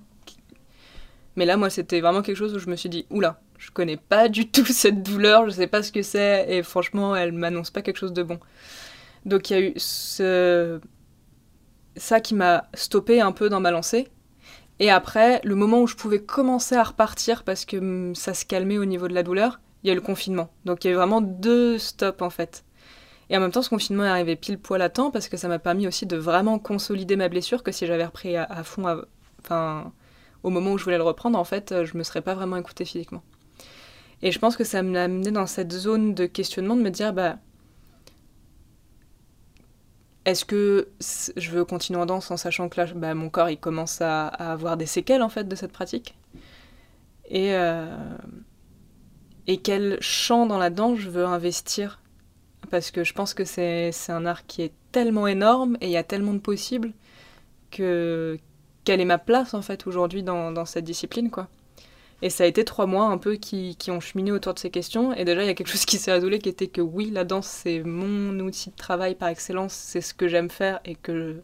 Mais 1.36 1.46
là, 1.46 1.56
moi, 1.56 1.70
c'était 1.70 2.00
vraiment 2.00 2.22
quelque 2.22 2.36
chose 2.36 2.54
où 2.54 2.58
je 2.58 2.68
me 2.68 2.76
suis 2.76 2.88
dit, 2.88 3.06
oula, 3.10 3.40
je 3.58 3.70
connais 3.70 3.96
pas 3.96 4.28
du 4.28 4.48
tout 4.50 4.66
cette 4.72 5.02
douleur, 5.02 5.48
je 5.48 5.50
sais 5.50 5.66
pas 5.66 5.82
ce 5.82 5.92
que 5.92 6.02
c'est, 6.02 6.46
et 6.48 6.62
franchement, 6.62 7.14
elle 7.14 7.32
m'annonce 7.32 7.70
pas 7.70 7.82
quelque 7.82 7.98
chose 7.98 8.12
de 8.12 8.22
bon. 8.22 8.40
Donc 9.26 9.50
il 9.50 9.52
y 9.52 9.56
a 9.56 9.60
eu 9.60 9.72
ce... 9.76 10.80
ça 11.96 12.20
qui 12.20 12.34
m'a 12.34 12.68
stoppé 12.74 13.20
un 13.20 13.32
peu 13.32 13.48
dans 13.48 13.60
ma 13.60 13.70
lancée. 13.70 14.08
Et 14.80 14.90
après, 14.90 15.40
le 15.44 15.54
moment 15.54 15.82
où 15.82 15.86
je 15.86 15.94
pouvais 15.94 16.20
commencer 16.20 16.74
à 16.74 16.82
repartir 16.82 17.44
parce 17.44 17.64
que 17.64 17.76
hum, 17.76 18.14
ça 18.16 18.34
se 18.34 18.44
calmait 18.44 18.78
au 18.78 18.84
niveau 18.84 19.06
de 19.08 19.14
la 19.14 19.22
douleur, 19.22 19.60
il 19.82 19.88
y 19.88 19.90
a 19.90 19.92
eu 19.92 19.96
le 19.96 20.02
confinement. 20.02 20.50
Donc 20.64 20.84
il 20.84 20.88
y 20.88 20.90
a 20.90 20.94
eu 20.94 20.96
vraiment 20.96 21.20
deux 21.20 21.78
stops 21.78 22.22
en 22.22 22.30
fait. 22.30 22.64
Et 23.30 23.36
en 23.36 23.40
même 23.40 23.52
temps, 23.52 23.62
ce 23.62 23.70
confinement 23.70 24.04
est 24.04 24.08
arrivé 24.08 24.36
pile 24.36 24.58
poil 24.58 24.82
à 24.82 24.88
temps 24.88 25.10
parce 25.10 25.28
que 25.28 25.36
ça 25.36 25.48
m'a 25.48 25.58
permis 25.60 25.86
aussi 25.86 26.06
de 26.06 26.16
vraiment 26.16 26.58
consolider 26.58 27.16
ma 27.16 27.28
blessure 27.28 27.62
que 27.62 27.72
si 27.72 27.86
j'avais 27.86 28.04
repris 28.04 28.36
à, 28.36 28.64
fond, 28.64 28.86
à- 28.88 29.04
enfin, 29.40 29.92
au 30.42 30.50
moment 30.50 30.72
où 30.72 30.78
je 30.78 30.84
voulais 30.84 30.98
le 30.98 31.04
reprendre, 31.04 31.38
en 31.38 31.44
fait, 31.44 31.84
je 31.84 31.96
me 31.96 32.02
serais 32.02 32.22
pas 32.22 32.34
vraiment 32.34 32.56
écoutée 32.56 32.84
physiquement. 32.84 33.22
Et 34.22 34.32
je 34.32 34.38
pense 34.38 34.56
que 34.56 34.64
ça 34.64 34.82
m'a 34.82 35.04
amené 35.04 35.30
dans 35.30 35.46
cette 35.46 35.72
zone 35.72 36.14
de 36.14 36.26
questionnement 36.26 36.76
de 36.76 36.82
me 36.82 36.90
dire, 36.90 37.12
bah, 37.12 37.36
est-ce 40.24 40.44
que 40.44 40.88
je 41.36 41.50
veux 41.50 41.64
continuer 41.64 42.00
en 42.00 42.06
danse 42.06 42.30
en 42.30 42.36
sachant 42.36 42.68
que 42.68 42.80
là, 42.80 42.86
bah, 42.94 43.14
mon 43.14 43.30
corps, 43.30 43.50
il 43.50 43.58
commence 43.58 44.00
à, 44.00 44.26
avoir 44.28 44.76
des 44.76 44.86
séquelles, 44.86 45.22
en 45.22 45.28
fait, 45.28 45.48
de 45.48 45.56
cette 45.56 45.72
pratique? 45.72 46.14
Et, 47.26 47.54
euh, 47.54 47.96
et 49.46 49.58
quel 49.58 49.98
champ 50.00 50.46
dans 50.46 50.58
la 50.58 50.70
danse 50.70 50.98
je 50.98 51.08
veux 51.10 51.24
investir? 51.24 52.00
Parce 52.70 52.90
que 52.90 53.04
je 53.04 53.14
pense 53.14 53.34
que 53.34 53.44
c'est 53.44 53.90
c'est 53.92 54.12
un 54.12 54.26
art 54.26 54.46
qui 54.46 54.62
est 54.62 54.72
tellement 54.92 55.26
énorme 55.26 55.76
et 55.80 55.86
il 55.86 55.92
y 55.92 55.96
a 55.96 56.04
tellement 56.04 56.34
de 56.34 56.38
possibles 56.38 56.92
que 57.70 58.38
quelle 58.84 59.00
est 59.00 59.06
ma 59.06 59.18
place, 59.18 59.54
en 59.54 59.62
fait, 59.62 59.86
aujourd'hui 59.86 60.22
dans, 60.22 60.52
dans 60.52 60.66
cette 60.66 60.84
discipline, 60.84 61.30
quoi? 61.30 61.48
Et 62.22 62.30
ça 62.30 62.44
a 62.44 62.46
été 62.46 62.64
trois 62.64 62.86
mois 62.86 63.06
un 63.06 63.18
peu 63.18 63.36
qui, 63.36 63.76
qui 63.76 63.90
ont 63.90 64.00
cheminé 64.00 64.30
autour 64.32 64.54
de 64.54 64.58
ces 64.58 64.70
questions. 64.70 65.14
Et 65.14 65.24
déjà, 65.24 65.42
il 65.42 65.46
y 65.46 65.50
a 65.50 65.54
quelque 65.54 65.70
chose 65.70 65.86
qui 65.86 65.96
s'est 65.96 66.12
résolu 66.12 66.38
qui 66.38 66.48
était 66.48 66.66
que 66.66 66.80
oui, 66.80 67.10
la 67.10 67.24
danse, 67.24 67.46
c'est 67.46 67.82
mon 67.82 68.38
outil 68.40 68.70
de 68.70 68.76
travail 68.76 69.14
par 69.14 69.28
excellence, 69.28 69.72
c'est 69.72 70.00
ce 70.00 70.12
que 70.14 70.28
j'aime 70.28 70.50
faire 70.50 70.80
et 70.84 70.94
que, 70.96 71.42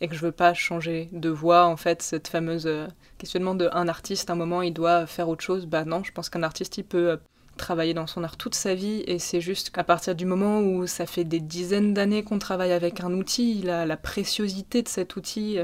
et 0.00 0.08
que 0.08 0.14
je 0.14 0.20
veux 0.20 0.32
pas 0.32 0.54
changer 0.54 1.08
de 1.12 1.28
voie. 1.28 1.66
En 1.66 1.76
fait, 1.76 2.02
cette 2.02 2.28
fameuse 2.28 2.66
euh, 2.66 2.86
questionnement 3.18 3.54
de 3.54 3.68
un 3.72 3.88
artiste, 3.88 4.30
à 4.30 4.34
un 4.34 4.36
moment, 4.36 4.62
il 4.62 4.72
doit 4.72 5.06
faire 5.06 5.28
autre 5.28 5.42
chose. 5.42 5.66
Bah 5.66 5.84
non, 5.84 6.04
je 6.04 6.12
pense 6.12 6.30
qu'un 6.30 6.44
artiste, 6.44 6.78
il 6.78 6.84
peut 6.84 7.10
euh, 7.10 7.16
travailler 7.56 7.94
dans 7.94 8.06
son 8.06 8.22
art 8.22 8.36
toute 8.36 8.54
sa 8.54 8.74
vie 8.74 9.02
et 9.06 9.18
c'est 9.18 9.40
juste 9.40 9.70
qu'à 9.70 9.82
partir 9.82 10.14
du 10.14 10.26
moment 10.26 10.60
où 10.60 10.86
ça 10.86 11.06
fait 11.06 11.24
des 11.24 11.40
dizaines 11.40 11.94
d'années 11.94 12.22
qu'on 12.22 12.38
travaille 12.38 12.72
avec 12.72 13.00
un 13.00 13.12
outil, 13.12 13.62
la, 13.62 13.86
la 13.86 13.96
préciosité 13.96 14.82
de 14.82 14.88
cet 14.88 15.16
outil. 15.16 15.58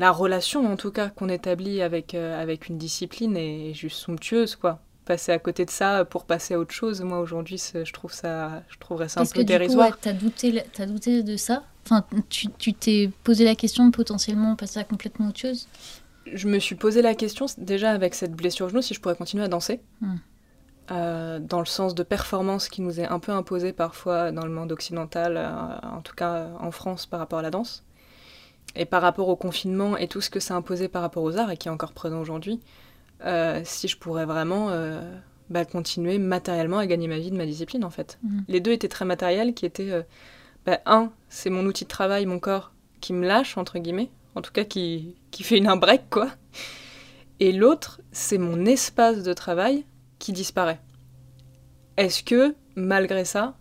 La 0.00 0.10
relation 0.10 0.66
en 0.66 0.76
tout 0.76 0.90
cas 0.90 1.10
qu'on 1.10 1.28
établit 1.28 1.82
avec, 1.82 2.14
euh, 2.14 2.40
avec 2.40 2.68
une 2.68 2.78
discipline 2.78 3.36
est 3.36 3.74
juste 3.74 3.98
somptueuse 3.98 4.56
quoi. 4.56 4.80
Passer 5.04 5.30
à 5.30 5.38
côté 5.38 5.64
de 5.64 5.70
ça 5.70 6.04
pour 6.04 6.24
passer 6.24 6.54
à 6.54 6.58
autre 6.58 6.72
chose, 6.72 7.02
moi 7.02 7.20
aujourd'hui 7.20 7.62
je 7.74 7.92
trouve 7.92 8.12
ça, 8.12 8.62
je 8.70 8.78
trouverais 8.78 9.08
ça 9.08 9.20
un 9.20 9.26
peu 9.26 9.40
que 9.40 9.42
dérisoire. 9.42 9.90
ouais, 9.90 9.94
t'as 10.00 10.12
douté, 10.12 10.64
t'as 10.72 10.86
douté 10.86 11.22
de 11.22 11.36
ça? 11.36 11.64
Enfin, 11.84 12.04
tu 12.28 12.72
t'es 12.72 13.10
posé 13.24 13.44
la 13.44 13.54
question 13.54 13.86
de 13.86 13.90
potentiellement 13.90 14.56
passer 14.56 14.80
à 14.80 14.84
complètement 14.84 15.28
autre 15.28 15.40
chose? 15.40 15.68
Je 16.32 16.48
me 16.48 16.58
suis 16.58 16.76
posé 16.76 17.02
la 17.02 17.14
question 17.14 17.46
déjà 17.58 17.90
avec 17.90 18.14
cette 18.14 18.32
blessure 18.32 18.66
au 18.66 18.68
genou 18.70 18.82
si 18.82 18.94
je 18.94 19.00
pourrais 19.00 19.16
continuer 19.16 19.44
à 19.44 19.48
danser. 19.48 19.80
Hmm. 20.00 20.16
Euh, 20.92 21.38
dans 21.38 21.60
le 21.60 21.66
sens 21.66 21.94
de 21.94 22.02
performance 22.02 22.68
qui 22.68 22.82
nous 22.82 23.00
est 23.00 23.06
un 23.06 23.18
peu 23.18 23.32
imposé 23.32 23.72
parfois 23.72 24.32
dans 24.32 24.44
le 24.44 24.50
monde 24.50 24.72
occidental, 24.72 25.36
euh, 25.36 25.96
en 25.96 26.00
tout 26.00 26.14
cas 26.14 26.48
en 26.58 26.70
France 26.70 27.06
par 27.06 27.20
rapport 27.20 27.40
à 27.40 27.42
la 27.42 27.50
danse. 27.50 27.84
Et 28.76 28.84
par 28.84 29.02
rapport 29.02 29.28
au 29.28 29.36
confinement 29.36 29.96
et 29.96 30.06
tout 30.06 30.20
ce 30.20 30.30
que 30.30 30.40
ça 30.40 30.54
a 30.54 30.56
imposé 30.56 30.88
par 30.88 31.02
rapport 31.02 31.22
aux 31.22 31.36
arts 31.36 31.50
et 31.50 31.56
qui 31.56 31.68
est 31.68 31.70
encore 31.70 31.92
présent 31.92 32.20
aujourd'hui, 32.20 32.60
euh, 33.24 33.60
si 33.64 33.88
je 33.88 33.98
pourrais 33.98 34.24
vraiment 34.24 34.70
euh, 34.70 35.00
bah, 35.50 35.64
continuer 35.64 36.18
matériellement 36.18 36.78
à 36.78 36.86
gagner 36.86 37.08
ma 37.08 37.18
vie 37.18 37.30
de 37.30 37.36
ma 37.36 37.46
discipline 37.46 37.84
en 37.84 37.90
fait. 37.90 38.18
Mhm. 38.22 38.44
Les 38.48 38.60
deux 38.60 38.72
étaient 38.72 38.88
très 38.88 39.04
matériels, 39.04 39.54
qui 39.54 39.66
étaient 39.66 39.90
euh, 39.90 40.02
bah, 40.64 40.80
un, 40.86 41.10
c'est 41.28 41.50
mon 41.50 41.66
outil 41.66 41.84
de 41.84 41.90
travail, 41.90 42.26
mon 42.26 42.38
corps 42.38 42.72
qui 43.00 43.12
me 43.12 43.26
lâche 43.26 43.58
entre 43.58 43.78
guillemets, 43.78 44.10
en 44.36 44.42
tout 44.42 44.52
cas 44.52 44.64
qui, 44.64 45.16
qui 45.30 45.42
fait 45.42 45.58
une 45.58 45.66
un 45.66 45.76
break 45.76 46.02
quoi. 46.10 46.28
Et 47.40 47.52
l'autre, 47.52 48.00
c'est 48.12 48.38
mon 48.38 48.66
espace 48.66 49.22
de 49.22 49.32
travail 49.32 49.84
qui 50.18 50.32
disparaît. 50.32 50.80
Est-ce 51.96 52.22
que 52.22 52.54
malgré 52.76 53.24
ça, 53.24 53.56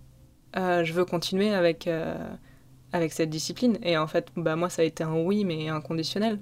je 0.56 0.91
veux 0.91 1.05
continuer 1.05 1.53
avec 1.53 1.89
avec 2.91 3.13
cette 3.13 3.29
discipline 3.29 3.77
Et 3.83 3.97
en 3.97 4.07
fait, 4.07 4.27
bah 4.35 4.55
moi 4.55 4.69
ça 4.69 4.81
a 4.81 4.85
été 4.85 5.03
un 5.03 5.15
oui 5.15 5.45
mais 5.45 5.69
inconditionnel. 5.69 6.39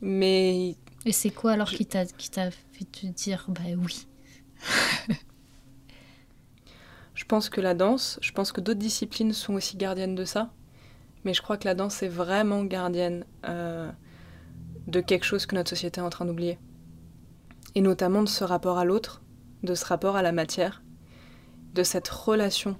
Mais 0.00 0.76
Et 1.04 1.12
c'est 1.12 1.30
quoi 1.30 1.52
alors 1.52 1.70
qui 1.70 1.86
t'a 1.86 2.06
qui 2.06 2.30
t'a 2.30 2.50
fait 2.50 2.84
te 2.90 3.06
dire 3.06 3.46
bah 3.48 3.60
oui 3.76 4.06
Je 7.14 7.24
pense 7.24 7.48
que 7.48 7.60
la 7.60 7.74
danse, 7.74 8.18
je 8.22 8.30
pense 8.30 8.52
que 8.52 8.60
d'autres 8.60 8.78
disciplines 8.78 9.32
sont 9.32 9.54
aussi 9.54 9.76
gardiennes 9.76 10.14
de 10.14 10.24
ça, 10.24 10.52
mais 11.24 11.34
je 11.34 11.42
crois 11.42 11.56
que 11.56 11.64
la 11.64 11.74
danse 11.74 12.00
est 12.04 12.08
vraiment 12.08 12.62
gardienne 12.62 13.24
euh, 13.44 13.90
de 14.86 15.00
quelque 15.00 15.24
chose 15.24 15.44
que 15.44 15.56
notre 15.56 15.70
société 15.70 16.00
est 16.00 16.04
en 16.04 16.10
train 16.10 16.26
d'oublier. 16.26 16.60
Et 17.74 17.80
notamment 17.80 18.22
de 18.22 18.28
ce 18.28 18.44
rapport 18.44 18.78
à 18.78 18.84
l'autre, 18.84 19.20
de 19.64 19.74
ce 19.74 19.84
rapport 19.84 20.14
à 20.14 20.22
la 20.22 20.30
matière, 20.30 20.82
de 21.74 21.82
cette 21.82 22.08
relation 22.08 22.76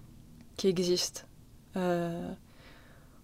qui 0.57 0.69
existe. 0.69 1.27
Euh, 1.77 2.33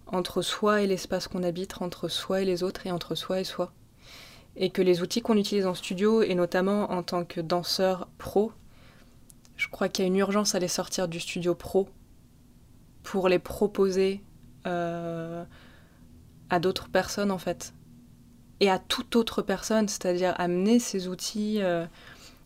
entre 0.07 0.41
soi 0.41 0.81
et 0.81 0.87
l'espace 0.87 1.27
qu'on 1.27 1.43
habite, 1.43 1.81
entre 1.81 2.07
soi 2.07 2.41
et 2.41 2.45
les 2.45 2.63
autres, 2.63 2.85
et 2.85 2.91
entre 2.91 3.15
soi 3.15 3.39
et 3.39 3.43
soi. 3.43 3.71
Et 4.55 4.69
que 4.69 4.81
les 4.81 5.01
outils 5.01 5.21
qu'on 5.21 5.37
utilise 5.37 5.65
en 5.65 5.73
studio, 5.73 6.21
et 6.21 6.35
notamment 6.35 6.91
en 6.91 7.03
tant 7.03 7.25
que 7.25 7.41
danseur 7.41 8.07
pro, 8.17 8.51
je 9.57 9.67
crois 9.67 9.89
qu'il 9.89 10.03
y 10.03 10.05
a 10.05 10.07
une 10.07 10.17
urgence 10.17 10.55
à 10.55 10.59
les 10.59 10.67
sortir 10.67 11.07
du 11.07 11.19
studio 11.19 11.55
pro 11.55 11.89
pour 13.03 13.29
les 13.29 13.39
proposer 13.39 14.21
euh, 14.65 15.43
à 16.49 16.59
d'autres 16.59 16.89
personnes 16.89 17.31
en 17.31 17.37
fait. 17.37 17.73
Et 18.59 18.69
à 18.69 18.79
toute 18.79 19.15
autre 19.15 19.41
personne, 19.41 19.87
c'est-à-dire 19.87 20.33
amener 20.37 20.79
ces 20.79 21.07
outils 21.07 21.61
euh, 21.61 21.85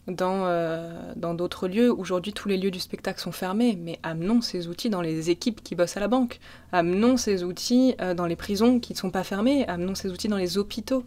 dans 0.07 0.45
euh, 0.45 1.13
dans 1.15 1.33
d'autres 1.33 1.67
lieux. 1.67 1.91
Aujourd'hui, 1.91 2.33
tous 2.33 2.47
les 2.49 2.57
lieux 2.57 2.71
du 2.71 2.79
spectacle 2.79 3.19
sont 3.19 3.31
fermés, 3.31 3.77
mais 3.79 3.99
amenons 4.03 4.41
ces 4.41 4.67
outils 4.67 4.89
dans 4.89 5.01
les 5.01 5.29
équipes 5.29 5.63
qui 5.63 5.75
bossent 5.75 5.97
à 5.97 5.99
la 5.99 6.07
banque. 6.07 6.39
Amenons 6.71 7.17
ces 7.17 7.43
outils 7.43 7.95
dans 8.15 8.25
les 8.25 8.35
prisons 8.35 8.79
qui 8.79 8.93
ne 8.93 8.97
sont 8.97 9.11
pas 9.11 9.23
fermées. 9.23 9.67
Amenons 9.67 9.95
ces 9.95 10.09
outils 10.09 10.27
dans 10.27 10.37
les 10.37 10.57
hôpitaux. 10.57 11.05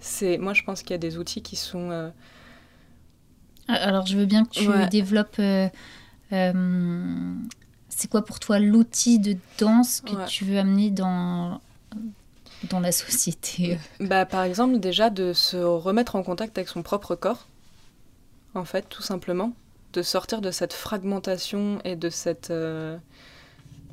C'est 0.00 0.38
moi, 0.38 0.52
je 0.52 0.62
pense 0.64 0.82
qu'il 0.82 0.90
y 0.90 0.94
a 0.94 0.98
des 0.98 1.16
outils 1.16 1.42
qui 1.42 1.56
sont 1.56 2.12
alors, 3.68 4.06
je 4.06 4.16
veux 4.16 4.26
bien 4.26 4.44
que 4.44 4.50
tu 4.50 4.88
développes. 4.90 5.36
Euh, 5.38 5.68
euh, 6.32 7.34
c'est 7.88 8.10
quoi 8.10 8.24
pour 8.24 8.40
toi 8.40 8.58
l'outil 8.58 9.18
de 9.18 9.36
danse 9.58 10.00
que 10.00 10.26
tu 10.26 10.44
veux 10.44 10.58
amener 10.58 10.90
dans, 10.90 11.60
dans 12.70 12.80
la 12.80 12.92
société? 12.92 13.78
Bah, 14.00 14.26
Par 14.26 14.42
exemple, 14.42 14.78
déjà 14.78 15.10
de 15.10 15.32
se 15.32 15.56
remettre 15.56 16.16
en 16.16 16.22
contact 16.22 16.56
avec 16.58 16.68
son 16.68 16.82
propre 16.82 17.14
corps, 17.14 17.46
en 18.54 18.64
fait, 18.64 18.88
tout 18.88 19.02
simplement. 19.02 19.52
De 19.92 20.02
sortir 20.02 20.40
de 20.40 20.50
cette 20.50 20.72
fragmentation 20.72 21.78
et 21.84 21.96
de 21.96 22.08
cette, 22.08 22.50
euh, 22.50 22.96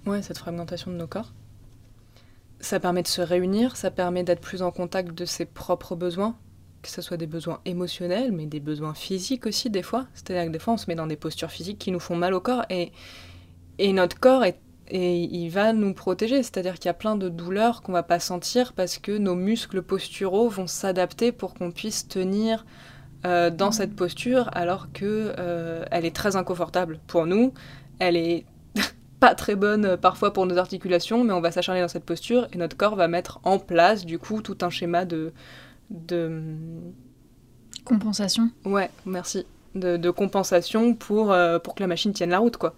ouais, 0.05 0.21
cette 0.21 0.37
fragmentation 0.37 0.91
de 0.91 0.95
nos 0.95 1.07
corps. 1.07 1.33
Ça 2.61 2.79
permet 2.79 3.03
de 3.03 3.07
se 3.07 3.21
réunir, 3.21 3.75
ça 3.75 3.91
permet 3.91 4.23
d'être 4.23 4.41
plus 4.41 4.61
en 4.61 4.71
contact 4.71 5.13
de 5.13 5.25
ses 5.25 5.45
propres 5.45 5.95
besoins, 5.95 6.37
que 6.81 6.89
ce 6.89 7.01
soit 7.01 7.17
des 7.17 7.27
besoins 7.27 7.59
émotionnels, 7.65 8.31
mais 8.31 8.45
des 8.45 8.59
besoins 8.59 8.93
physiques 8.93 9.45
aussi 9.45 9.69
des 9.69 9.83
fois. 9.83 10.07
C'est-à-dire 10.13 10.45
que 10.45 10.51
des 10.51 10.59
fois, 10.59 10.73
on 10.73 10.77
se 10.77 10.85
met 10.87 10.95
dans 10.95 11.07
des 11.07 11.17
postures 11.17 11.51
physiques 11.51 11.79
qui 11.79 11.91
nous 11.91 11.99
font 11.99 12.15
mal 12.15 12.33
au 12.33 12.39
corps 12.39 12.65
et, 12.69 12.91
et 13.77 13.91
notre 13.93 14.19
corps 14.19 14.43
et 14.45 14.55
il 14.91 15.49
va 15.49 15.73
nous 15.73 15.93
protéger. 15.93 16.41
C'est-à-dire 16.43 16.75
qu'il 16.75 16.85
y 16.85 16.89
a 16.89 16.93
plein 16.93 17.15
de 17.15 17.29
douleurs 17.29 17.81
qu'on 17.81 17.91
va 17.91 18.03
pas 18.03 18.19
sentir 18.19 18.73
parce 18.73 18.97
que 18.97 19.17
nos 19.17 19.35
muscles 19.35 19.81
posturaux 19.81 20.49
vont 20.49 20.67
s'adapter 20.67 21.31
pour 21.31 21.53
qu'on 21.53 21.71
puisse 21.71 22.07
tenir 22.07 22.65
euh, 23.25 23.49
dans 23.49 23.71
cette 23.71 23.95
posture 23.95 24.49
alors 24.53 24.91
que 24.93 25.33
euh, 25.37 25.85
elle 25.91 26.05
est 26.05 26.15
très 26.15 26.35
inconfortable 26.35 26.99
pour 27.07 27.25
nous. 27.25 27.53
Elle 27.99 28.15
est 28.15 28.45
pas 29.19 29.35
très 29.35 29.55
bonne 29.55 29.85
euh, 29.85 29.97
parfois 29.97 30.33
pour 30.33 30.45
nos 30.45 30.57
articulations, 30.57 31.23
mais 31.23 31.33
on 31.33 31.41
va 31.41 31.51
s'acharner 31.51 31.81
dans 31.81 31.87
cette 31.87 32.05
posture 32.05 32.47
et 32.53 32.57
notre 32.57 32.77
corps 32.77 32.95
va 32.95 33.07
mettre 33.07 33.39
en 33.43 33.59
place 33.59 34.05
du 34.05 34.19
coup 34.19 34.41
tout 34.41 34.57
un 34.61 34.69
schéma 34.69 35.05
de 35.05 35.33
de... 35.89 36.43
Compensation 37.85 38.49
Ouais, 38.65 38.89
merci. 39.05 39.45
De, 39.75 40.09
compensation 40.09 40.93
pour, 40.93 41.31
euh, 41.31 41.59
pour 41.59 41.75
que 41.75 41.81
la 41.81 41.87
machine 41.87 42.11
tienne 42.11 42.31
la 42.31 42.39
route, 42.39 42.57
quoi. 42.57 42.75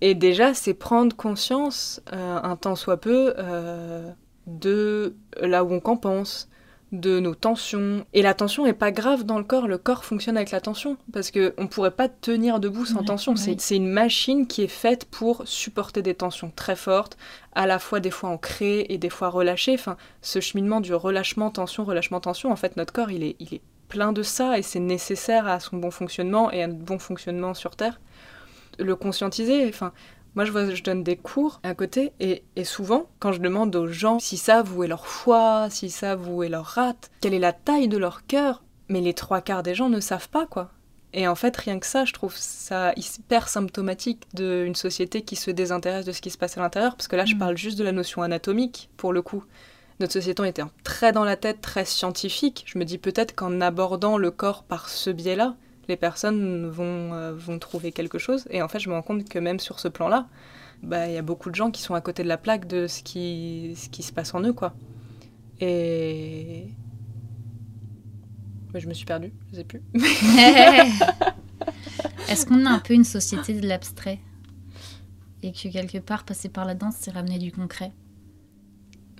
Et 0.00 0.14
déjà, 0.14 0.52
c'est 0.52 0.74
prendre 0.74 1.16
conscience, 1.16 2.02
euh, 2.12 2.38
un 2.42 2.56
temps 2.56 2.76
soit 2.76 2.98
peu, 2.98 3.34
euh, 3.38 4.10
de 4.46 5.14
là 5.40 5.64
où 5.64 5.72
on 5.72 5.80
compense, 5.80 6.48
de 6.92 7.18
nos 7.18 7.34
tensions. 7.34 8.06
Et 8.12 8.22
la 8.22 8.34
tension 8.34 8.64
n'est 8.64 8.72
pas 8.72 8.92
grave 8.92 9.24
dans 9.24 9.38
le 9.38 9.44
corps, 9.44 9.66
le 9.66 9.78
corps 9.78 10.04
fonctionne 10.04 10.36
avec 10.36 10.50
la 10.50 10.60
tension, 10.60 10.96
parce 11.12 11.30
qu'on 11.30 11.62
ne 11.62 11.66
pourrait 11.66 11.90
pas 11.90 12.08
tenir 12.08 12.60
debout 12.60 12.86
sans 12.86 13.02
tension. 13.02 13.34
C'est 13.36 13.76
une 13.76 13.88
machine 13.88 14.46
qui 14.46 14.62
est 14.62 14.68
faite 14.68 15.04
pour 15.06 15.42
supporter 15.44 16.02
des 16.02 16.14
tensions 16.14 16.52
très 16.54 16.76
fortes, 16.76 17.16
à 17.54 17.66
la 17.66 17.78
fois 17.78 18.00
des 18.00 18.10
fois 18.10 18.30
ancrées 18.30 18.86
et 18.88 18.98
des 18.98 19.10
fois 19.10 19.28
relâchées. 19.28 19.74
Enfin, 19.74 19.96
ce 20.22 20.40
cheminement 20.40 20.80
du 20.80 20.94
relâchement, 20.94 21.50
tension, 21.50 21.84
relâchement, 21.84 22.20
tension, 22.20 22.52
en 22.52 22.56
fait, 22.56 22.76
notre 22.76 22.92
corps, 22.92 23.10
il 23.10 23.24
est, 23.24 23.36
il 23.40 23.54
est 23.54 23.62
plein 23.88 24.12
de 24.12 24.22
ça, 24.22 24.58
et 24.58 24.62
c'est 24.62 24.80
nécessaire 24.80 25.46
à 25.46 25.60
son 25.60 25.76
bon 25.76 25.90
fonctionnement 25.90 26.50
et 26.50 26.62
à 26.62 26.66
notre 26.66 26.80
bon 26.80 26.98
fonctionnement 26.98 27.54
sur 27.54 27.76
Terre. 27.76 28.00
Le 28.78 28.94
conscientiser, 28.94 29.66
enfin, 29.68 29.92
moi, 30.36 30.44
je, 30.44 30.52
vois, 30.52 30.72
je 30.72 30.82
donne 30.82 31.02
des 31.02 31.16
cours 31.16 31.60
à 31.62 31.74
côté 31.74 32.12
et, 32.20 32.44
souvent, 32.64 33.06
quand 33.18 33.32
je 33.32 33.40
demande 33.40 33.74
aux 33.74 33.88
gens 33.88 34.18
s'ils 34.18 34.38
savent 34.38 34.76
où 34.76 34.84
est 34.84 34.88
leur 34.88 35.06
foie, 35.06 35.68
s'ils 35.70 35.90
savent 35.90 36.28
où 36.28 36.42
est 36.42 36.50
leur 36.50 36.66
rate, 36.66 37.10
quelle 37.22 37.32
est 37.32 37.38
la 37.38 37.54
taille 37.54 37.88
de 37.88 37.96
leur 37.96 38.26
cœur, 38.26 38.62
mais 38.88 39.00
les 39.00 39.14
trois 39.14 39.40
quarts 39.40 39.62
des 39.62 39.74
gens 39.74 39.88
ne 39.88 39.98
savent 39.98 40.28
pas, 40.28 40.46
quoi. 40.46 40.70
Et 41.14 41.26
en 41.26 41.34
fait, 41.34 41.56
rien 41.56 41.78
que 41.78 41.86
ça, 41.86 42.04
je 42.04 42.12
trouve 42.12 42.34
ça 42.36 42.92
hyper 42.96 43.48
symptomatique 43.48 44.24
d'une 44.34 44.74
société 44.74 45.22
qui 45.22 45.36
se 45.36 45.50
désintéresse 45.50 46.04
de 46.04 46.12
ce 46.12 46.20
qui 46.20 46.28
se 46.28 46.36
passe 46.36 46.58
à 46.58 46.60
l'intérieur, 46.60 46.96
parce 46.96 47.08
que 47.08 47.16
là, 47.16 47.24
je 47.24 47.34
mm. 47.34 47.38
parle 47.38 47.56
juste 47.56 47.78
de 47.78 47.84
la 47.84 47.92
notion 47.92 48.20
anatomique, 48.20 48.90
pour 48.98 49.14
le 49.14 49.22
coup. 49.22 49.44
Notre 50.00 50.12
société 50.12 50.46
était 50.46 50.62
très 50.84 51.12
dans 51.12 51.24
la 51.24 51.36
tête, 51.36 51.62
très 51.62 51.86
scientifique. 51.86 52.64
Je 52.66 52.78
me 52.78 52.84
dis 52.84 52.98
peut-être 52.98 53.34
qu'en 53.34 53.62
abordant 53.62 54.18
le 54.18 54.30
corps 54.30 54.64
par 54.64 54.90
ce 54.90 55.08
biais-là, 55.08 55.56
les 55.88 55.96
personnes 55.96 56.68
vont, 56.68 57.12
euh, 57.14 57.32
vont 57.34 57.58
trouver 57.58 57.92
quelque 57.92 58.18
chose. 58.18 58.46
Et 58.50 58.62
en 58.62 58.68
fait, 58.68 58.78
je 58.78 58.88
me 58.88 58.94
rends 58.94 59.02
compte 59.02 59.28
que 59.28 59.38
même 59.38 59.60
sur 59.60 59.80
ce 59.80 59.88
plan-là, 59.88 60.28
bah, 60.82 61.08
il 61.08 61.14
y 61.14 61.18
a 61.18 61.22
beaucoup 61.22 61.50
de 61.50 61.54
gens 61.54 61.70
qui 61.70 61.82
sont 61.82 61.94
à 61.94 62.00
côté 62.00 62.22
de 62.22 62.28
la 62.28 62.38
plaque 62.38 62.66
de 62.66 62.86
ce 62.86 63.02
qui, 63.02 63.74
ce 63.76 63.88
qui 63.88 64.02
se 64.02 64.12
passe 64.12 64.34
en 64.34 64.42
eux, 64.42 64.52
quoi. 64.52 64.74
Et... 65.60 66.68
je 68.74 68.86
me 68.86 68.94
suis 68.94 69.06
perdue, 69.06 69.32
je 69.50 69.56
sais 69.56 69.64
plus. 69.64 69.82
Est-ce 72.28 72.44
qu'on 72.44 72.66
a 72.66 72.70
un 72.70 72.78
peu 72.78 72.92
une 72.92 73.04
société 73.04 73.58
de 73.58 73.66
l'abstrait? 73.66 74.18
Et 75.42 75.52
que 75.52 75.68
quelque 75.68 75.98
part, 75.98 76.24
passer 76.24 76.48
par 76.48 76.64
la 76.66 76.74
danse, 76.74 76.96
c'est 76.98 77.10
ramener 77.12 77.38
du 77.38 77.52
concret 77.52 77.92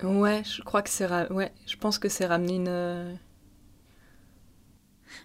Ouais, 0.03 0.43
je 0.45 0.61
crois 0.63 0.83
que 0.83 0.91
c'est... 0.91 1.09
Ouais, 1.31 1.53
je 1.67 1.77
pense 1.77 1.99
que 1.99 2.11
c'est 2.11 2.27
ramener 2.27 2.57
une 2.57 3.17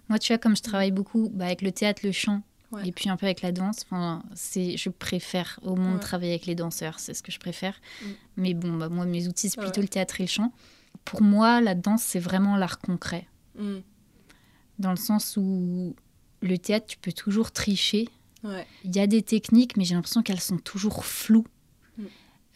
moi, 0.10 0.20
tu 0.20 0.34
vois, 0.34 0.38
comme 0.38 0.56
je 0.56 0.62
travaille 0.62 0.92
beaucoup 0.92 1.30
bah, 1.34 1.46
avec 1.46 1.62
le 1.62 1.72
théâtre, 1.72 2.02
le 2.04 2.12
chant, 2.12 2.42
et 2.86 2.92
puis 2.92 3.10
un 3.10 3.18
peu 3.18 3.26
avec 3.26 3.42
la 3.42 3.52
danse, 3.52 3.86
c'est, 4.34 4.78
je 4.78 4.90
préfère 4.90 5.60
au 5.62 5.76
monde 5.76 6.00
travailler 6.00 6.32
avec 6.32 6.46
les 6.46 6.56
danseurs, 6.56 7.00
c'est 7.00 7.14
ce 7.14 7.22
que 7.22 7.32
je 7.32 7.40
préfère. 7.40 7.76
Mm. 8.02 8.06
Mais 8.38 8.54
bon, 8.54 8.74
bah, 8.78 8.90
moi, 8.90 9.06
mes 9.06 9.28
outils, 9.28 9.50
c'est 9.50 9.60
plutôt 9.60 9.82
le 9.82 9.88
théâtre 9.88 10.22
et 10.22 10.24
le 10.24 10.30
chant. 10.30 10.54
Pour 11.04 11.22
moi, 11.22 11.62
la 11.62 11.76
danse, 11.76 12.04
c'est 12.04 12.20
vraiment 12.20 12.56
l'art 12.56 12.80
concret. 12.80 13.28
Mm. 13.58 13.80
Dans 14.80 14.92
le 14.92 14.98
sens 14.98 15.36
où 15.38 15.96
le 16.42 16.58
théâtre, 16.58 16.88
tu 16.88 16.98
peux 16.98 17.12
toujours 17.12 17.52
tricher. 17.52 18.08
Il 18.84 18.96
y 18.96 19.00
a 19.00 19.08
des 19.08 19.22
techniques, 19.22 19.78
mais 19.78 19.84
j'ai 19.84 19.94
l'impression 19.94 20.24
qu'elles 20.24 20.40
sont 20.40 20.58
toujours 20.58 21.06
floues. 21.06 21.46
Mm. 21.98 22.04
Euh, 22.04 22.08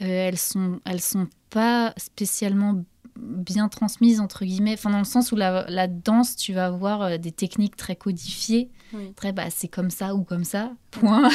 elles 0.01 0.38
sont, 0.38 0.79
elles 0.86 1.01
sont 1.01 1.27
pas 1.49 1.93
spécialement 1.97 2.83
bien 3.18 3.70
transmise, 3.70 4.20
entre 4.20 4.45
guillemets, 4.45 4.74
enfin, 4.74 4.89
dans 4.89 4.99
le 4.99 5.05
sens 5.05 5.32
où 5.32 5.36
la, 5.36 5.88
danse, 5.88 6.36
tu 6.36 6.53
vas 6.53 6.68
avoir 6.68 7.01
euh, 7.01 7.18
des 7.18 7.32
techniques 7.32 7.76
très 7.76 7.95
codifiées. 7.95 8.70
Très, 9.16 9.34
bah, 9.34 9.49
c'est 9.49 9.68
comme 9.68 9.89
ça 9.89 10.16
ou 10.16 10.24
comme 10.24 10.45
ça, 10.45 10.72
point. 10.91 11.30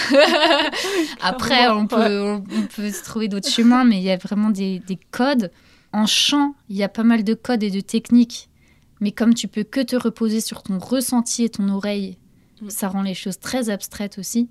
Après, 1.21 1.69
on 1.69 1.87
peut, 1.87 2.23
on, 2.23 2.43
peut 2.75 2.91
se 2.91 3.05
trouver 3.05 3.29
d'autres 3.29 3.51
chemins, 3.51 3.85
mais 3.85 3.99
il 3.99 4.03
y 4.03 4.11
a 4.11 4.17
vraiment 4.17 4.49
des, 4.49 4.79
des 4.79 4.99
codes. 5.11 5.51
En 5.93 6.07
chant, 6.07 6.55
il 6.71 6.77
y 6.77 6.83
a 6.83 6.89
pas 6.89 7.03
mal 7.03 7.23
de 7.23 7.35
codes 7.35 7.63
et 7.63 7.71
de 7.71 7.81
techniques. 7.81 8.49
Mais 9.01 9.13
comme 9.13 9.35
tu 9.35 9.49
peux 9.49 9.65
que 9.65 9.81
te 9.81 9.97
reposer 9.97 10.41
sur 10.41 10.63
ton 10.63 10.79
ressenti 10.79 11.45
et 11.45 11.51
ton 11.51 11.69
oreille, 11.69 12.17
ça 12.69 12.89
rend 12.89 13.03
les 13.03 13.15
choses 13.15 13.39
très 13.39 13.71
abstraites 13.71 14.19
aussi. 14.19 14.49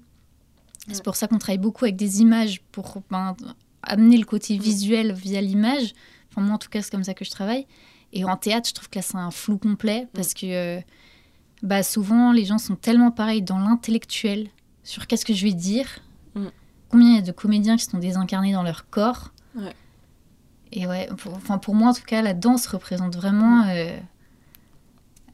C'est 0.92 1.04
pour 1.04 1.16
ça 1.16 1.28
qu'on 1.28 1.38
travaille 1.38 1.60
beaucoup 1.60 1.86
avec 1.86 1.96
des 1.96 2.22
images 2.22 2.62
pour 2.72 3.02
ben, 3.12 3.36
amener 3.84 4.18
le 4.18 4.26
côté 4.26 4.58
visuel 4.58 5.14
via 5.14 5.42
l'image 5.42 5.94
Enfin, 6.30 6.42
moi, 6.42 6.56
en 6.56 6.58
tout 6.58 6.70
cas, 6.70 6.82
c'est 6.82 6.92
comme 6.92 7.04
ça 7.04 7.14
que 7.14 7.26
je 7.26 7.32
travaille. 7.32 7.66
Et 8.14 8.24
en 8.24 8.38
théâtre, 8.38 8.70
je 8.70 8.74
trouve 8.74 8.90
que 8.90 8.98
là, 8.98 9.02
c'est 9.02 9.18
un 9.18 9.32
flou 9.32 9.58
complet 9.58 10.08
parce 10.14 10.34
que 10.34 10.46
euh, 10.78 10.82
bah, 11.62 11.84
souvent, 11.84 12.32
les 12.32 12.46
gens 12.46 12.58
sont 12.58 12.76
tellement 12.76 13.12
pareils 13.12 13.42
dans 13.42 13.60
l'intellectuel 13.60 14.50
sur 14.84 15.08
qu'est-ce 15.08 15.26
que 15.26 15.34
je 15.34 15.46
vais 15.46 15.54
dire. 15.54 15.88
Mm. 16.36 16.48
Combien 16.90 17.10
il 17.10 17.16
y 17.16 17.20
a 17.20 17.22
de 17.22 17.32
comédiens 17.32 17.78
qui 17.78 17.86
sont 17.86 18.00
désincarnés 18.00 18.54
dans 18.54 18.64
leur 18.64 18.90
corps. 18.90 19.32
Et 20.72 20.86
ouais, 20.86 21.10
pour, 21.18 21.34
enfin, 21.34 21.58
pour 21.58 21.74
moi, 21.76 21.90
en 21.90 21.94
tout 21.94 22.04
cas, 22.04 22.22
la 22.22 22.34
danse 22.34 22.68
représente 22.68 23.16
vraiment 23.16 23.66
mm. 23.66 23.70
euh, 23.70 23.98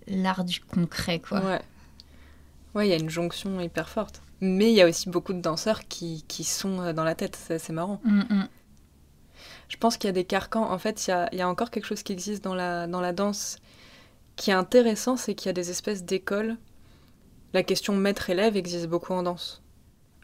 l'art 0.08 0.44
du 0.44 0.60
concret, 0.60 1.20
quoi. 1.20 1.42
Ouais. 1.42 1.62
Ouais, 2.74 2.88
il 2.88 2.90
y 2.90 2.94
a 2.94 2.98
une 2.98 3.10
jonction 3.10 3.60
hyper 3.62 3.88
forte. 3.88 4.22
Mais 4.42 4.70
il 4.70 4.76
y 4.76 4.82
a 4.82 4.88
aussi 4.88 5.10
beaucoup 5.10 5.32
de 5.32 5.40
danseurs 5.40 5.88
qui, 5.88 6.26
qui 6.28 6.44
sont 6.44 6.82
euh, 6.82 6.94
dans 6.94 7.06
la 7.06 7.16
tête, 7.16 7.38
c'est 7.38 7.72
marrant. 7.72 8.02
Mm, 8.04 8.44
je 9.68 9.78
pense 9.78 9.98
qu'il 9.98 10.08
y 10.08 10.10
a 10.10 10.14
des 10.14 10.26
carcans. 10.26 10.72
En 10.72 10.78
fait, 10.78 11.08
il 11.08 11.38
y 11.38 11.42
a, 11.42 11.50
encore 11.50 11.72
quelque 11.72 11.86
chose 11.86 12.04
qui 12.04 12.14
existe 12.14 12.44
dans 12.44 12.56
la, 12.56 12.88
dans 12.88 13.02
la 13.02 13.14
danse 13.14 13.58
qui 14.36 14.52
est 14.52 14.54
intéressant, 14.54 15.18
c'est 15.18 15.34
qu'il 15.34 15.48
y 15.48 15.50
a 15.50 15.54
des 15.54 15.70
espèces 15.70 16.04
d'écoles. 16.04 16.58
La 17.54 17.64
question 17.64 17.96
maître-élève 17.96 18.58
existe 18.58 18.88
beaucoup 18.88 19.14
en 19.14 19.24
danse. 19.24 19.62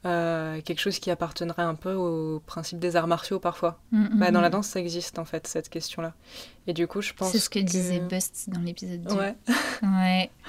Euh, 0.04 0.60
quelque 0.62 0.80
chose 0.80 0.98
qui 0.98 1.12
appartiendrait 1.12 1.62
un 1.62 1.76
peu 1.76 1.94
au 1.94 2.40
principe 2.40 2.80
des 2.80 2.96
arts 2.96 3.08
martiaux 3.08 3.40
parfois. 3.40 3.80
Mm, 3.92 4.04
mm, 4.04 4.20
bah, 4.20 4.32
dans 4.32 4.42
la 4.42 4.50
mm. 4.50 4.54
danse, 4.54 4.68
ça 4.68 4.80
existe 4.80 5.20
en 5.20 5.26
fait, 5.26 5.48
cette 5.48 5.70
question-là. 5.70 6.14
Et 6.68 6.74
du 6.74 6.88
coup, 6.88 7.02
je 7.02 7.14
pense. 7.14 7.32
C'est 7.32 7.40
ce 7.40 7.50
que, 7.50 7.60
disait 7.60 8.00
Bust 8.00 8.50
dans 8.50 8.62
l'épisode 8.62 9.04
2. 9.04 9.16
Ouais. 9.16 9.36
ouais. 9.84 10.30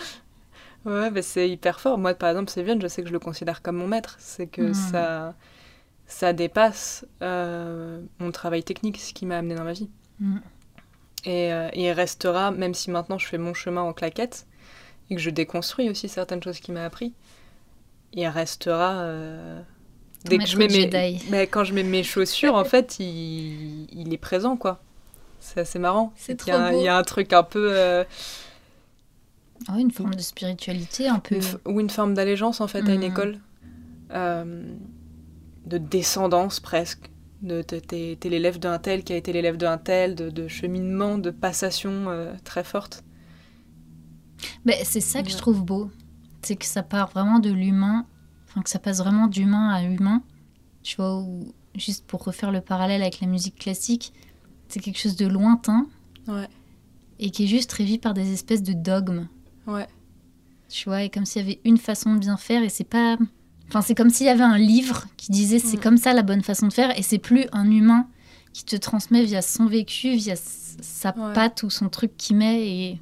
Ouais, 0.85 1.13
bah, 1.13 1.23
c'est 1.23 1.49
hyper 1.49 1.79
fort. 1.79 1.97
Moi, 1.97 2.13
par 2.13 2.31
exemple, 2.31 2.51
Sévienne, 2.51 2.83
je 2.83 2.89
sais 2.89 3.03
que 3.03 3.09
je 3.09 3.13
le 3.13 3.21
considère 3.21 3.63
comme 3.63 3.77
mon 3.77 3.87
maître. 3.87 4.17
C'est 4.19 4.49
que 4.49 4.73
ça 4.73 5.33
ça 6.13 6.33
dépasse 6.33 7.07
euh, 7.23 8.01
mon 8.19 8.31
travail 8.33 8.63
technique, 8.63 9.01
ce 9.01 9.13
qui 9.15 9.25
m'a 9.27 9.39
amené 9.39 9.55
dans 9.55 9.65
ma 9.65 9.73
vie. 9.73 9.89
Mm. 10.21 10.37
Et, 11.25 11.53
euh, 11.53 11.69
et 11.73 11.85
il 11.85 11.93
restera, 11.93 12.51
même 12.51 12.75
si 12.75 12.91
maintenant 12.91 13.19
je 13.19 13.27
fais 13.27 13.39
mon 13.39 13.55
chemin 13.55 13.81
en 13.83 13.93
claquette 13.93 14.47
et 15.11 15.15
que 15.15 15.21
je 15.21 15.31
déconstruis 15.31 15.89
aussi 15.89 16.09
certaines 16.09 16.43
choses 16.43 16.59
qu'il 16.61 16.75
m'a 16.75 16.85
appris, 16.85 17.13
il 18.13 18.27
restera. 18.27 19.01
euh, 19.03 19.63
Ton 20.29 20.39
que 20.39 20.47
je 20.47 20.57
mets 20.59 20.69
mes, 20.69 21.19
mais 21.31 21.47
quand 21.47 21.65
je 21.65 21.73
mets 21.75 21.83
mes 21.83 22.03
chaussures, 22.03 22.55
en 22.57 22.65
fait, 22.65 22.99
il, 22.99 23.87
il 23.93 24.13
est 24.13 24.19
présent, 24.19 24.57
quoi. 24.57 24.81
C'est 25.41 25.61
assez 25.61 25.79
marrant. 25.79 26.13
C'est 26.17 26.41
Il 26.43 26.49
y, 26.49 26.51
a, 26.51 26.55
trop 26.55 26.63
un- 26.63 26.71
beau. 26.73 26.81
il 26.81 26.85
y 26.85 26.89
a 26.89 26.97
un 26.97 27.03
truc 27.03 27.33
un 27.33 27.43
peu. 27.43 28.05
Ah 29.69 29.79
une 29.79 29.91
forme 29.93 30.15
de 30.15 30.21
spiritualité 30.21 31.09
un 31.09 31.19
peu. 31.21 31.37
une 31.37 31.41
f- 31.41 31.59
ou 31.67 31.81
une 31.81 31.91
forme 31.91 32.15
d'allégeance, 32.15 32.61
en 32.61 32.67
fait, 32.69 32.81
à 32.89 32.93
une 32.95 33.01
Mhm. 33.01 33.11
école. 33.13 33.39
Euh, 34.13 34.65
de 35.67 35.79
descendance, 35.79 36.61
presque. 36.61 37.11
De, 37.43 37.61
t'es- 37.63 38.17
t'es 38.21 38.29
l'élève 38.29 38.59
d'un 38.61 38.79
tel 38.79 39.03
qui 39.03 39.13
a 39.13 39.17
été 39.17 39.33
l'élève 39.33 39.57
d'un 39.57 39.77
tel, 39.79 40.15
de, 40.15 40.31
de 40.31 40.47
cheminement, 40.47 41.19
de 41.19 41.31
passation 41.31 42.09
euh, 42.09 42.35
très 42.45 42.63
forte. 42.63 43.03
Ben, 44.65 44.77
c'est 44.85 45.01
ça 45.01 45.23
que 45.23 45.31
je 45.31 45.37
trouve 45.37 45.65
beau. 45.65 45.91
C'est 46.43 46.57
que 46.57 46.65
ça 46.65 46.83
part 46.83 47.11
vraiment 47.11 47.39
de 47.39 47.51
l'humain, 47.51 48.07
enfin 48.49 48.63
que 48.63 48.71
ça 48.71 48.79
passe 48.79 48.99
vraiment 48.99 49.27
d'humain 49.27 49.71
à 49.71 49.83
humain. 49.85 50.23
Tu 50.83 50.97
vois, 50.97 51.25
juste 51.77 52.07
pour 52.07 52.25
refaire 52.25 52.51
le 52.53 52.61
parallèle 52.61 53.03
avec 53.03 53.21
la 53.21 53.27
musique 53.27 53.57
classique, 53.59 54.13
c'est 54.69 54.81
quelque 54.81 54.99
chose 54.99 55.17
de 55.17 55.27
lointain 55.27 55.87
Ouais, 56.29 56.49
et 57.19 57.31
qui 57.31 57.45
est 57.45 57.49
juste 57.49 57.73
régi 57.73 57.99
par 57.99 58.15
des 58.15 58.33
espèces 58.33 58.63
de 58.63 58.73
dogmes. 58.73 59.27
ouais. 59.67 59.87
Tu 60.69 60.89
vois, 60.89 61.03
et 61.03 61.11
comme 61.11 61.27
s'il 61.27 61.43
y 61.43 61.45
avait 61.45 61.61
une 61.65 61.77
façon 61.77 62.15
de 62.15 62.21
bien 62.21 62.37
faire 62.39 62.63
et 62.63 62.71
c'est 62.71 62.85
pas. 62.85 63.19
Enfin, 63.73 63.81
c'est 63.81 63.95
comme 63.95 64.11
s'il 64.11 64.27
y 64.27 64.29
avait 64.29 64.43
un 64.43 64.59
livre 64.59 65.07
qui 65.17 65.33
disait 65.33 65.59
c'est 65.59 65.79
Mm. 65.79 65.81
comme 65.81 65.97
ça 65.97 66.13
la 66.13 66.23
bonne 66.23 66.43
façon 66.43 66.69
de 66.69 66.73
faire 66.75 66.97
et 66.99 67.03
c'est 67.03 67.17
plus 67.17 67.47
un 67.53 67.71
humain 67.71 68.07
qui 68.53 68.65
te 68.65 68.77
transmet 68.77 69.25
via 69.25 69.41
son 69.41 69.65
vécu, 69.65 70.15
via 70.15 70.35
sa 70.37 71.17
Ouais. 71.17 71.33
patte 71.33 71.63
ou 71.63 71.71
son 71.71 71.89
truc 71.89 72.15
qu'il 72.19 72.37
met 72.37 72.67
et, 72.69 73.01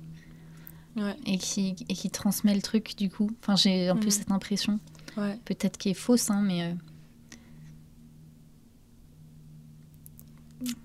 Ouais. 0.97 1.16
et, 1.27 1.39
qui, 1.39 1.75
et 1.89 1.95
qui 1.95 2.09
transmet 2.09 2.55
le 2.55 2.62
truc 2.62 2.97
du 2.97 3.11
coup. 3.11 3.31
Enfin, 3.43 3.57
j'ai 3.57 3.89
un 3.89 3.97
peu 3.97 4.07
Mm. 4.07 4.11
cette 4.12 4.31
impression. 4.31 4.79
Ouais. 5.16 5.37
Peut-être 5.45 5.77
qui 5.77 5.89
est 5.91 5.95
fausse, 5.95 6.31
hein, 6.31 6.41
mais. 6.47 6.62
euh, 6.62 6.75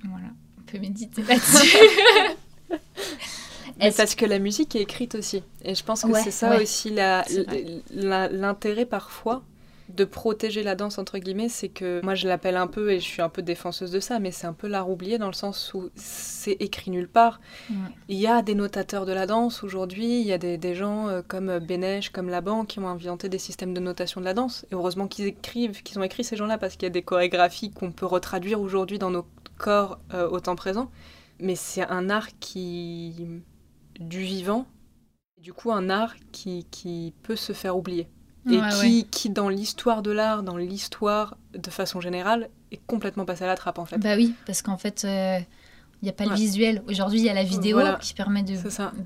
Voilà, 0.06 0.28
on 0.58 0.62
peut 0.64 0.80
méditer 0.80 1.22
là-dessus. 1.28 1.78
Mais 3.80 3.92
parce 3.92 4.16
que 4.16 4.26
la 4.26 4.40
musique 4.40 4.76
est 4.76 4.82
écrite 4.82 5.16
aussi. 5.16 5.44
Et 5.64 5.76
je 5.76 5.84
pense 5.84 6.02
que 6.04 6.08
Ouais, 6.08 6.24
c'est 6.24 6.32
ça 6.32 6.52
ouais. 6.52 6.64
aussi 6.64 6.90
la- 6.92 7.26
la- 7.94 8.30
l'intérêt 8.30 8.86
parfois 8.86 9.44
de 9.90 10.04
protéger 10.04 10.64
la 10.64 10.76
danse, 10.76 10.98
entre 10.98 11.20
guillemets, 11.20 11.50
c'est 11.50 11.70
que 11.70 12.02
moi 12.04 12.16
je 12.16 12.28
l'appelle 12.28 12.58
un 12.58 12.68
peu, 12.68 12.92
et 12.92 13.00
je 13.00 13.06
suis 13.06 13.22
un 13.22 13.30
peu 13.30 13.42
défenseuse 13.42 13.92
de 13.92 14.00
ça, 14.00 14.20
mais 14.20 14.32
c'est 14.32 14.48
un 14.48 14.54
peu 14.54 14.68
l'art 14.68 14.90
oublié 14.90 15.18
dans 15.18 15.28
le 15.28 15.34
sens 15.34 15.74
où 15.74 15.90
c'est 15.96 16.58
écrit 16.60 16.92
nulle 16.92 17.08
part. 17.08 17.40
Ouais. 17.70 17.76
Il 18.10 18.18
y 18.18 18.28
a 18.28 18.42
des 18.42 18.56
notateurs 18.56 19.06
de 19.06 19.12
la 19.12 19.28
danse 19.28 19.64
aujourd'hui, 19.64 20.22
il 20.22 20.28
y 20.28 20.34
a 20.34 20.38
des, 20.38 20.58
des 20.58 20.76
gens 20.76 21.08
euh, 21.08 21.22
comme 21.28 21.60
Bénèche, 21.60 22.10
comme 22.10 22.30
Laban 22.30 22.66
qui 22.66 22.80
ont 22.80 22.88
inventé 22.88 23.30
des 23.30 23.38
systèmes 23.38 23.74
de 23.74 23.80
notation 23.80 24.22
de 24.22 24.26
la 24.26 24.34
danse. 24.34 24.66
Et 24.72 24.76
heureusement 24.76 25.08
qu'ils 25.08 25.26
écrivent, 25.26 25.84
qu'ils 25.84 26.00
ont 26.00 26.04
écrit 26.04 26.24
ces 26.24 26.36
gens-là 26.36 26.58
parce 26.58 26.74
qu'il 26.74 26.84
y 26.84 26.88
a 26.88 26.92
des 26.92 27.04
chorégraphies 27.04 27.72
qu'on 27.72 27.92
peut 27.92 28.06
retraduire 28.06 28.60
aujourd'hui 28.60 29.00
dans 29.00 29.12
nos 29.12 29.26
corps 29.58 30.00
euh, 30.14 30.28
au 30.30 30.40
temps 30.40 30.56
présent. 30.56 30.90
Mais 31.40 31.56
c'est 31.56 31.86
un 31.88 32.10
art 32.10 32.30
qui 32.40 33.14
du 34.00 34.20
vivant, 34.20 34.66
du 35.42 35.54
coup 35.54 35.72
un 35.72 35.90
art 35.90 36.16
qui, 36.32 36.66
qui 36.72 37.14
peut 37.24 37.36
se 37.36 37.54
faire 37.54 37.78
oublier. 37.78 38.08
Et 38.50 38.58
Ouais, 38.58 38.70
qui, 38.70 38.98
ouais. 39.00 39.08
qui, 39.10 39.30
dans 39.30 39.50
l'histoire 39.50 40.02
de 40.02 40.12
l'art, 40.12 40.43
dans 40.43 40.58
l'histoire 40.58 41.36
de 41.58 41.70
façon 41.72 42.00
générale, 42.02 42.50
est 42.72 42.80
complètement 42.86 43.26
passé 43.26 43.43
à 43.43 43.48
la 43.48 43.56
trappe 43.56 43.80
en 43.80 43.86
fait. 43.86 43.98
Bah 43.98 44.16
oui, 44.16 44.36
parce 44.46 44.62
qu'en 44.62 44.78
fait, 44.78 45.04
il 45.04 45.46
n'y 46.04 46.10
a 46.10 46.14
pas 46.14 46.26
le 46.26 46.36
visuel. 46.36 46.84
Aujourd'hui, 46.88 47.20
il 47.20 47.26
y 47.26 47.30
a 47.30 47.34
la 47.34 47.43
vidéo 47.43 47.78
Voilà. 47.80 47.96
qui 47.96 48.14
permet 48.14 48.43
de, 48.43 48.54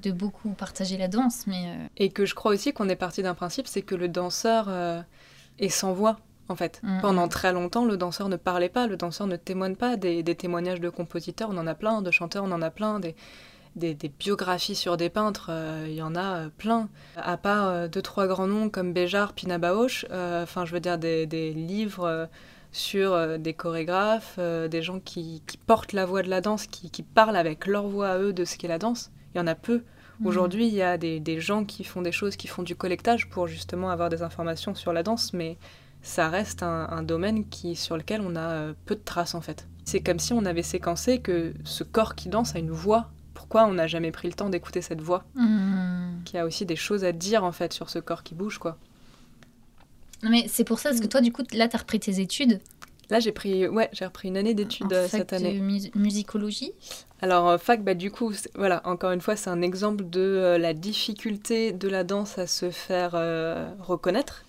de 0.01 0.11
beaucoup 0.11 0.49
partager 0.49 0.97
la 0.97 1.07
danse, 1.07 1.45
mais 1.47 1.67
euh, 1.67 1.87
Et 1.97 2.09
que 2.09 2.25
je 2.25 2.35
crois 2.35 2.51
aussi 2.51 2.73
qu'on 2.73 2.89
est 2.89 2.95
parti 2.97 3.21
d'un 3.23 3.33
principe, 3.35 3.67
c'est 3.67 3.81
que 3.81 3.95
le 3.95 4.09
danseur 4.09 4.65
euh, 4.67 5.01
est 5.59 5.69
sans 5.69 5.93
voix, 5.93 6.19
en 6.49 6.55
fait. 6.55 6.81
Mhm. 6.83 6.99
Pendant 7.01 7.27
très 7.29 7.53
longtemps, 7.53 7.85
le 7.85 7.95
danseur 7.95 8.27
ne 8.27 8.35
parlait 8.35 8.67
pas, 8.69 8.87
le 8.87 8.97
danseur 8.97 9.27
ne 9.27 9.37
témoigne 9.37 9.75
pas. 9.75 9.95
Des, 9.95 10.21
des 10.23 10.35
témoignages 10.35 10.81
de 10.81 10.89
compositeurs, 10.89 11.49
on 11.53 11.57
en 11.57 11.67
a 11.67 11.75
plein, 11.75 12.01
de 12.01 12.11
chanteurs, 12.11 12.43
on 12.43 12.51
en 12.51 12.61
a 12.61 12.71
plein, 12.71 12.99
des, 12.99 13.15
des, 13.75 13.93
des 13.93 14.09
biographies 14.09 14.75
sur 14.75 14.97
des 14.97 15.09
peintres, 15.09 15.47
euh, 15.49 15.85
il 15.87 15.95
y 15.95 16.01
en 16.01 16.15
a 16.15 16.37
euh, 16.37 16.49
plein. 16.57 16.89
À 17.15 17.37
part 17.37 17.67
euh, 17.67 17.87
deux, 17.87 18.01
trois 18.01 18.27
grands 18.27 18.47
noms 18.47 18.69
comme 18.69 18.93
Béjart, 18.93 19.33
Pina 19.33 19.57
Bausch, 19.57 20.05
enfin, 20.11 20.65
je 20.65 20.73
veux 20.73 20.79
dire, 20.79 20.97
des, 20.97 21.25
des 21.25 21.53
livres 21.53 22.27
sur 22.71 23.39
des 23.39 23.53
chorégraphes, 23.53 24.35
euh, 24.37 24.67
des 24.67 24.83
gens 24.83 24.99
qui, 24.99 25.41
qui 25.47 25.57
portent 25.57 25.93
la 25.93 26.05
voix 26.05 26.21
de 26.21 26.29
la 26.29 26.39
danse, 26.39 26.67
qui, 26.67 26.91
qui 26.91 27.01
parlent 27.01 27.35
avec 27.35 27.65
leur 27.65 27.87
voix 27.87 28.09
à 28.09 28.19
eux 28.19 28.31
de 28.31 28.45
ce 28.45 28.57
qu'est 28.57 28.67
la 28.67 28.77
danse. 28.77 29.11
Il 29.33 29.39
y 29.39 29.41
en 29.41 29.47
a 29.47 29.55
peu. 29.55 29.81
mm. 30.19 30.27
Aujourd'hui, 30.27 30.67
il 30.67 30.73
y 30.75 30.83
a 30.83 30.97
des, 30.97 31.19
des 31.19 31.39
gens 31.39 31.65
qui 31.65 31.83
font 31.83 32.03
des 32.03 32.11
choses, 32.11 32.35
qui 32.35 32.47
font 32.47 32.61
du 32.61 32.75
collectage 32.75 33.27
pour 33.29 33.47
justement 33.47 33.89
avoir 33.89 34.09
des 34.09 34.21
informations 34.21 34.75
sur 34.75 34.93
la 34.93 35.01
danse, 35.01 35.33
mais 35.33 35.57
ça 36.03 36.29
reste 36.29 36.61
un, 36.61 36.87
un 36.91 37.01
domaine 37.01 37.49
qui, 37.49 37.75
sur 37.75 37.97
lequel 37.97 38.21
on 38.21 38.35
a 38.35 38.73
peu 38.85 38.95
de 38.95 39.03
traces 39.03 39.33
en 39.33 39.41
fait. 39.41 39.67
C'est 39.83 40.01
comme 40.01 40.19
si 40.19 40.33
on 40.33 40.45
avait 40.45 40.61
séquencé 40.61 41.19
que 41.19 41.53
ce 41.63 41.83
corps 41.83 42.13
qui 42.13 42.29
danse 42.29 42.55
a 42.55 42.59
une 42.59 42.69
voix. 42.69 43.09
Pourquoi 43.49 43.67
on 43.67 43.73
n'a 43.73 43.87
jamais 43.87 44.11
pris 44.11 44.27
le 44.27 44.35
temps 44.35 44.49
d'écouter 44.49 44.81
cette 44.81 45.01
voix 45.01 45.23
Mm. 45.35 46.23
Qui 46.23 46.37
a 46.37 46.45
aussi 46.45 46.65
des 46.65 46.75
choses 46.75 47.03
à 47.03 47.11
dire 47.11 47.43
en 47.43 47.51
fait 47.51 47.73
sur 47.73 47.89
ce 47.89 47.97
corps 47.99 48.21
qui 48.23 48.35
bouge 48.35 48.59
quoi. 48.59 48.77
Mais 50.21 50.45
c'est 50.47 50.63
pour 50.65 50.79
ça, 50.79 50.89
parce 50.89 51.01
que 51.01 51.07
toi, 51.07 51.21
du 51.21 51.31
coup, 51.31 51.43
là, 51.53 51.67
tu 51.69 51.75
as 51.75 51.79
repris 51.79 51.99
tes 51.99 52.19
études 52.19 52.59
Là, 53.09 53.19
j'ai 53.19 53.31
pris, 53.31 53.67
ouais, 53.67 53.89
j'ai 53.91 54.05
repris 54.05 54.27
une 54.27 54.37
année 54.37 54.53
d'études 54.53 54.93
euh, 54.93 55.07
cette 55.07 55.33
année. 55.33 55.53
de 55.57 55.59
mus- 55.63 55.89
musicologie. 55.95 56.73
Alors, 57.23 57.49
euh, 57.49 57.57
fac, 57.57 57.83
bah, 57.83 57.95
du 57.95 58.11
coup, 58.11 58.31
voilà, 58.53 58.81
encore 58.85 59.11
une 59.11 59.21
fois, 59.21 59.35
c'est 59.35 59.49
un 59.49 59.63
exemple 59.63 60.07
de 60.07 60.19
euh, 60.19 60.57
la 60.59 60.73
difficulté 60.75 61.71
de 61.71 61.87
la 61.87 62.03
danse 62.03 62.37
à 62.37 62.45
se 62.45 62.69
faire 62.69 63.11
euh, 63.15 63.67
reconnaître, 63.79 64.43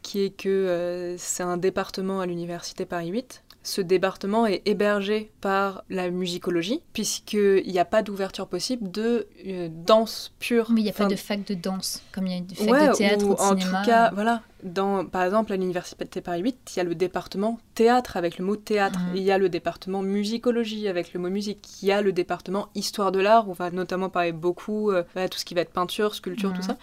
qui 0.00 0.20
est 0.20 0.30
que 0.30 0.48
euh, 0.48 1.18
c'est 1.18 1.42
un 1.42 1.58
département 1.58 2.20
à 2.20 2.26
l'université 2.26 2.86
Paris 2.86 3.08
8. 3.08 3.42
Ce 3.66 3.80
département 3.80 4.46
est 4.46 4.62
hébergé 4.64 5.32
par 5.40 5.82
la 5.90 6.08
musicologie, 6.10 6.82
puisqu'il 6.92 7.64
n'y 7.66 7.80
a 7.80 7.84
pas 7.84 8.02
d'ouverture 8.04 8.46
possible 8.46 8.92
de 8.92 9.26
euh, 9.44 9.68
danse 9.70 10.32
pure. 10.38 10.70
Mais 10.70 10.82
il 10.82 10.84
n'y 10.84 10.90
a 10.90 10.92
pas 10.92 11.06
de 11.06 11.16
fac 11.16 11.44
de 11.44 11.54
danse, 11.54 12.00
comme 12.12 12.28
il 12.28 12.30
y 12.30 12.34
a 12.34 12.38
une 12.38 12.48
fac 12.48 12.68
Ouais, 12.68 12.88
de 12.88 12.94
théâtre 12.94 13.24
ou 13.26 13.30
ou 13.32 13.34
de 13.34 13.40
en 13.40 13.58
cinéma. 13.58 13.80
tout 13.80 13.86
cas, 13.90 14.10
voilà, 14.14 14.42
dans, 14.62 15.04
par 15.04 15.24
exemple, 15.24 15.52
à 15.52 15.56
l'université 15.56 16.20
Paris 16.20 16.42
8, 16.42 16.74
il 16.74 16.76
y 16.76 16.80
a 16.80 16.84
le 16.84 16.94
département 16.94 17.58
théâtre 17.74 18.16
avec 18.16 18.38
le 18.38 18.44
mot 18.44 18.54
théâtre. 18.54 19.00
Mhm. 19.00 19.16
Il 19.16 19.22
y 19.24 19.32
a 19.32 19.38
le 19.38 19.48
département 19.48 20.00
musicologie 20.00 20.86
avec 20.86 21.12
le 21.12 21.18
mot 21.18 21.28
musique. 21.28 21.82
Il 21.82 21.88
y 21.88 21.92
a 21.92 22.02
le 22.02 22.12
département 22.12 22.68
histoire 22.76 23.10
de 23.10 23.18
l'art, 23.18 23.48
où 23.48 23.50
on 23.50 23.54
va 23.54 23.72
notamment 23.72 24.10
parler 24.10 24.30
beaucoup 24.30 24.92
euh, 24.92 25.02
voilà, 25.12 25.28
tout 25.28 25.38
ce 25.40 25.44
qui 25.44 25.54
va 25.54 25.62
être 25.62 25.72
peinture, 25.72 26.14
sculpture, 26.14 26.52
tout 26.52 26.62
ça. 26.62 26.76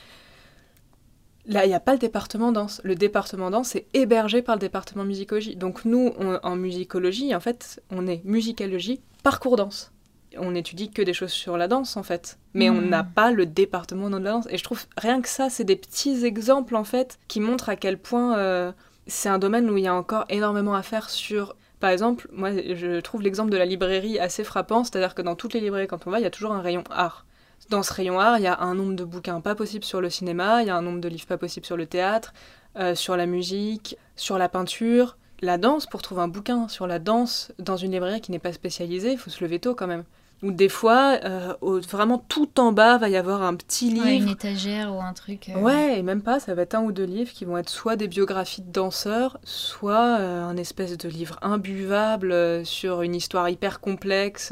Là, 1.46 1.66
il 1.66 1.70
n'y 1.70 1.74
a 1.74 1.80
pas 1.80 1.94
le 1.94 2.00
département 2.00 2.52
danse. 2.52 2.80
Le 2.84 2.96
département 2.96 3.50
danse 3.52 3.76
est 3.76 3.88
hébergé 3.94 4.42
par 4.42 4.56
le 4.56 4.60
département 4.60 5.04
musicologie. 5.04 5.56
Donc 5.56 5.84
nous, 5.86 6.14
on- 6.18 6.40
en 6.42 6.56
musicologie, 6.56 7.36
en 7.36 7.40
fait, 7.40 7.82
on 7.92 8.08
est 8.08 8.22
musicologie, 8.24 9.02
parcours 9.24 9.58
danse. 9.58 9.92
On 10.38 10.56
étudie 10.56 10.90
que 10.90 11.02
des 11.02 11.14
choses 11.14 11.32
sur 11.32 11.58
la 11.58 11.68
danse, 11.68 11.96
en 11.98 12.02
fait. 12.04 12.40
Mais 12.54 12.70
on 12.70 12.82
n'a 12.82 13.04
pas 13.04 13.32
le 13.32 13.46
département 13.46 14.10
de 14.10 14.18
la 14.18 14.32
danse. 14.32 14.48
Et 14.50 14.58
je 14.58 14.64
trouve, 14.64 14.86
rien 14.98 15.22
que 15.22 15.28
ça, 15.30 15.50
c'est 15.50 15.64
des 15.64 15.76
petits 15.76 16.26
exemples, 16.26 16.76
en 16.76 16.84
fait, 16.84 17.20
qui 17.28 17.40
montrent 17.40 17.70
à 17.70 17.76
quel 17.76 17.98
point 18.00 18.38
euh, 18.38 18.72
c'est 19.06 19.30
un 19.30 19.38
domaine 19.38 19.70
où 19.70 19.78
il 19.78 19.84
y 19.84 19.88
a 19.88 19.94
encore 19.94 20.26
énormément 20.30 20.74
à 20.74 20.82
faire 20.82 21.10
sur... 21.10 21.56
Par 21.80 21.90
exemple, 21.92 22.30
moi, 22.32 22.52
je 22.52 23.00
trouve 23.02 23.22
l'exemple 23.22 23.52
de 23.52 23.58
la 23.58 23.66
librairie 23.66 24.18
assez 24.18 24.44
frappant, 24.46 24.86
c'est-à-dire 24.86 25.14
que 25.14 25.22
dans 25.22 25.36
toutes 25.36 25.54
les 25.54 25.60
librairies, 25.60 25.88
quand 25.88 26.08
on 26.08 26.10
va, 26.10 26.20
il 26.20 26.24
y 26.24 26.26
a 26.26 26.32
toujours 26.32 26.54
un 26.54 26.62
rayon 26.62 26.84
art. 26.90 27.26
Dans 27.70 27.82
ce 27.84 27.94
rayon 27.94 28.20
art, 28.20 28.38
il 28.40 28.44
y 28.44 28.48
a 28.48 28.60
un 28.60 28.76
nombre 28.76 28.96
de 28.96 29.04
bouquins 29.04 29.40
pas 29.42 29.56
possible 29.56 29.84
sur 29.86 30.02
le 30.02 30.10
cinéma, 30.10 30.62
il 30.62 30.68
y 30.68 30.70
a 30.70 30.76
un 30.76 30.82
nombre 30.82 31.00
de 31.00 31.08
livres 31.08 31.26
pas 31.28 31.38
possible 31.38 31.66
sur 31.66 31.78
le 31.78 31.86
théâtre, 31.86 32.34
euh, 32.78 32.94
sur 32.96 33.16
la 33.16 33.26
musique, 33.26 33.98
sur 34.16 34.38
la 34.38 34.50
peinture. 34.50 35.18
La 35.42 35.58
danse, 35.58 35.86
pour 35.88 36.02
trouver 36.02 36.22
un 36.22 36.28
bouquin 36.28 36.68
sur 36.68 36.88
la 36.88 37.00
danse 37.00 37.52
dans 37.60 37.78
une 37.78 37.92
librairie 37.92 38.22
qui 38.22 38.32
n'est 38.32 38.40
pas 38.40 38.54
spécialisée, 38.54 39.14
il 39.14 39.18
faut 39.18 39.30
se 39.30 39.44
lever 39.44 39.60
tôt 39.60 39.76
quand 39.76 39.88
même. 39.88 40.04
Ou 40.42 40.52
des 40.52 40.68
fois, 40.70 41.20
euh, 41.24 41.54
au- 41.62 41.80
vraiment 41.80 42.18
tout 42.18 42.60
en 42.60 42.74
bas, 42.74 42.98
va 42.98 43.08
y 43.08 43.16
avoir 43.16 43.44
un 43.44 43.56
petit 43.56 43.90
livre. 43.90 44.06
Ouais, 44.06 44.18
une 44.18 44.30
étagère 44.30 44.94
ou 44.94 45.02
un 45.02 45.14
truc. 45.14 45.50
euh, 45.50 45.60
Ouais, 45.60 46.00
et 46.00 46.04
même 46.04 46.22
pas, 46.22 46.40
ça 46.42 46.54
va 46.54 46.64
être 46.64 46.76
un 46.76 46.84
ou 46.84 46.92
deux 46.92 47.06
livres 47.06 47.32
qui 47.32 47.46
vont 47.46 47.58
être 47.58 47.70
soit 47.70 47.96
des 47.96 48.10
biographies 48.10 48.62
de 48.62 48.72
danseurs, 48.72 49.38
soit 49.44 50.16
un 50.18 50.58
espèce 50.58 50.98
de 50.98 51.08
livre 51.08 51.38
imbuvable 51.42 52.66
sur 52.66 53.02
une 53.04 53.16
histoire 53.16 53.48
hyper 53.50 53.80
complexe. 53.80 54.52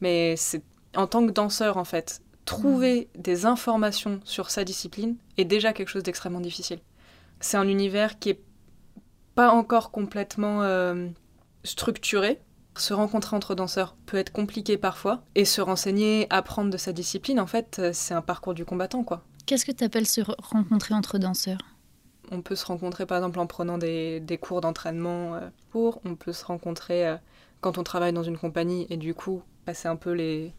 mais 0.00 0.34
c'est 0.36 0.62
en 0.96 1.06
tant 1.06 1.26
que 1.26 1.32
danseur, 1.32 1.76
en 1.76 1.84
fait, 1.84 2.22
trouver 2.44 3.08
des 3.16 3.46
informations 3.46 4.20
sur 4.24 4.50
sa 4.50 4.64
discipline 4.64 5.16
est 5.36 5.44
déjà 5.44 5.72
quelque 5.72 5.88
chose 5.88 6.02
d'extrêmement 6.02 6.40
difficile. 6.40 6.80
C'est 7.40 7.56
un 7.56 7.68
univers 7.68 8.18
qui 8.18 8.30
est 8.30 8.40
pas 9.34 9.50
encore 9.50 9.90
complètement 9.90 10.62
euh, 10.62 11.08
structuré. 11.64 12.40
Se 12.76 12.94
rencontrer 12.94 13.36
entre 13.36 13.54
danseurs 13.54 13.96
peut 14.06 14.16
être 14.16 14.32
compliqué 14.32 14.78
parfois, 14.78 15.22
et 15.34 15.44
se 15.44 15.60
renseigner, 15.60 16.26
apprendre 16.30 16.70
de 16.70 16.76
sa 16.76 16.92
discipline, 16.92 17.40
en 17.40 17.46
fait, 17.46 17.78
euh, 17.78 17.90
c'est 17.92 18.14
un 18.14 18.22
parcours 18.22 18.54
du 18.54 18.64
combattant, 18.64 19.04
quoi. 19.04 19.22
Qu'est-ce 19.46 19.64
que 19.64 19.72
tu 19.72 19.84
appelles 19.84 20.06
se 20.06 20.20
re- 20.20 20.34
rencontrer 20.38 20.94
entre 20.94 21.18
danseurs? 21.18 21.58
On 22.30 22.42
peut 22.42 22.54
se 22.54 22.64
rencontrer 22.64 23.06
par 23.06 23.18
exemple 23.18 23.40
en 23.40 23.46
prenant 23.48 23.76
des, 23.76 24.20
des 24.20 24.38
cours 24.38 24.60
d'entraînement 24.60 25.34
euh, 25.34 25.40
pour, 25.70 26.00
on 26.04 26.14
peut 26.14 26.32
se 26.32 26.44
rencontrer 26.44 27.16
quand 27.60 27.76
on 27.76 27.82
travaille 27.82 28.12
dans 28.12 28.22
une 28.22 28.38
compagnie 28.38 28.86
et 28.88 28.96
du 28.96 29.14
coup 29.14 29.42
passer 29.70 29.88
un 29.88 29.96
peu 29.96 30.12
les 30.12 30.52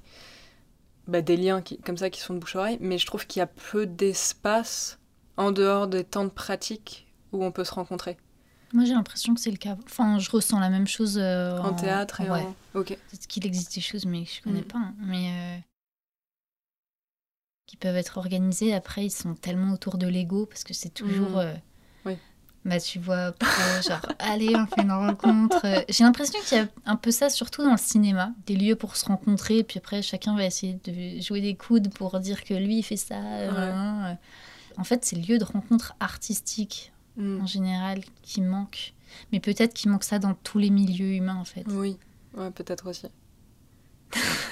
bah, 1.07 1.21
des 1.21 1.35
liens 1.37 1.61
qui, 1.61 1.77
comme 1.79 1.97
ça 1.97 2.09
qui 2.09 2.21
sont 2.21 2.33
de 2.33 2.39
bouche 2.39 2.55
à 2.55 2.59
oreille. 2.59 2.77
Mais 2.79 2.97
je 2.97 3.05
trouve 3.05 3.25
qu'il 3.27 3.39
y 3.39 3.43
a 3.43 3.47
peu 3.47 3.85
d'espace 3.85 4.99
en 5.37 5.51
dehors 5.51 5.87
des 5.87 6.03
temps 6.03 6.23
de 6.25 6.29
pratique 6.29 7.07
où 7.31 7.43
on 7.43 7.51
peut 7.51 7.63
se 7.63 7.73
rencontrer. 7.73 8.17
Moi, 8.73 8.85
j'ai 8.85 8.93
l'impression 8.93 9.33
que 9.35 9.41
c'est 9.41 9.51
le 9.51 9.57
cas. 9.57 9.75
Enfin, 9.85 10.17
je 10.19 10.29
ressens 10.31 10.59
la 10.59 10.69
même 10.69 10.87
chose 10.87 11.17
euh, 11.17 11.57
En 11.57 11.73
théâtre 11.73 12.21
et 12.21 12.29
ouais. 12.29 12.41
en... 12.73 12.79
Ok. 12.79 12.87
Peut-être 12.87 13.27
qu'il 13.27 13.45
existe 13.45 13.75
des 13.75 13.81
choses, 13.81 14.05
mais 14.05 14.23
je 14.23 14.41
connais 14.41 14.61
Mm. 14.61 14.65
pas. 14.65 14.77
hein. 14.79 14.93
Mais 14.99 15.27
euh, 15.33 15.57
qui 17.67 17.75
peuvent 17.77 17.97
être 17.97 18.17
organisées. 18.17 18.73
Après, 18.73 19.05
ils 19.05 19.11
sont 19.11 19.33
tellement 19.35 19.73
autour 19.73 19.97
de 19.97 20.07
l'ego 20.07 20.45
parce 20.45 20.63
que 20.63 20.73
c'est 20.73 20.89
toujours. 20.93 21.31
Mm. 21.31 21.37
euh. 21.39 21.53
Bah, 22.63 22.79
tu 22.79 22.99
vois, 22.99 23.31
pro, 23.31 23.49
genre, 23.87 24.01
allez, 24.19 24.55
on 24.55 24.67
fait 24.67 24.81
une 24.81 24.91
rencontre. 24.91 25.61
Euh, 25.65 25.81
J'ai 25.89 26.03
l'impression 26.03 26.39
qu'il 26.45 26.57
y 26.59 26.61
a 26.61 26.67
un 26.85 26.95
peu 26.95 27.09
ça, 27.09 27.29
surtout 27.29 27.63
dans 27.63 27.71
le 27.71 27.77
cinéma. 27.77 28.31
Des 28.45 28.55
lieux 28.55 28.75
pour 28.75 28.95
se 28.95 29.05
rencontrer, 29.05 29.57
et 29.59 29.63
puis 29.63 29.79
après, 29.79 30.01
chacun 30.03 30.35
va 30.35 30.45
essayer 30.45 30.79
de 30.83 31.19
jouer 31.21 31.41
des 31.41 31.55
coudes 31.55 31.91
pour 31.93 32.19
dire 32.19 32.43
que 32.43 32.53
lui, 32.53 32.77
il 32.79 32.83
fait 32.83 32.97
ça. 32.97 33.15
euh, 33.15 33.49
Ouais. 33.51 33.57
hein, 33.73 34.05
euh. 34.11 34.13
En 34.77 34.83
fait, 34.83 35.03
c'est 35.03 35.15
le 35.15 35.23
lieu 35.23 35.37
de 35.37 35.43
rencontre 35.43 35.93
artistique, 35.99 36.93
Mm. 37.17 37.41
en 37.41 37.45
général, 37.45 37.99
qui 38.21 38.39
manque. 38.41 38.93
Mais 39.33 39.39
peut-être 39.41 39.73
qu'il 39.73 39.91
manque 39.91 40.03
ça 40.05 40.17
dans 40.19 40.33
tous 40.33 40.59
les 40.59 40.69
milieux 40.69 41.13
humains, 41.15 41.35
en 41.35 41.43
fait. 41.45 41.65
Oui, 41.67 41.97
ouais, 42.37 42.51
peut-être 42.51 42.89
aussi. 42.89 43.07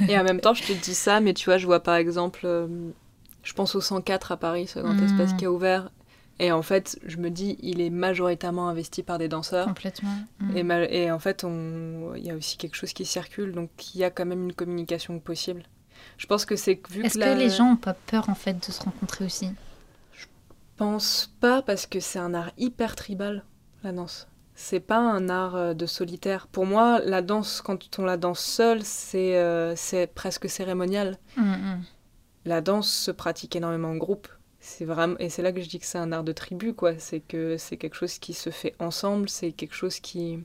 et 0.08 0.18
en 0.18 0.24
même 0.24 0.42
temps, 0.42 0.54
je 0.54 0.64
te 0.64 0.74
dis 0.74 0.94
ça, 0.96 1.20
mais 1.22 1.34
tu 1.34 1.46
vois, 1.46 1.58
je 1.58 1.66
vois 1.66 1.82
par 1.82 1.96
exemple, 1.96 2.42
euh, 2.46 2.68
je 3.44 3.54
pense 3.54 3.76
au 3.76 3.82
104 3.82 4.32
à 4.34 4.38
Paris, 4.38 4.68
ce 4.68 4.80
grand 4.80 4.94
Mm. 4.94 5.04
espace 5.04 5.34
qui 5.34 5.46
est 5.46 5.48
ouvert. 5.48 5.90
Et 6.40 6.52
en 6.54 6.62
fait, 6.62 6.98
je 7.06 7.18
me 7.18 7.30
dis, 7.30 7.58
il 7.62 7.82
est 7.82 7.90
majoritairement 7.90 8.70
investi 8.70 9.04
par 9.04 9.18
des 9.18 9.28
danseurs. 9.28 9.68
Complètement. 9.68 10.16
Mm. 10.40 10.58
Et, 10.90 11.12
en 11.12 11.20
fait, 11.20 11.44
il 11.46 12.24
y 12.26 12.32
a 12.32 12.36
aussi 12.36 12.58
quelque 12.58 12.76
chose 12.76 12.94
qui 12.94 13.06
circule, 13.06 13.52
donc 13.52 13.94
il 13.94 14.00
y 14.00 14.04
a 14.06 14.10
quand 14.10 14.26
même 14.26 14.44
une 14.46 14.54
communication 14.54 15.20
possible. 15.20 15.64
Je 16.18 16.28
pense 16.28 16.46
que 16.46 16.56
c'est 16.56 16.78
que 16.78 16.94
vu 16.94 17.04
Est-ce 17.04 17.16
que, 17.16 17.24
que 17.24 17.30
la- 17.30 17.36
les 17.36 17.50
gens 17.50 17.72
ont 17.74 17.76
pas 17.76 17.94
peur 17.94 18.30
en 18.30 18.36
fait 18.36 18.54
de 18.66 18.72
se 18.72 18.82
rencontrer 18.82 19.26
aussi? 19.26 19.50
Pense 20.78 21.34
pas 21.42 21.62
parce 21.62 21.86
que 21.86 22.00
c'est 22.00 22.20
un 22.20 22.34
art 22.34 22.52
hyper 22.58 22.96
tribal, 22.96 23.44
la 23.84 23.92
danse. 23.92 24.28
C'est 24.56 24.80
pas 24.80 24.98
un 25.00 25.30
art 25.30 25.56
euh, 25.56 25.74
de 25.74 25.86
solitaire. 25.86 26.48
Pour 26.48 26.66
moi, 26.66 27.00
la 27.04 27.22
danse, 27.22 27.62
quand 27.62 28.00
on 28.00 28.04
la 28.06 28.18
danse 28.18 28.40
seule, 28.42 28.82
c'est 28.84 29.38
euh, 29.38 29.76
presque 30.16 30.50
cérémonial. 30.50 31.18
Mm, 31.38 31.82
La 32.46 32.62
danse 32.62 32.90
se 32.90 33.12
pratique 33.12 33.56
énormément 33.56 33.90
en 33.90 33.96
groupe. 33.98 34.28
C'est 34.62 34.86
vraiment 34.86 35.16
et 35.20 35.30
c'est 35.30 35.42
là 35.42 35.52
que 35.54 35.62
je 35.62 35.70
dis 35.70 35.80
que 35.80 35.86
c'est 35.86 35.98
un 35.98 36.12
art 36.12 36.24
de 36.24 36.32
tribu 36.34 36.74
quoi. 36.74 36.98
C'est 37.00 37.22
que 37.22 37.58
c'est 37.58 37.78
quelque 37.78 37.96
chose 37.96 38.20
qui 38.20 38.34
se 38.34 38.50
fait 38.50 38.76
ensemble. 38.80 39.30
C'est 39.30 39.52
quelque 39.52 39.76
chose 39.76 40.00
qui 40.00 40.40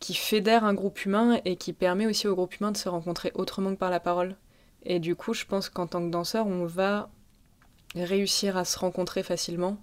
qui 0.00 0.14
fédère 0.14 0.64
un 0.64 0.74
groupe 0.74 1.04
humain 1.04 1.40
et 1.44 1.56
qui 1.56 1.72
permet 1.72 2.06
aussi 2.06 2.28
au 2.28 2.36
groupe 2.36 2.54
humain 2.60 2.70
de 2.70 2.76
se 2.76 2.88
rencontrer 2.88 3.32
autrement 3.34 3.72
que 3.74 3.78
par 3.78 3.90
la 3.90 3.98
parole. 3.98 4.36
Et 4.84 5.00
du 5.00 5.16
coup, 5.16 5.34
je 5.34 5.44
pense 5.44 5.68
qu'en 5.70 5.88
tant 5.88 6.00
que 6.04 6.10
danseur, 6.10 6.46
on 6.46 6.66
va 6.66 7.10
réussir 7.96 8.56
à 8.56 8.64
se 8.64 8.78
rencontrer 8.78 9.24
facilement. 9.24 9.76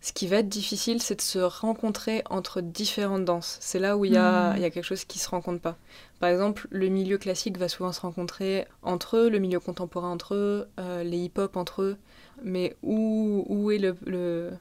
Ce 0.00 0.12
qui 0.12 0.26
va 0.28 0.38
être 0.38 0.48
difficile, 0.48 1.00
c'est 1.02 1.16
de 1.16 1.20
se 1.20 1.38
rencontrer 1.38 2.22
entre 2.30 2.60
différentes 2.60 3.24
danses. 3.24 3.58
C'est 3.60 3.78
là 3.80 3.96
où 3.96 4.04
il 4.04 4.12
y, 4.12 4.16
a- 4.16 4.52
Mm. 4.52 4.56
il 4.56 4.62
y 4.62 4.64
a 4.64 4.70
quelque 4.70 4.84
chose 4.84 5.04
qui 5.04 5.18
se 5.20 5.28
rencontre 5.28 5.60
pas. 5.60 5.76
Par 6.20 6.30
exemple, 6.30 6.66
le 6.70 6.88
milieu 6.88 7.18
classique 7.18 7.58
va 7.58 7.68
souvent 7.68 7.92
se 7.92 8.00
rencontrer 8.00 8.66
entre 8.82 9.16
eux, 9.18 9.28
le 9.28 9.38
milieu 9.38 9.60
contemporain 9.60 10.10
entre 10.10 10.34
eux, 10.34 10.68
euh, 10.80 11.02
les 11.04 11.18
hip-hop 11.18 11.56
entre 11.56 11.82
eux. 11.82 11.96
Mais 12.42 12.76
où, 12.82 13.44
où 13.48 13.70
est 13.70 13.78
le, 13.78 13.96
le, 14.06 14.52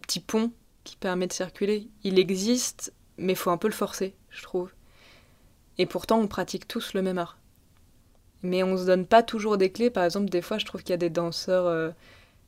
petit 0.00 0.20
pont 0.20 0.50
qui 0.84 0.96
permet 0.96 1.26
de 1.26 1.32
circuler? 1.32 1.88
Il 2.02 2.18
existe, 2.18 2.92
mais 3.18 3.34
faut 3.34 3.50
un 3.50 3.56
peu 3.56 3.68
le 3.68 3.74
forcer, 3.74 4.14
je 4.30 4.42
trouve. 4.42 4.72
Et 5.78 5.86
pourtant, 5.86 6.18
on 6.18 6.26
pratique 6.26 6.68
tous 6.68 6.94
le 6.94 7.02
même 7.02 7.18
art. 7.18 7.38
Mais 8.42 8.62
on 8.62 8.76
se 8.76 8.84
donne 8.84 9.06
pas 9.06 9.22
toujours 9.22 9.56
des 9.56 9.70
clés. 9.70 9.90
Par 9.90 10.04
exemple, 10.04 10.28
des 10.28 10.42
fois, 10.42 10.58
je 10.58 10.66
trouve 10.66 10.82
qu'il 10.82 10.90
y 10.90 10.94
a 10.94 10.98
des 10.98 11.10
danseurs 11.10 11.66
euh, 11.66 11.90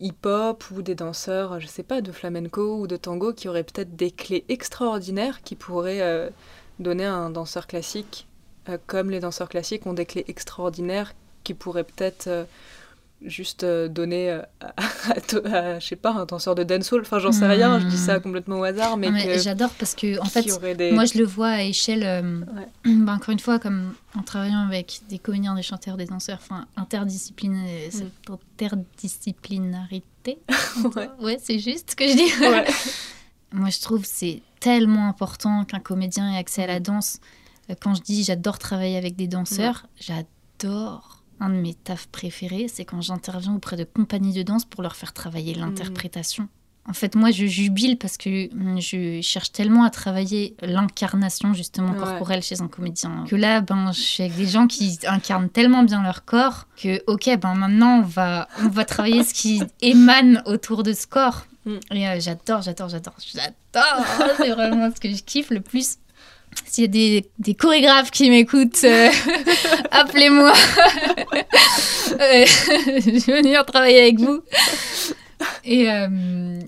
hip-hop 0.01 0.65
ou 0.73 0.83
des 0.83 0.95
danseurs, 0.95 1.61
je 1.61 1.67
sais 1.67 1.85
pas, 1.85 2.01
de 2.01 2.13
flamenco 2.13 2.81
ou 2.81 2.87
de 2.87 2.97
tango 2.97 3.33
qui 3.33 3.49
auraient 3.49 3.65
peut-être 3.65 3.95
des 3.95 4.11
clés 4.11 4.45
extraordinaires 4.49 5.43
qui 5.43 5.55
pourraient 5.55 6.03
euh, 6.03 6.31
donner 6.81 7.07
à 7.07 7.15
un 7.15 7.31
danseur 7.31 7.67
classique, 7.67 8.27
euh, 8.69 8.79
comme 8.87 9.11
les 9.11 9.21
danseurs 9.21 9.49
classiques 9.49 9.87
ont 9.87 9.95
des 9.95 10.07
clés 10.07 10.25
extraordinaires 10.27 11.15
qui 11.45 11.55
pourraient 11.55 11.85
peut-être 11.85 12.47
juste 13.23 13.65
euh, 13.65 13.89
donner 13.89 14.31
euh, 14.31 14.43
à, 14.61 14.67
à- 15.11 15.49
à, 15.75 15.79
je 15.79 15.87
sais 15.87 15.97
pas, 15.97 16.13
un 16.13 16.25
danseur 16.27 16.55
de 16.55 16.63
dancehall. 16.63 17.01
Enfin, 17.03 17.19
j'en 17.19 17.33
sais 17.33 17.47
rien, 17.47 17.81
je 17.81 17.87
dis 17.87 17.97
ça 17.97 18.21
complètement 18.21 18.61
au 18.61 18.65
hasard, 18.65 18.97
mais, 18.97 19.39
j'adore 19.39 19.71
parce 19.79 19.95
que 19.95 20.19
en 20.21 20.25
fait, 20.27 20.47
des... 20.77 20.93
moi 20.93 21.05
je 21.07 21.19
le 21.19 21.25
vois 21.25 21.49
à 21.49 21.63
échelle. 21.63 22.03
euh, 22.05 22.41
Ouais. 22.41 22.93
bah, 22.97 23.13
encore 23.13 23.31
une 23.31 23.39
fois, 23.41 23.59
comme 23.59 23.95
en 24.17 24.23
travaillant 24.23 24.67
avec 24.67 25.01
des 25.09 25.19
comédiens, 25.19 25.55
des 25.55 25.63
chanteurs, 25.63 25.97
des 25.97 26.05
danseurs, 26.07 26.39
enfin 26.41 26.67
euh, 26.77 27.91
cette 27.91 28.03
interdisciplinarité. 28.23 30.39
Ouais. 30.97 31.09
ouais, 31.21 31.39
c'est 31.43 31.59
juste 31.59 31.91
ce 31.93 31.97
que 31.97 32.07
je 32.09 32.15
dis. 32.15 32.41
Ouais. 32.41 32.65
Moi, 33.53 33.71
je 33.71 33.81
trouve 33.81 34.03
c'est 34.05 34.43
tellement 34.59 35.09
important 35.09 35.65
qu'un 35.65 35.79
comédien 35.81 36.33
ait 36.33 36.39
accès 36.39 36.65
à 36.65 36.67
la 36.67 36.81
danse. 36.81 37.19
Euh, 37.71 37.75
Quand 37.81 37.95
je 37.95 38.03
dis 38.03 38.25
j'adore 38.25 38.59
travailler 38.59 38.97
avec 38.97 39.17
des 39.17 39.29
danseurs, 39.29 39.87
j'adore. 40.01 41.23
Un 41.41 41.49
de 41.51 41.55
mes 41.55 41.75
tafs 41.75 42.07
préférés, 42.09 42.69
c'est 42.69 42.85
quand 42.85 43.01
j'interviens 43.01 43.55
auprès 43.55 43.77
de 43.77 43.85
compagnies 43.85 44.33
de 44.33 44.43
danse 44.43 44.65
pour 44.65 44.83
leur 44.83 44.97
faire 44.97 45.13
travailler 45.13 45.55
l'interprétation. 45.55 46.49
En 46.87 46.93
fait, 46.93 47.15
moi, 47.15 47.31
je 47.31 47.47
jubile 47.47 47.97
parce 47.97 48.19
que 48.19 48.53
hum, 48.53 48.79
je 48.79 49.21
cherche 49.23 49.53
tellement 49.53 49.85
à 49.85 49.91
travailler 49.91 50.55
l'incarnation 50.61 51.55
justement 51.55 51.93
Ouais. 51.93 51.99
corporelle 51.99 52.43
chez 52.43 52.61
un 52.61 52.69
comédien 52.69 53.25
que 53.27 53.37
là, 53.37 53.63
ben, 53.63 53.91
je 53.93 54.01
suis 54.01 54.23
avec 54.23 54.37
des 54.37 54.47
gens 54.47 54.67
qui 54.67 54.99
incarnent 55.07 55.49
tellement 55.49 55.83
bien 55.83 56.03
leur 56.03 56.25
corps 56.27 56.67
que, 56.77 57.03
ok, 57.07 57.39
ben 57.41 57.55
maintenant, 57.55 58.01
on 58.01 58.03
va, 58.03 58.49
on 58.63 58.69
va 58.69 58.85
travailler 58.85 59.25
ce 59.25 59.33
qui 59.33 59.63
émane 59.81 60.43
autour 60.45 60.83
de 60.83 60.93
ce 60.93 61.07
corps. 61.07 61.47
Mm. 61.65 61.77
Et 61.93 62.07
euh, 62.09 62.21
j'adore, 62.21 62.61
j'adore, 62.61 62.91
j'adore, 62.91 63.15
j'adore. 63.19 64.07
C'est 64.37 64.51
vraiment 64.51 64.91
ce 64.95 65.01
que 65.01 65.09
je 65.11 65.23
kiffe 65.23 65.49
le 65.51 65.61
plus. 65.63 65.97
S'il 66.67 66.83
y 66.83 66.87
a 66.87 66.89
des, 66.89 67.31
des 67.39 67.55
chorégraphes 67.55 68.11
qui 68.11 68.31
m'écoutent, 68.31 68.83
euh, 68.85 69.11
appelez-moi. 69.91 70.53
Euh, 72.21 72.45
je 72.47 73.27
vais 73.27 73.43
venir 73.43 73.65
travailler 73.67 74.01
avec 74.03 74.21
vous. 74.21 74.41
Et 75.65 75.91
euh, 75.91 76.61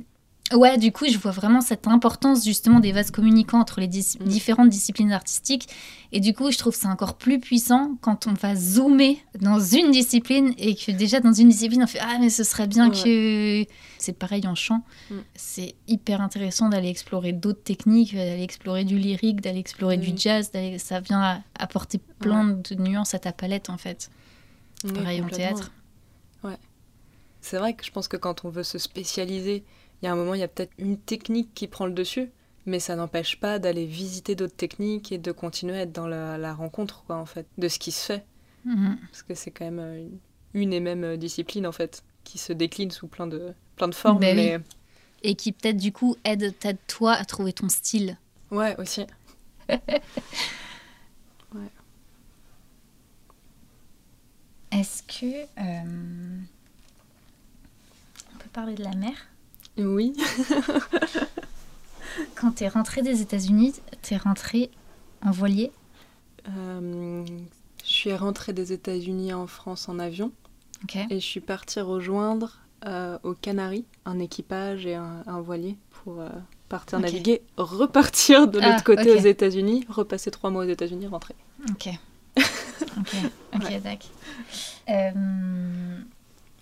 ouais, 0.54 0.76
du 0.76 0.90
coup, 0.90 1.04
je 1.08 1.18
vois 1.18 1.30
vraiment 1.30 1.60
cette 1.60 1.86
importance 1.86 2.44
justement 2.44 2.80
des 2.80 2.90
vases 2.90 3.10
communicants 3.12 3.60
entre 3.60 3.78
les 3.80 3.86
dis- 3.86 4.16
Mm. 4.18 4.24
différentes 4.24 4.68
disciplines 4.70 5.12
artistiques. 5.12 5.68
Et 6.12 6.20
du 6.20 6.32
coup, 6.34 6.50
je 6.50 6.58
trouve 6.58 6.74
ça 6.74 6.88
encore 6.88 7.16
plus 7.18 7.40
puissant 7.40 7.96
quand 8.00 8.26
on 8.26 8.32
va 8.34 8.54
zoomer 8.54 9.18
dans 9.40 9.58
une 9.60 9.90
discipline 9.90 10.54
et 10.58 10.74
que 10.76 10.92
déjà 10.92 11.20
dans 11.20 11.32
une 11.32 11.48
discipline, 11.48 11.82
on 11.82 11.86
fait 11.86 11.98
Ah, 12.00 12.18
mais 12.20 12.30
ce 12.30 12.44
serait 12.44 12.66
bien 12.66 12.90
que. 12.90 13.64
C'est 13.98 14.12
pareil 14.12 14.46
en 14.46 14.54
chant. 14.54 14.82
Mm. 15.10 15.14
C'est 15.34 15.74
hyper 15.88 16.20
intéressant 16.20 16.68
d'aller 16.68 16.88
explorer 16.88 17.32
d'autres 17.32 17.62
techniques, 17.62 18.14
d'aller 18.14 18.42
explorer 18.42 18.84
du 18.84 18.98
lyrique, 18.98 19.40
d'aller 19.40 19.58
explorer 19.58 19.96
du 19.96 20.12
Mm. 20.12 20.18
jazz. 20.18 20.50
Ça 20.78 21.00
vient 21.00 21.42
apporter 21.58 21.98
plein 22.18 22.44
de 22.46 22.74
nuances 22.76 23.14
à 23.14 23.18
ta 23.18 23.32
palette 23.32 23.68
en 23.70 23.78
fait. 23.78 24.10
Oui, 24.84 24.92
Pareil 24.92 25.22
en 25.22 25.28
théâtre. 25.28 25.72
Ouais. 26.44 26.56
C'est 27.40 27.58
vrai 27.58 27.74
que 27.74 27.84
je 27.84 27.90
pense 27.90 28.08
que 28.08 28.16
quand 28.16 28.44
on 28.44 28.50
veut 28.50 28.62
se 28.62 28.78
spécialiser, 28.78 29.64
il 30.02 30.04
y 30.04 30.08
a 30.08 30.12
un 30.12 30.16
moment, 30.16 30.34
il 30.34 30.40
y 30.40 30.44
a 30.44 30.48
peut-être 30.48 30.72
une 30.78 30.98
technique 30.98 31.54
qui 31.54 31.66
prend 31.68 31.86
le 31.86 31.92
dessus, 31.92 32.30
mais 32.66 32.80
ça 32.80 32.96
n'empêche 32.96 33.38
pas 33.40 33.58
d'aller 33.58 33.86
visiter 33.86 34.34
d'autres 34.34 34.56
techniques 34.56 35.12
et 35.12 35.18
de 35.18 35.32
continuer 35.32 35.78
à 35.78 35.82
être 35.82 35.92
dans 35.92 36.06
la, 36.08 36.36
la 36.38 36.52
rencontre, 36.54 37.04
quoi, 37.06 37.16
en 37.16 37.26
fait, 37.26 37.46
de 37.58 37.68
ce 37.68 37.78
qui 37.78 37.92
se 37.92 38.04
fait. 38.04 38.24
Mhm. 38.64 38.98
Parce 39.10 39.22
que 39.22 39.34
c'est 39.34 39.50
quand 39.52 39.64
même 39.64 39.78
euh, 39.78 40.06
une, 40.54 40.72
et 40.72 40.80
même 40.80 41.04
euh, 41.04 41.16
discipline, 41.16 41.66
en 41.66 41.72
fait, 41.72 42.02
qui 42.24 42.38
se 42.38 42.52
décline 42.52 42.90
sous 42.90 43.06
plein 43.06 43.26
de, 43.28 43.52
plein 43.76 43.88
de 43.88 43.94
formes, 43.94 44.18
Ben 44.18 44.36
oui. 44.36 44.44
mais 44.44 44.60
Et 45.22 45.34
qui 45.36 45.52
peut-être 45.52 45.76
du 45.76 45.92
coup 45.92 46.16
aide 46.24 46.54
toi 46.88 47.12
à 47.12 47.24
trouver 47.24 47.52
ton 47.52 47.68
style. 47.68 48.18
ouais, 48.50 48.76
aussi. 48.80 49.06
Est-ce 54.72 55.02
que 55.04 55.42
euh, 55.58 56.38
on 58.34 58.38
peut 58.38 58.48
parler 58.52 58.74
de 58.74 58.82
la 58.84 58.94
mer? 58.94 59.12
Oui. 59.78 60.14
Quand 62.34 62.52
t'es 62.52 62.68
rentrée 62.68 63.02
des 63.02 63.20
États-Unis, 63.22 63.74
t'es 64.02 64.16
rentrée 64.16 64.70
en 65.22 65.30
voilier. 65.30 65.72
Euh, 66.48 67.24
je 67.84 67.90
suis 67.90 68.14
rentrée 68.14 68.52
des 68.52 68.72
États-Unis 68.72 69.32
en 69.32 69.46
France 69.46 69.88
en 69.88 69.98
avion. 69.98 70.32
Et 71.10 71.20
je 71.20 71.24
suis 71.26 71.40
partie 71.40 71.80
rejoindre 71.80 72.58
euh, 72.84 73.18
aux 73.22 73.32
Canaries 73.34 73.86
un 74.04 74.18
équipage 74.18 74.86
et 74.86 74.94
un, 74.94 75.22
un 75.26 75.40
voilier 75.40 75.76
pour 75.90 76.20
euh, 76.20 76.28
partir 76.68 77.00
naviguer, 77.00 77.42
repartir 77.56 78.46
de 78.46 78.58
l'autre 78.58 78.76
Ah, 78.78 78.82
côté 78.82 79.10
aux 79.10 79.18
États-Unis, 79.18 79.86
repasser 79.88 80.30
trois 80.30 80.50
mois 80.50 80.64
aux 80.64 80.68
États-Unis, 80.68 81.06
rentrer. 81.06 81.34
Ok. 81.70 81.88
Ok. 82.98 83.14
Ok. 83.54 83.62
Ouais. 83.64 83.80
D'accord. 83.80 84.10
Euh, 84.90 85.98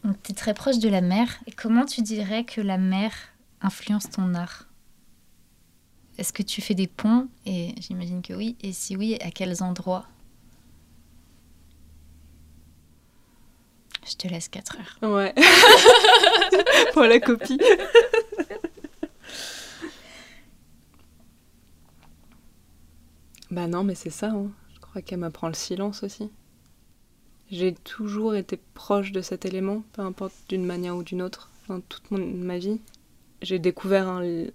donc 0.04 0.22
t'es 0.22 0.32
très 0.32 0.54
proche 0.54 0.78
de 0.78 0.88
la 0.88 1.00
mer. 1.00 1.28
Et 1.46 1.52
comment 1.52 1.84
tu 1.84 2.02
dirais 2.02 2.44
que 2.44 2.60
la 2.60 2.78
mer 2.78 3.12
influence 3.62 4.08
ton 4.10 4.34
art? 4.34 4.66
Est-ce 6.18 6.32
que 6.32 6.42
tu 6.42 6.60
fais 6.60 6.74
des 6.74 6.86
ponts 6.86 7.28
Et 7.46 7.74
j'imagine 7.80 8.22
que 8.22 8.32
oui. 8.34 8.56
Et 8.62 8.72
si 8.72 8.96
oui, 8.96 9.16
à 9.20 9.30
quels 9.30 9.62
endroits 9.62 10.06
Je 14.06 14.14
te 14.16 14.28
laisse 14.28 14.48
4 14.48 14.76
heures. 14.78 15.10
Ouais. 15.10 15.34
Pour 16.92 17.02
la 17.02 17.18
copie. 17.20 17.58
bah 23.50 23.66
non, 23.66 23.84
mais 23.84 23.94
c'est 23.94 24.10
ça. 24.10 24.30
hein. 24.30 24.50
Je 24.74 24.80
crois 24.80 25.02
qu'elle 25.02 25.18
m'apprend 25.20 25.48
le 25.48 25.54
silence 25.54 26.02
aussi. 26.02 26.30
J'ai 27.50 27.74
toujours 27.74 28.34
été 28.34 28.58
proche 28.74 29.12
de 29.12 29.20
cet 29.20 29.44
élément, 29.44 29.82
peu 29.92 30.02
importe 30.02 30.34
d'une 30.48 30.64
manière 30.64 30.96
ou 30.96 31.02
d'une 31.02 31.22
autre, 31.22 31.50
dans 31.68 31.80
toute 31.80 32.10
ma 32.10 32.58
vie. 32.58 32.80
J'ai 33.42 33.58
découvert 33.58 34.08
un- 34.08 34.46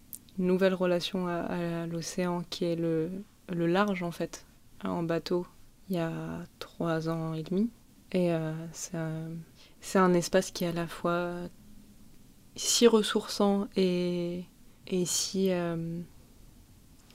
nouvelle 0.46 0.74
relation 0.74 1.28
à, 1.28 1.86
l'océan 1.88 2.44
qui 2.50 2.66
est 2.66 2.76
le, 2.76 3.12
le 3.50 3.68
large 3.68 4.04
en 4.04 4.12
fait, 4.12 4.46
en 4.84 5.04
bateau, 5.04 5.46
il 5.90 5.96
y 5.96 6.00
a 6.00 6.12
trois 6.60 7.10
ans 7.10 7.34
et 7.34 7.44
demi. 7.44 7.70
Et 8.12 8.34
euh, 8.34 8.54
c'est 8.72 8.98
un, 8.98 9.30
c'est 9.82 10.00
un 10.00 10.14
espace 10.14 10.52
qui 10.52 10.64
est 10.64 10.70
à 10.70 10.74
la 10.74 10.88
fois 10.88 11.34
si 12.56 12.88
ressourçant 12.88 13.68
et, 13.76 14.46
et 14.88 15.06
si... 15.06 15.52
euh, 15.52 16.02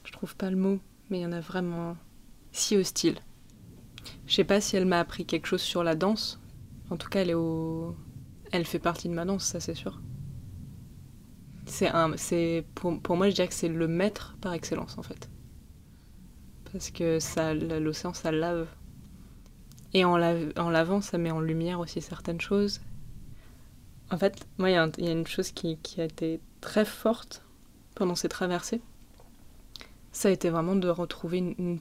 je 0.05 0.13
trouve 0.13 0.37
pas 0.37 0.51
le 0.51 0.57
mot, 0.57 0.79
mais 1.11 1.21
il 1.21 1.23
y 1.23 1.27
en 1.27 1.33
a 1.33 1.41
vraiment 1.41 1.97
si 2.53 2.77
hostile. 2.77 3.19
Je 4.27 4.35
sais 4.35 4.45
pas 4.45 4.61
si 4.61 4.77
elle 4.77 4.85
m'a 4.85 5.01
appris 5.01 5.25
quelque 5.25 5.47
chose 5.47 5.63
sur 5.63 5.83
la 5.83 5.95
danse. 5.95 6.41
En 6.91 6.97
tout 6.97 7.09
cas, 7.09 7.23
elle 7.23 7.31
est 7.31 7.35
au... 7.35 7.97
Elle 8.53 8.67
fait 8.67 8.79
partie 8.79 9.09
de 9.09 9.15
ma 9.15 9.25
danse, 9.25 9.45
ça 9.45 9.61
c'est 9.61 9.75
sûr. 9.75 10.01
C'est 11.67 11.89
un... 11.89 12.17
c'est 12.17 12.65
pour, 12.75 13.01
pour 13.01 13.17
moi, 13.17 13.29
je 13.29 13.35
dirais 13.35 13.49
que 13.49 13.55
c'est 13.55 13.69
le 13.69 13.89
maître 13.89 14.37
par 14.41 14.53
excellence, 14.53 14.99
en 14.99 15.03
fait. 15.03 15.29
Parce 16.73 16.91
que 16.91 17.21
ça, 17.21 17.55
l'océan, 17.55 18.13
ça 18.13 18.33
lave. 18.33 18.67
Et 19.93 20.05
en, 20.05 20.17
lave- 20.17 20.53
en 20.59 20.71
lavant, 20.71 21.01
ça 21.01 21.19
met 21.19 21.31
en 21.31 21.41
lumière 21.41 21.81
aussi 21.81 22.01
certaines 22.01 22.41
choses. 22.41 22.81
En 24.11 24.19
fait, 24.19 24.47
moi, 24.59 24.71
il 24.71 24.75
y, 24.75 25.09
a 25.09 25.13
une 25.13 25.27
chose 25.27 25.53
qui, 25.53 25.79
qui 25.79 26.01
a 26.01 26.05
été 26.05 26.41
très 26.61 26.85
forte 26.85 27.43
pendant 27.95 28.15
ces 28.15 28.29
traversées. 28.29 28.81
Ça 30.13 30.29
a 30.29 30.33
été 30.33 30.51
vraiment 30.51 30.77
de 30.77 30.89
retrouver 30.89 31.39
une 31.39 31.79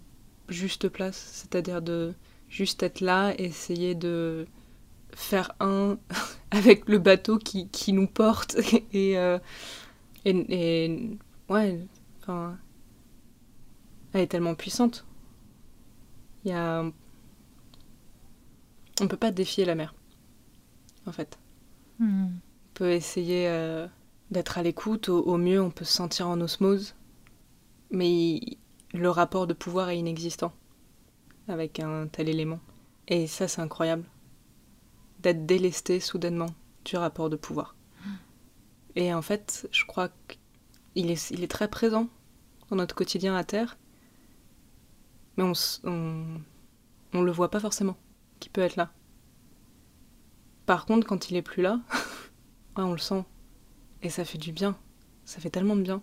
juste 0.49 0.89
place, 0.89 1.17
c'est-à-dire 1.33 1.81
de 1.81 2.13
juste 2.49 2.83
être 2.83 3.01
là, 3.01 3.33
essayer 3.37 3.95
de 3.95 4.47
faire 5.11 5.53
un 5.59 5.97
avec 6.53 6.89
le 6.89 6.99
bateau 6.99 7.39
qui, 7.39 7.69
qui 7.69 7.93
nous 7.93 8.07
porte 8.07 8.57
et, 8.93 9.19
euh, 9.19 9.39
et, 10.25 10.31
et- 10.85 11.19
ouais, 11.49 11.79
enfin, 12.21 12.57
elle 14.13 14.21
est 14.21 14.27
tellement 14.27 14.55
puissante. 14.55 15.05
Il 16.45 16.49
y 16.51 16.53
a, 16.53 16.83
on 19.01 19.07
peut 19.07 19.17
pas 19.17 19.29
défier 19.31 19.65
la 19.65 19.75
mer, 19.75 19.93
en 21.05 21.11
fait. 21.11 21.37
Hmm. 21.99 22.25
On 22.25 22.73
peut 22.75 22.91
essayer 22.91 23.47
euh, 23.47 23.87
d'être 24.31 24.57
à 24.57 24.63
l'écoute, 24.63 25.09
au, 25.09 25.21
au 25.23 25.37
mieux 25.37 25.61
on 25.61 25.71
peut 25.71 25.85
se 25.85 25.93
sentir 25.93 26.27
en 26.27 26.41
osmose, 26.41 26.95
mais 27.91 28.11
il- 28.11 28.57
le 28.93 29.09
rapport 29.09 29.47
de 29.47 29.53
pouvoir 29.53 29.89
est 29.89 29.99
inexistant 29.99 30.53
avec 31.47 31.79
un 31.79 32.07
tel 32.07 32.29
élément. 32.29 32.59
Et 33.09 33.27
ça 33.27 33.47
c'est 33.49 33.61
incroyable, 33.61 34.05
d'être 35.23 35.45
délesté 35.45 35.99
soudainement 35.99 36.49
du 36.85 36.95
rapport 36.97 37.29
de 37.29 37.35
pouvoir. 37.35 37.75
Et 38.95 39.13
en 39.13 39.23
fait, 39.23 39.67
je 39.71 39.85
crois 39.85 40.09
qu'il 40.27 41.09
est, 41.09 41.31
il 41.31 41.43
est 41.43 41.47
très 41.47 41.67
présent 41.67 42.07
dans 42.69 42.75
notre 42.75 42.93
quotidien 42.93 43.35
à 43.35 43.43
Terre, 43.43 43.77
mais 45.37 45.43
on, 45.43 45.53
on, 45.83 46.25
on 47.13 47.21
le 47.21 47.31
voit 47.31 47.49
pas 47.49 47.59
forcément, 47.59 47.97
qu'il 48.39 48.51
peut 48.51 48.61
être 48.61 48.75
là. 48.75 48.91
Par 50.67 50.85
contre, 50.85 51.07
quand 51.07 51.31
il 51.31 51.35
est 51.35 51.41
plus 51.41 51.63
là, 51.63 51.79
Ouais, 52.77 52.83
on 52.83 52.91
le 52.93 52.97
sent. 52.97 53.23
Et 54.01 54.09
ça 54.09 54.25
fait 54.25 54.37
du 54.37 54.51
bien. 54.51 54.75
Ça 55.25 55.39
fait 55.39 55.49
tellement 55.49 55.75
de 55.75 55.81
bien. 55.83 56.01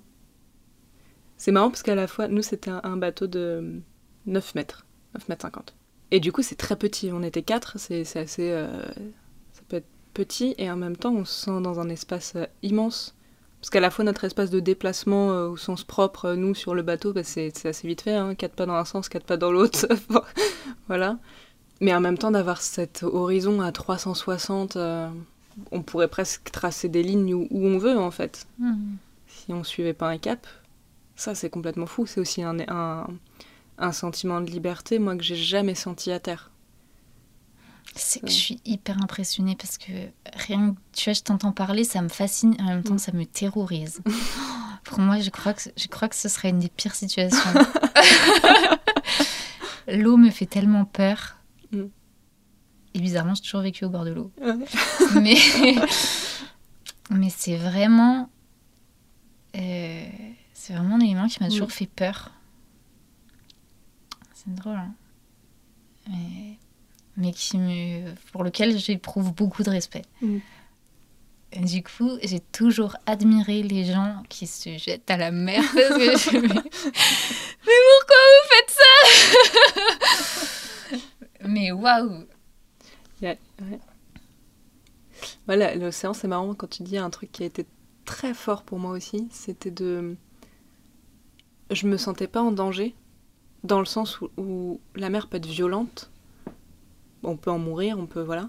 C'est 1.37 1.53
marrant 1.53 1.71
parce 1.71 1.83
qu'à 1.83 1.95
la 1.95 2.07
fois, 2.07 2.29
nous, 2.29 2.43
c'était 2.43 2.71
un, 2.71 2.81
un 2.85 2.97
bateau 2.97 3.27
de 3.27 3.83
9 4.27 4.55
mètres. 4.55 4.87
9 5.15 5.29
mètres 5.29 5.43
50. 5.43 5.75
Et 6.11 6.21
du 6.21 6.33
coup, 6.33 6.43
c'est 6.43 6.57
très 6.57 6.77
petit. 6.77 7.11
On 7.13 7.23
était 7.23 7.43
4. 7.43 7.79
C'est 7.79 8.17
assez. 8.17 8.51
euh, 8.51 8.85
ça 9.53 9.63
peut 9.69 9.77
être 9.77 9.87
petit. 10.15 10.55
Et 10.59 10.71
en 10.71 10.77
même 10.77 10.97
temps, 10.97 11.13
on 11.13 11.25
se 11.25 11.45
sent 11.47 11.61
dans 11.63 11.81
un 11.81 11.89
espace 11.89 12.35
euh, 12.37 12.47
immense. 12.63 13.15
Parce 13.61 13.71
qu'à 13.71 13.81
la 13.81 13.91
fois, 13.91 14.05
notre 14.05 14.25
espace 14.25 14.51
de 14.51 14.59
déplacement 14.61 15.33
euh, 15.33 15.49
au 15.49 15.57
sens 15.57 15.85
propre, 15.85 16.33
nous, 16.33 16.55
sur 16.55 16.75
le 16.75 16.83
bateau, 16.83 17.13
bah, 17.13 17.25
c'est 17.25 17.53
assez 17.67 17.87
vite 17.87 18.03
fait. 18.03 18.15
Hein, 18.15 18.35
4 18.35 18.55
pas 18.55 18.67
dans 18.67 18.75
un 18.75 18.85
sens, 18.85 19.09
4 19.09 19.25
pas 19.25 19.37
dans 19.37 19.53
l'autre. 19.53 19.87
voilà. 20.89 21.19
Mais 21.81 21.95
en 21.95 22.01
même 22.01 22.19
temps, 22.19 22.31
d'avoir 22.31 22.61
cet 22.61 23.03
horizon 23.03 23.61
à 23.61 23.73
360. 23.73 24.77
euh, 24.77 25.09
on 25.73 25.83
pourrait 25.83 26.09
presque 26.09 26.51
tracer 26.51 26.89
des 26.89 27.03
lignes 27.03 27.35
où, 27.35 27.47
où 27.51 27.67
on 27.67 27.79
veut 27.79 27.99
en 27.99 28.11
fait. 28.11 28.47
Hmm. 28.59 28.95
Si 29.27 29.53
on 29.53 29.65
suivait 29.65 29.93
pas 29.95 30.09
un 30.09 30.19
cap, 30.19 30.47
ça 31.17 31.35
c'est 31.35 31.51
complètement 31.51 31.87
fou. 31.87 32.07
C'est 32.07 32.21
aussi 32.21 32.43
un, 32.43 32.57
un, 32.69 33.07
un 33.81 33.93
sentiment 33.93 34.41
de 34.41 34.51
liberté, 34.51 34.99
moi, 34.99 35.17
que 35.17 35.23
j'ai 35.25 35.37
jamais 35.37 35.75
senti 35.75 36.13
à 36.13 36.21
terre. 36.21 36.51
C'est 37.97 38.21
que 38.21 38.29
je 38.29 38.33
suis 38.35 38.61
hyper 38.65 39.03
impressionnée 39.03 39.57
parce 39.57 39.77
que 39.77 39.91
rien 40.47 40.75
que 40.75 40.79
tu 40.93 41.05
vois, 41.07 41.13
je 41.13 41.23
t'entends 41.23 41.51
parler, 41.53 41.83
ça 41.83 42.01
me 42.03 42.09
fascine 42.09 42.55
et 42.59 42.63
en 42.63 42.67
même 42.67 42.85
temps 42.85 42.95
Mm. 42.95 42.99
ça 42.99 43.13
me 43.13 43.25
terrorise. 43.27 44.01
Pour 44.85 45.01
moi, 45.01 45.19
je 45.19 45.31
crois 45.31 45.55
que 45.55 45.63
je 45.77 45.89
crois 45.89 46.09
que 46.09 46.15
ce 46.15 46.29
serait 46.29 46.51
une 46.51 46.61
des 46.61 46.69
pires 46.69 46.95
situations. 46.95 47.51
L'eau 49.89 50.17
me 50.17 50.31
fait 50.31 50.47
tellement 50.47 50.85
peur. 50.85 51.37
Mm. 51.73 51.85
Et 52.95 53.01
bizarrement, 53.01 53.35
j'ai 53.35 53.43
toujours 53.43 53.61
vécu 53.63 53.85
au 53.85 53.89
bord 53.91 54.05
de 54.05 54.11
l'eau. 54.11 54.31
Mais 55.21 55.37
mais 57.13 57.29
c'est 57.29 57.57
vraiment 57.57 58.31
euh, 59.57 60.05
c'est 60.55 60.73
vraiment 60.75 60.95
un 60.95 61.01
élément 61.01 61.27
qui 61.27 61.41
m'a 61.43 61.49
Mm. 61.49 61.51
toujours 61.51 61.73
fait 61.73 61.87
peur. 61.87 62.31
Drôle. 64.55 64.77
Hein 64.77 64.95
mais, 66.09 66.57
mais 67.17 67.33
qui 67.33 67.59
me, 67.59 68.15
pour 68.33 68.43
lequel 68.45 68.79
j'éprouve 68.79 69.33
beaucoup 69.35 69.63
de 69.63 69.71
respect. 69.71 70.03
Mm. 70.23 70.39
Du 71.65 71.83
coup, 71.83 72.11
j'ai 72.23 72.39
toujours 72.41 72.97
admiré 73.07 73.63
les 73.65 73.85
gens 73.85 74.23
qui 74.29 74.47
se 74.47 74.79
jettent 74.79 75.11
à 75.11 75.17
la 75.17 75.33
mer 75.33 75.61
parce 75.75 75.89
que 75.99 76.17
je 76.31 76.37
me- 76.37 76.43
Mais 76.47 77.81
pourquoi 77.91 78.17
vous 78.37 78.49
faites 78.51 78.71
ça? 78.71 78.83
Mais 81.49 81.73
waouh 81.73 82.25
Ouais. 83.23 83.39
Voilà, 85.47 85.75
l'océan, 85.75 86.15
c'est 86.15 86.29
marrant 86.29 86.55
quand 86.55 86.69
tu 86.69 86.83
dis 86.83 86.97
un 86.97 87.11
truc 87.11 87.31
qui 87.33 87.43
a 87.43 87.47
été 87.47 87.67
très 88.05 88.33
fort 88.33 88.63
pour 88.63 88.79
moi 88.79 88.93
aussi, 88.93 89.29
c'était 89.31 89.71
de. 89.71 90.17
Je 91.71 91.87
me 91.87 91.97
sentais 91.99 92.27
pas 92.29 92.41
en 92.43 92.53
danger, 92.53 92.95
dans 93.65 93.79
le 93.79 93.85
sens 93.87 94.21
où, 94.21 94.31
où 94.37 94.81
la 94.95 95.11
mer 95.11 95.29
peut 95.29 95.37
être 95.37 95.47
violente. 95.47 96.11
On 97.23 97.37
peut 97.37 97.51
en 97.51 97.59
mourir, 97.59 97.99
on 97.99 98.07
peut. 98.07 98.23
Voilà. 98.23 98.49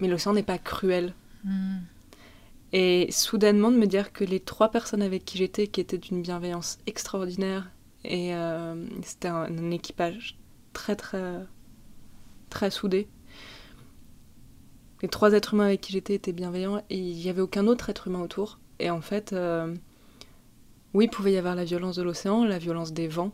Mais 0.00 0.08
l'océan 0.08 0.32
n'est 0.32 0.42
pas 0.42 0.58
cruel. 0.58 1.14
Hmm. 1.44 1.78
Et 2.72 3.10
soudainement 3.10 3.70
de 3.70 3.76
me 3.76 3.86
dire 3.86 4.12
que 4.12 4.24
les 4.24 4.40
trois 4.40 4.70
personnes 4.70 5.02
avec 5.02 5.24
qui 5.24 5.38
j'étais, 5.38 5.66
qui 5.66 5.80
étaient 5.80 5.98
d'une 5.98 6.22
bienveillance 6.22 6.78
extraordinaire, 6.86 7.70
et 8.04 8.34
euh, 8.34 8.74
c'était 9.02 9.28
un, 9.28 9.42
un 9.42 9.70
équipage 9.70 10.38
très 10.72 10.96
très 10.96 11.40
très 12.48 12.70
soudé. 12.70 13.08
Les 15.02 15.08
trois 15.08 15.32
êtres 15.32 15.54
humains 15.54 15.66
avec 15.66 15.80
qui 15.80 15.92
j'étais 15.92 16.14
étaient 16.14 16.32
bienveillants 16.32 16.82
et 16.88 16.96
il 16.96 17.16
n'y 17.16 17.28
avait 17.28 17.40
aucun 17.40 17.66
autre 17.66 17.90
être 17.90 18.06
humain 18.06 18.20
autour. 18.20 18.58
Et 18.78 18.88
en 18.90 19.00
fait, 19.00 19.32
euh, 19.32 19.74
oui, 20.94 21.06
il 21.06 21.10
pouvait 21.10 21.32
y 21.32 21.38
avoir 21.38 21.56
la 21.56 21.64
violence 21.64 21.96
de 21.96 22.02
l'océan, 22.02 22.44
la 22.44 22.58
violence 22.58 22.92
des 22.92 23.08
vents, 23.08 23.32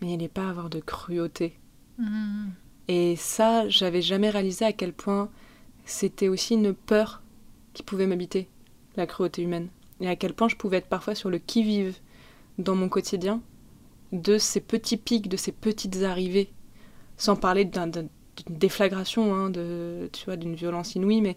mais 0.00 0.14
allait 0.14 0.28
pas 0.28 0.48
avoir 0.48 0.70
de 0.70 0.80
cruauté. 0.80 1.58
Hmm. 1.98 2.48
Et 2.88 3.16
ça, 3.16 3.68
j'avais 3.68 4.02
jamais 4.02 4.30
réalisé 4.30 4.64
à 4.64 4.72
quel 4.72 4.92
point 4.92 5.30
c'était 5.84 6.28
aussi 6.28 6.54
une 6.54 6.74
peur 6.74 7.22
qui 7.72 7.82
pouvait 7.82 8.06
m'habiter, 8.06 8.48
la 8.96 9.06
cruauté 9.06 9.42
humaine. 9.42 9.68
Et 10.00 10.08
à 10.08 10.16
quel 10.16 10.34
point 10.34 10.48
je 10.48 10.56
pouvais 10.56 10.78
être 10.78 10.88
parfois 10.88 11.14
sur 11.14 11.30
le 11.30 11.38
qui-vive 11.38 11.98
dans 12.58 12.74
mon 12.74 12.88
quotidien 12.88 13.42
de 14.12 14.38
ces 14.38 14.60
petits 14.60 14.96
pics, 14.96 15.28
de 15.28 15.36
ces 15.36 15.52
petites 15.52 16.02
arrivées. 16.02 16.50
Sans 17.16 17.36
parler 17.36 17.64
d'un- 17.64 17.86
d'un- 17.86 18.08
d'une 18.36 18.56
déflagration, 18.58 19.34
hein, 19.34 19.50
de, 19.50 20.08
tu 20.12 20.24
vois, 20.24 20.36
d'une 20.36 20.54
violence 20.54 20.94
inouïe, 20.94 21.20
mais 21.20 21.36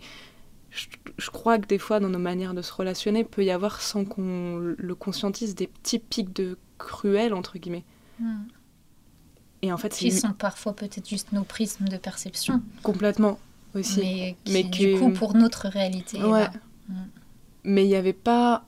je, 0.71 0.87
je 1.17 1.29
crois 1.29 1.59
que 1.59 1.67
des 1.67 1.77
fois, 1.77 1.99
dans 1.99 2.09
nos 2.09 2.19
manières 2.19 2.53
de 2.53 2.61
se 2.61 2.73
relationner, 2.73 3.23
peut 3.25 3.43
y 3.43 3.51
avoir, 3.51 3.81
sans 3.81 4.05
qu'on 4.05 4.57
le 4.57 4.95
conscientise, 4.95 5.55
des 5.55 5.67
petits 5.67 5.99
pics 5.99 6.33
de 6.33 6.57
cruel, 6.77 7.33
entre 7.33 7.57
guillemets. 7.59 7.83
Et 9.61 9.71
en 9.71 9.77
fait, 9.77 9.89
Qui 9.93 10.11
sont 10.11 10.33
parfois 10.33 10.75
peut-être 10.75 11.07
juste 11.07 11.31
nos 11.31 11.43
prismes 11.43 11.87
de 11.87 11.97
perception, 11.97 12.61
complètement 12.81 13.39
aussi. 13.75 14.01
mais 14.01 14.35
qui 14.43 14.53
Mais 14.53 14.63
du 14.63 14.79
que- 14.93 14.99
coup 14.99 15.09
pour 15.11 15.35
notre 15.35 15.67
réalité. 15.69 16.21
Ouais. 16.23 16.47
Mm. 16.89 16.93
mais 17.63 17.85
il 17.85 17.87
n'y 17.87 17.95
avait 17.95 18.11
pas. 18.13 18.65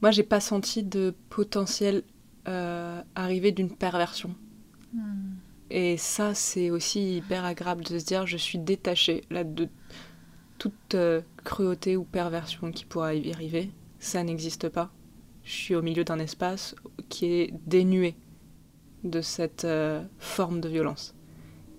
Moi, 0.00 0.10
j'ai 0.10 0.22
pas 0.22 0.40
senti 0.40 0.82
de 0.82 1.14
potentiel 1.28 2.02
euh, 2.48 3.02
arriver 3.14 3.52
d'une 3.52 3.70
perversion. 3.70 4.34
Hmm. 4.94 5.34
Et 5.68 5.98
ça, 5.98 6.34
c'est 6.34 6.70
aussi 6.70 7.18
hyper 7.18 7.44
agréable 7.44 7.84
de 7.84 7.98
se 7.98 8.04
dire 8.04 8.26
je 8.26 8.38
suis 8.38 8.58
détachée 8.58 9.22
là, 9.30 9.44
de 9.44 9.68
toute 10.58 10.94
euh, 10.94 11.20
cruauté 11.44 11.96
ou 11.98 12.04
perversion 12.04 12.72
qui 12.72 12.86
pourrait 12.86 13.20
y 13.20 13.32
arriver. 13.34 13.70
Ça 13.98 14.24
n'existe 14.24 14.70
pas. 14.70 14.90
Je 15.44 15.52
suis 15.52 15.74
au 15.74 15.82
milieu 15.82 16.02
d'un 16.04 16.18
espace 16.18 16.74
qui 17.10 17.26
est 17.26 17.52
dénué 17.66 18.16
de 19.04 19.20
cette 19.20 19.64
euh, 19.64 20.02
forme 20.18 20.60
de 20.60 20.68
violence. 20.68 21.14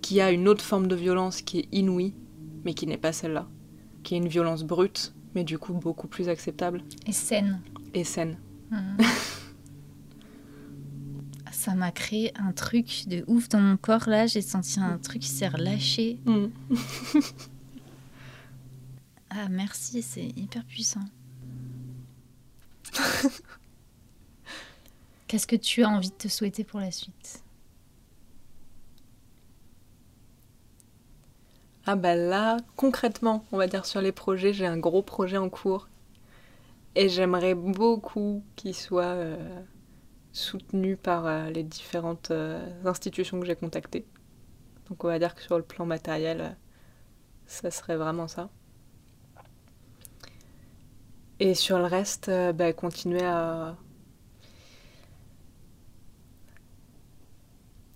Qui 0.01 0.21
a 0.21 0.31
une 0.31 0.47
autre 0.47 0.63
forme 0.63 0.87
de 0.87 0.95
violence 0.95 1.41
qui 1.41 1.59
est 1.59 1.67
inouïe, 1.71 2.13
mais 2.65 2.73
qui 2.73 2.87
n'est 2.87 2.97
pas 2.97 3.13
celle-là. 3.13 3.47
Qui 4.03 4.15
est 4.15 4.17
une 4.17 4.27
violence 4.27 4.63
brute, 4.63 5.13
mais 5.35 5.43
du 5.43 5.57
coup 5.59 5.73
beaucoup 5.73 6.07
plus 6.07 6.27
acceptable 6.29 6.81
Et 7.05 7.11
saine. 7.11 7.61
et 7.93 8.03
saine. 8.03 8.37
Hmm. 8.71 8.97
Ça 11.51 11.75
m'a 11.75 11.91
créé 11.91 12.31
un 12.39 12.53
truc 12.53 13.03
de 13.07 13.23
ouf 13.27 13.47
dans 13.49 13.59
mon 13.59 13.77
corps 13.77 14.07
là. 14.09 14.25
J'ai 14.25 14.41
senti 14.41 14.79
un 14.79 14.97
truc 14.97 15.21
qui 15.21 15.27
s'est 15.29 15.47
relâché. 15.47 16.19
Mm. 16.25 16.45
Ah 19.33 19.47
merci, 19.49 20.01
c'est 20.01 20.25
hyper 20.35 20.65
puissant. 20.65 21.05
Qu'est-ce 25.31 25.47
que 25.47 25.55
tu 25.55 25.81
as 25.85 25.87
envie 25.87 26.09
de 26.09 26.15
te 26.15 26.27
souhaiter 26.27 26.65
pour 26.65 26.81
la 26.81 26.91
suite? 26.91 27.41
Ah 31.85 31.95
bah 31.95 32.15
là, 32.15 32.57
concrètement, 32.75 33.45
on 33.53 33.57
va 33.57 33.67
dire 33.67 33.85
sur 33.85 34.01
les 34.01 34.11
projets, 34.11 34.51
j'ai 34.51 34.65
un 34.65 34.75
gros 34.75 35.01
projet 35.01 35.37
en 35.37 35.47
cours. 35.47 35.87
Et 36.95 37.07
j'aimerais 37.07 37.55
beaucoup 37.55 38.43
qu'il 38.57 38.75
soit 38.75 39.05
euh, 39.05 39.61
soutenu 40.33 40.97
par 40.97 41.25
euh, 41.25 41.49
les 41.49 41.63
différentes 41.63 42.31
euh, 42.31 42.67
institutions 42.83 43.39
que 43.39 43.45
j'ai 43.45 43.55
contactées. 43.55 44.05
Donc 44.89 45.01
on 45.05 45.07
va 45.07 45.17
dire 45.17 45.33
que 45.33 45.43
sur 45.43 45.57
le 45.57 45.63
plan 45.63 45.85
matériel, 45.85 46.57
ça 47.45 47.71
serait 47.71 47.95
vraiment 47.95 48.27
ça. 48.27 48.49
Et 51.39 51.55
sur 51.55 51.77
le 51.77 51.85
reste, 51.85 52.29
bah, 52.53 52.73
continuer 52.73 53.23
à 53.23 53.77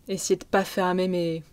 essayer 0.08 0.36
de 0.36 0.46
pas 0.46 0.64
fermer 0.64 1.08
mes, 1.08 1.44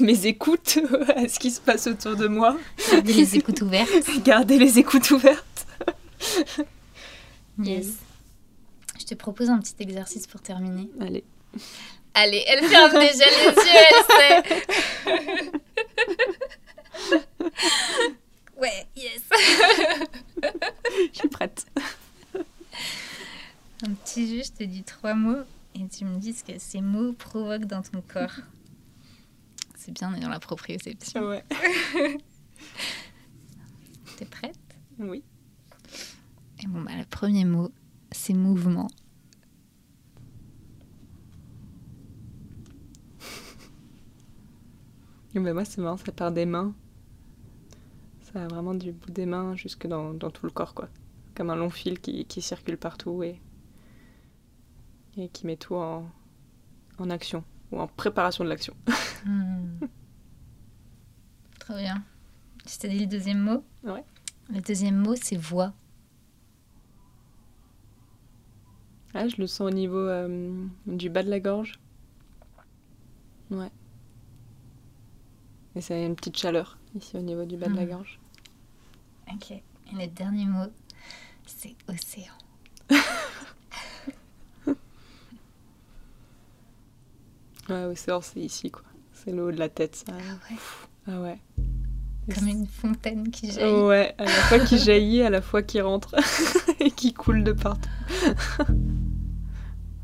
mes, 0.00 0.26
écoutes 0.26 0.78
à 1.16 1.28
ce 1.28 1.38
qui 1.38 1.50
se 1.50 1.60
passe 1.60 1.86
autour 1.86 2.16
de 2.16 2.26
moi. 2.26 2.56
Garder 2.90 3.12
les 3.12 3.36
écoutes 3.36 3.62
ouvertes. 3.62 4.10
Garder 4.24 4.58
les 4.58 4.78
écoutes 4.78 5.10
ouvertes. 5.10 5.66
Yes. 7.62 7.94
Je 8.98 9.04
te 9.04 9.14
propose 9.14 9.50
un 9.50 9.58
petit 9.58 9.74
exercice 9.80 10.26
pour 10.26 10.40
terminer. 10.40 10.90
Allez. 11.00 11.24
Allez, 12.14 12.44
elle 12.46 12.64
ferme 12.66 12.92
déjà 12.92 13.24
les 13.24 13.46
yeux, 13.46 13.82
elle 13.90 14.04
sait. 14.10 15.42
ouais, 18.58 18.86
yes. 18.96 19.22
Je 21.12 21.18
suis 21.18 21.28
prête. 21.28 21.66
Un 23.84 23.94
petit 23.94 24.36
jeu, 24.36 24.42
je 24.44 24.52
te 24.52 24.64
dis 24.64 24.82
trois 24.82 25.14
mots 25.14 25.42
et 25.74 25.88
tu 25.88 26.04
me 26.04 26.18
dis 26.18 26.32
ce 26.32 26.44
que 26.44 26.58
ces 26.58 26.80
mots 26.80 27.12
provoquent 27.12 27.66
dans 27.66 27.82
ton 27.82 28.00
corps. 28.02 28.40
C'est 29.76 29.92
bien, 29.92 30.12
on 30.12 30.16
est 30.16 30.20
dans 30.20 30.28
la 30.28 30.40
proprioception. 30.40 31.28
Ouais. 31.28 31.44
T'es 34.16 34.24
prête? 34.26 34.58
Oui. 34.98 35.22
Et 36.62 36.66
bon, 36.66 36.82
bah, 36.82 36.92
le 36.96 37.04
premier 37.04 37.44
mot, 37.44 37.72
c'est 38.12 38.34
mouvement. 38.34 38.88
Et 45.34 45.40
moi, 45.40 45.64
c'est 45.64 45.80
marrant, 45.80 45.96
ça 45.96 46.12
part 46.12 46.30
des 46.30 46.46
mains. 46.46 46.74
Ça 48.22 48.32
va 48.34 48.46
vraiment 48.46 48.74
du 48.74 48.92
bout 48.92 49.10
des 49.10 49.26
mains 49.26 49.56
jusque 49.56 49.86
dans, 49.86 50.14
dans 50.14 50.30
tout 50.30 50.46
le 50.46 50.52
corps, 50.52 50.74
quoi. 50.74 50.88
Comme 51.34 51.50
un 51.50 51.56
long 51.56 51.70
fil 51.70 51.98
qui, 51.98 52.26
qui 52.26 52.42
circule 52.42 52.76
partout 52.76 53.22
et, 53.22 53.40
et 55.16 55.28
qui 55.28 55.46
met 55.46 55.56
tout 55.56 55.74
en, 55.74 56.08
en 56.98 57.10
action 57.10 57.44
ou 57.70 57.80
en 57.80 57.86
préparation 57.88 58.44
de 58.44 58.48
l'action. 58.48 58.74
Hmm. 59.24 59.78
Trop 61.60 61.76
bien. 61.76 62.02
Je 62.66 62.76
t'ai 62.76 62.88
dit 62.88 62.98
le 62.98 63.06
deuxième 63.06 63.38
mot 63.38 63.64
Ouais. 63.84 64.02
Le 64.52 64.60
deuxième 64.60 64.96
mot, 64.96 65.14
c'est 65.14 65.36
voix. 65.36 65.72
Ah, 69.14 69.28
je 69.28 69.36
le 69.36 69.46
sens 69.46 69.60
au 69.60 69.70
niveau 69.70 69.96
euh, 69.98 70.66
du 70.86 71.08
bas 71.08 71.22
de 71.22 71.30
la 71.30 71.38
gorge. 71.38 71.74
Ouais. 73.52 73.70
Et 75.76 75.80
ça 75.80 75.94
a 75.94 75.98
une 75.98 76.16
petite 76.16 76.36
chaleur 76.36 76.78
ici 76.96 77.16
au 77.16 77.20
niveau 77.20 77.44
du 77.44 77.56
bas 77.56 77.68
de 77.68 77.74
la 77.76 77.82
Mhm. 77.84 77.90
gorge. 77.90 78.18
Ok. 79.32 79.52
Et 79.52 79.62
le 79.92 80.06
dernier 80.08 80.46
mot, 80.46 80.66
c'est 81.46 81.76
océan. 81.88 82.34
Ouais, 87.72 87.84
océan, 87.92 88.20
c'est 88.20 88.40
ici, 88.40 88.70
quoi. 88.70 88.82
C'est 89.12 89.32
le 89.32 89.44
haut 89.44 89.52
de 89.52 89.58
la 89.58 89.68
tête, 89.68 89.96
ça. 89.96 90.12
ouais. 90.12 90.56
Ah 91.08 91.20
ouais. 91.20 91.38
Comme 92.34 92.46
une 92.48 92.66
fontaine 92.66 93.30
qui 93.30 93.50
jaillit. 93.50 93.80
Ouais, 93.82 94.14
à 94.18 94.24
la 94.24 94.30
fois 94.30 94.58
qui 94.60 94.78
jaillit, 94.78 95.22
à 95.22 95.30
la 95.30 95.42
fois 95.42 95.62
qui 95.62 95.80
rentre 95.80 96.14
et 96.80 96.90
qui 96.92 97.12
coule 97.12 97.42
de 97.42 97.52
partout. 97.52 97.88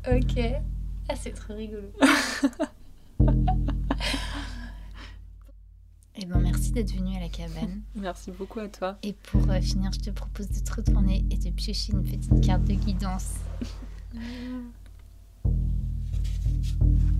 Ok. 0.09 0.39
Ah, 1.07 1.15
c'est 1.15 1.31
trop 1.31 1.53
rigolo. 1.53 1.91
Eh 6.21 6.25
ben, 6.25 6.37
merci 6.39 6.71
d'être 6.73 6.91
venu 6.93 7.15
à 7.15 7.21
la 7.21 7.29
cabane. 7.29 7.81
Merci 7.95 8.31
beaucoup 8.31 8.59
à 8.59 8.67
toi. 8.67 8.97
Et 9.03 9.13
pour 9.13 9.49
euh, 9.49 9.61
finir, 9.61 9.89
je 9.93 9.99
te 9.99 10.09
propose 10.09 10.49
de 10.49 10.59
te 10.59 10.73
retourner 10.73 11.23
et 11.31 11.37
de 11.37 11.49
piocher 11.49 11.93
une 11.93 12.03
petite 12.03 12.45
carte 12.45 12.65
de 12.65 12.73
guidance. 12.73 13.35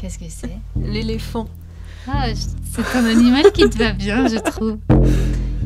Qu'est-ce 0.00 0.18
que 0.18 0.24
c'est 0.30 0.58
L'éléphant. 0.76 1.46
Ah, 2.08 2.28
c'est 2.34 2.96
un 2.96 3.04
animal 3.04 3.52
qui 3.52 3.68
te 3.68 3.76
va 3.76 3.92
bien, 3.92 4.26
je 4.28 4.36
trouve. 4.38 4.78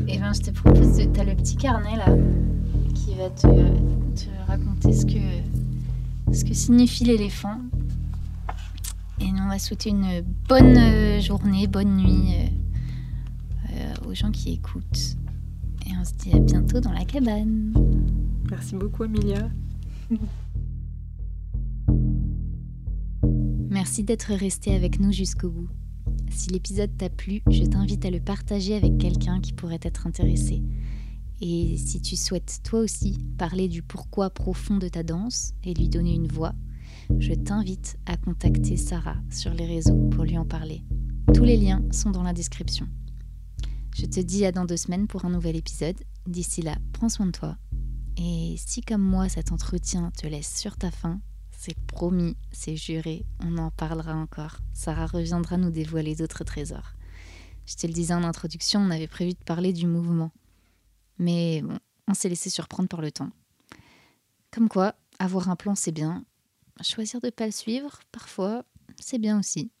Eh 0.09 0.17
ben, 0.17 0.33
je 0.33 0.41
te 0.41 0.51
propose 0.51 0.97
de... 0.97 1.05
T'as 1.05 1.23
le 1.23 1.35
petit 1.35 1.55
carnet, 1.55 1.95
là, 1.95 2.07
qui 2.93 3.15
va 3.15 3.29
te, 3.29 3.47
te 3.47 4.29
raconter 4.45 4.91
ce 4.91 5.05
que, 5.05 6.33
ce 6.33 6.43
que 6.43 6.53
signifie 6.53 7.05
l'éléphant. 7.05 7.61
Et 9.21 9.31
nous, 9.31 9.41
on 9.41 9.47
va 9.47 9.57
souhaiter 9.57 9.91
une 9.91 10.21
bonne 10.49 10.77
euh, 10.77 11.21
journée, 11.21 11.67
bonne 11.67 11.95
nuit 11.95 12.33
euh, 12.33 12.47
euh, 13.71 14.09
aux 14.09 14.13
gens 14.13 14.31
qui 14.31 14.51
écoutent. 14.51 15.15
Et 15.87 15.91
on 15.97 16.03
se 16.03 16.11
dit 16.11 16.35
à 16.35 16.39
bientôt 16.39 16.81
dans 16.81 16.91
la 16.91 17.05
cabane. 17.05 17.71
Merci 18.49 18.75
beaucoup, 18.75 19.05
Emilia. 19.05 19.49
Merci 23.85 24.03
d'être 24.03 24.33
resté 24.33 24.73
avec 24.73 24.99
nous 24.99 25.11
jusqu'au 25.11 25.51
bout. 25.51 25.69
Si 26.31 26.49
l'épisode 26.49 26.97
t'a 26.97 27.07
plu, 27.07 27.43
je 27.51 27.63
t'invite 27.65 28.03
à 28.03 28.09
le 28.09 28.19
partager 28.19 28.73
avec 28.73 28.97
quelqu'un 28.97 29.39
qui 29.39 29.53
pourrait 29.53 29.79
être 29.83 30.07
intéressé. 30.07 30.63
Et 31.39 31.77
si 31.77 32.01
tu 32.01 32.15
souhaites 32.15 32.61
toi 32.63 32.79
aussi 32.79 33.19
parler 33.37 33.67
du 33.67 33.83
pourquoi 33.83 34.31
profond 34.31 34.77
de 34.77 34.87
ta 34.87 35.03
danse 35.03 35.53
et 35.63 35.75
lui 35.75 35.87
donner 35.87 36.15
une 36.15 36.27
voix, 36.27 36.55
je 37.19 37.35
t'invite 37.35 37.99
à 38.07 38.17
contacter 38.17 38.75
Sarah 38.75 39.17
sur 39.29 39.53
les 39.53 39.67
réseaux 39.67 40.09
pour 40.09 40.23
lui 40.23 40.39
en 40.39 40.45
parler. 40.45 40.83
Tous 41.35 41.43
les 41.43 41.55
liens 41.55 41.83
sont 41.91 42.09
dans 42.09 42.23
la 42.23 42.33
description. 42.33 42.87
Je 43.93 44.07
te 44.07 44.19
dis 44.19 44.45
à 44.45 44.51
dans 44.51 44.65
deux 44.65 44.77
semaines 44.77 45.05
pour 45.05 45.25
un 45.25 45.29
nouvel 45.29 45.55
épisode. 45.55 46.01
D'ici 46.25 46.63
là, 46.63 46.75
prends 46.91 47.09
soin 47.09 47.27
de 47.27 47.33
toi. 47.33 47.55
Et 48.17 48.55
si 48.57 48.81
comme 48.81 49.03
moi 49.03 49.29
cet 49.29 49.51
entretien 49.51 50.09
te 50.17 50.25
laisse 50.25 50.57
sur 50.57 50.75
ta 50.75 50.89
faim, 50.89 51.21
c'est 51.65 51.79
promis, 51.87 52.37
c'est 52.51 52.75
juré, 52.75 53.25
on 53.39 53.57
en 53.57 53.71
parlera 53.71 54.13
encore. 54.13 54.57
Sarah 54.75 55.07
reviendra 55.07 55.57
nous 55.57 55.71
dévoiler 55.71 56.13
d'autres 56.13 56.43
trésors. 56.43 56.93
Je 57.65 57.75
te 57.75 57.87
le 57.87 57.93
disais 57.93 58.13
en 58.13 58.23
introduction, 58.23 58.81
on 58.81 58.91
avait 58.91 59.07
prévu 59.07 59.31
de 59.31 59.43
parler 59.43 59.73
du 59.73 59.87
mouvement. 59.87 60.31
Mais 61.17 61.63
bon, 61.63 61.79
on 62.07 62.13
s'est 62.13 62.29
laissé 62.29 62.51
surprendre 62.51 62.87
par 62.87 63.01
le 63.01 63.11
temps. 63.11 63.31
Comme 64.51 64.69
quoi, 64.69 64.93
avoir 65.17 65.49
un 65.49 65.55
plan, 65.55 65.73
c'est 65.73 65.91
bien. 65.91 66.23
Choisir 66.83 67.19
de 67.19 67.27
ne 67.27 67.31
pas 67.31 67.47
le 67.47 67.51
suivre, 67.51 67.99
parfois, 68.11 68.63
c'est 68.99 69.17
bien 69.17 69.39
aussi. 69.39 69.71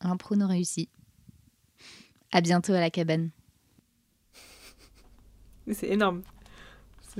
L'impro 0.00 0.36
nous 0.36 0.46
réussit. 0.46 0.90
À 2.30 2.40
bientôt 2.40 2.72
à 2.72 2.78
la 2.78 2.90
cabane. 2.90 3.30
C'est 5.72 5.88
énorme. 5.88 6.22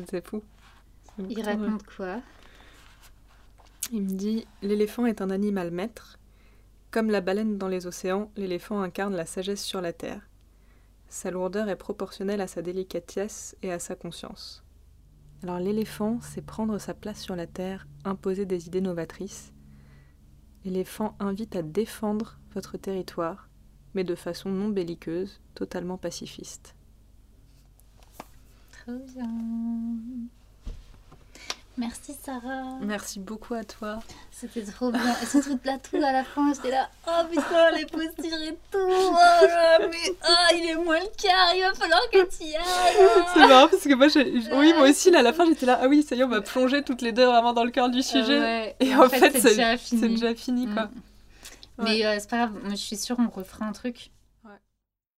C'est 0.09 0.25
fou. 0.25 0.43
Il 1.29 1.43
raconte 1.43 1.85
quoi? 1.85 2.23
Il 3.95 4.05
me 4.05 4.15
dit 4.15 4.47
L'éléphant 4.63 5.05
est 5.05 5.21
un 5.21 5.29
animal 5.29 5.71
maître. 5.71 6.19
Comme 6.91 7.11
la 7.11 7.21
baleine 7.21 7.59
dans 7.59 7.69
les 7.69 7.87
océans, 7.87 8.31
l'éléphant 8.37 8.81
incarne 8.81 9.15
la 9.15 9.27
sagesse 9.27 9.63
sur 9.63 9.83
la 9.83 9.93
terre. 9.93 10.31
Sa 11.11 11.31
lourdeur 11.31 11.69
est 11.69 11.77
proportionnelle 11.77 12.41
à 12.41 12.47
sa 12.47 12.63
délicatesse 12.63 13.55
et 13.63 13.71
à 13.71 13.79
sa 13.79 13.95
conscience. 13.95 14.65
Alors 15.43 15.59
l'éléphant, 15.59 16.21
c'est 16.23 16.41
prendre 16.41 16.79
sa 16.79 16.95
place 16.95 17.21
sur 17.21 17.37
la 17.37 17.47
terre, 17.47 17.87
imposer 18.07 18.47
des 18.47 18.67
idées 18.67 18.81
novatrices. 18.81 19.53
L'éléphant 20.65 21.15
invite 21.21 21.55
à 21.55 21.61
défendre 21.61 22.39
votre 22.55 22.79
territoire, 22.79 23.51
mais 23.93 24.05
de 24.05 24.15
façon 24.15 24.49
non 24.49 24.71
belliqueuse, 24.71 25.43
totalement 25.55 25.99
pacifiste. 25.99 26.75
Trop 28.71 28.99
bien. 29.15 29.29
Merci 31.79 32.15
Sarah. 32.23 32.79
Merci 32.83 33.19
beaucoup 33.19 33.55
à 33.55 33.65
toi. 33.65 33.99
C'était 34.31 34.63
trop 34.63 34.93
bien. 34.93 35.01
Et 35.23 35.27
surtout 35.27 35.59
là, 35.65 35.79
tout 35.79 35.97
à 35.97 36.13
la 36.13 36.23
fin, 36.23 36.53
j'étais 36.53 36.71
là. 36.71 36.91
Oh 37.07 37.25
putain, 37.31 37.71
les 37.77 37.87
postures 37.87 38.43
et 38.47 38.59
tout. 38.71 38.79
Oh 38.79 39.13
mais 39.81 40.15
oh, 40.29 40.55
il 40.55 40.71
est 40.71 40.75
moins 40.77 40.99
le 40.99 41.07
quart. 41.17 41.55
Il 41.55 41.63
va 41.63 41.73
falloir 41.73 42.03
que 42.13 42.29
tu 42.29 42.45
y 42.45 42.55
ailles. 42.55 43.25
C'est 43.35 43.41
marrant 43.41 43.69
parce 43.69 43.85
que 43.85 43.95
moi, 43.95 44.09
oui, 44.59 44.75
moi 44.75 44.91
aussi, 44.91 45.11
là, 45.11 45.21
à 45.21 45.23
la 45.23 45.33
fin, 45.33 45.47
j'étais 45.47 45.65
là. 45.65 45.79
Ah 45.83 45.89
oui, 45.89 46.03
ça 46.03 46.15
y 46.15 46.21
est, 46.21 46.25
on 46.25 46.29
va 46.29 46.43
plonger 46.43 46.83
toutes 46.83 47.01
les 47.01 47.13
deux 47.13 47.25
vraiment 47.25 47.55
dans 47.55 47.65
le 47.65 47.71
cœur 47.71 47.89
du 47.89 48.03
sujet. 48.03 48.39
Ouais. 48.39 48.77
Et 48.81 48.95
en 48.95 49.09
fait, 49.09 49.33
c'est 49.33 49.41
c'est 49.41 49.49
déjà 49.51 49.79
c'est 49.79 49.97
fini. 49.97 50.09
déjà 50.09 50.35
fini, 50.35 50.67
quoi. 50.67 50.85
Mm. 50.85 50.91
Mais 51.85 52.05
euh, 52.05 52.17
c'est 52.21 52.29
pas 52.29 52.37
grave, 52.37 52.53
moi, 52.63 52.71
je 52.71 52.77
suis 52.77 52.97
sûre 52.97 53.17
on 53.19 53.31
refera 53.31 53.65
un 53.65 53.73
truc. 53.73 54.11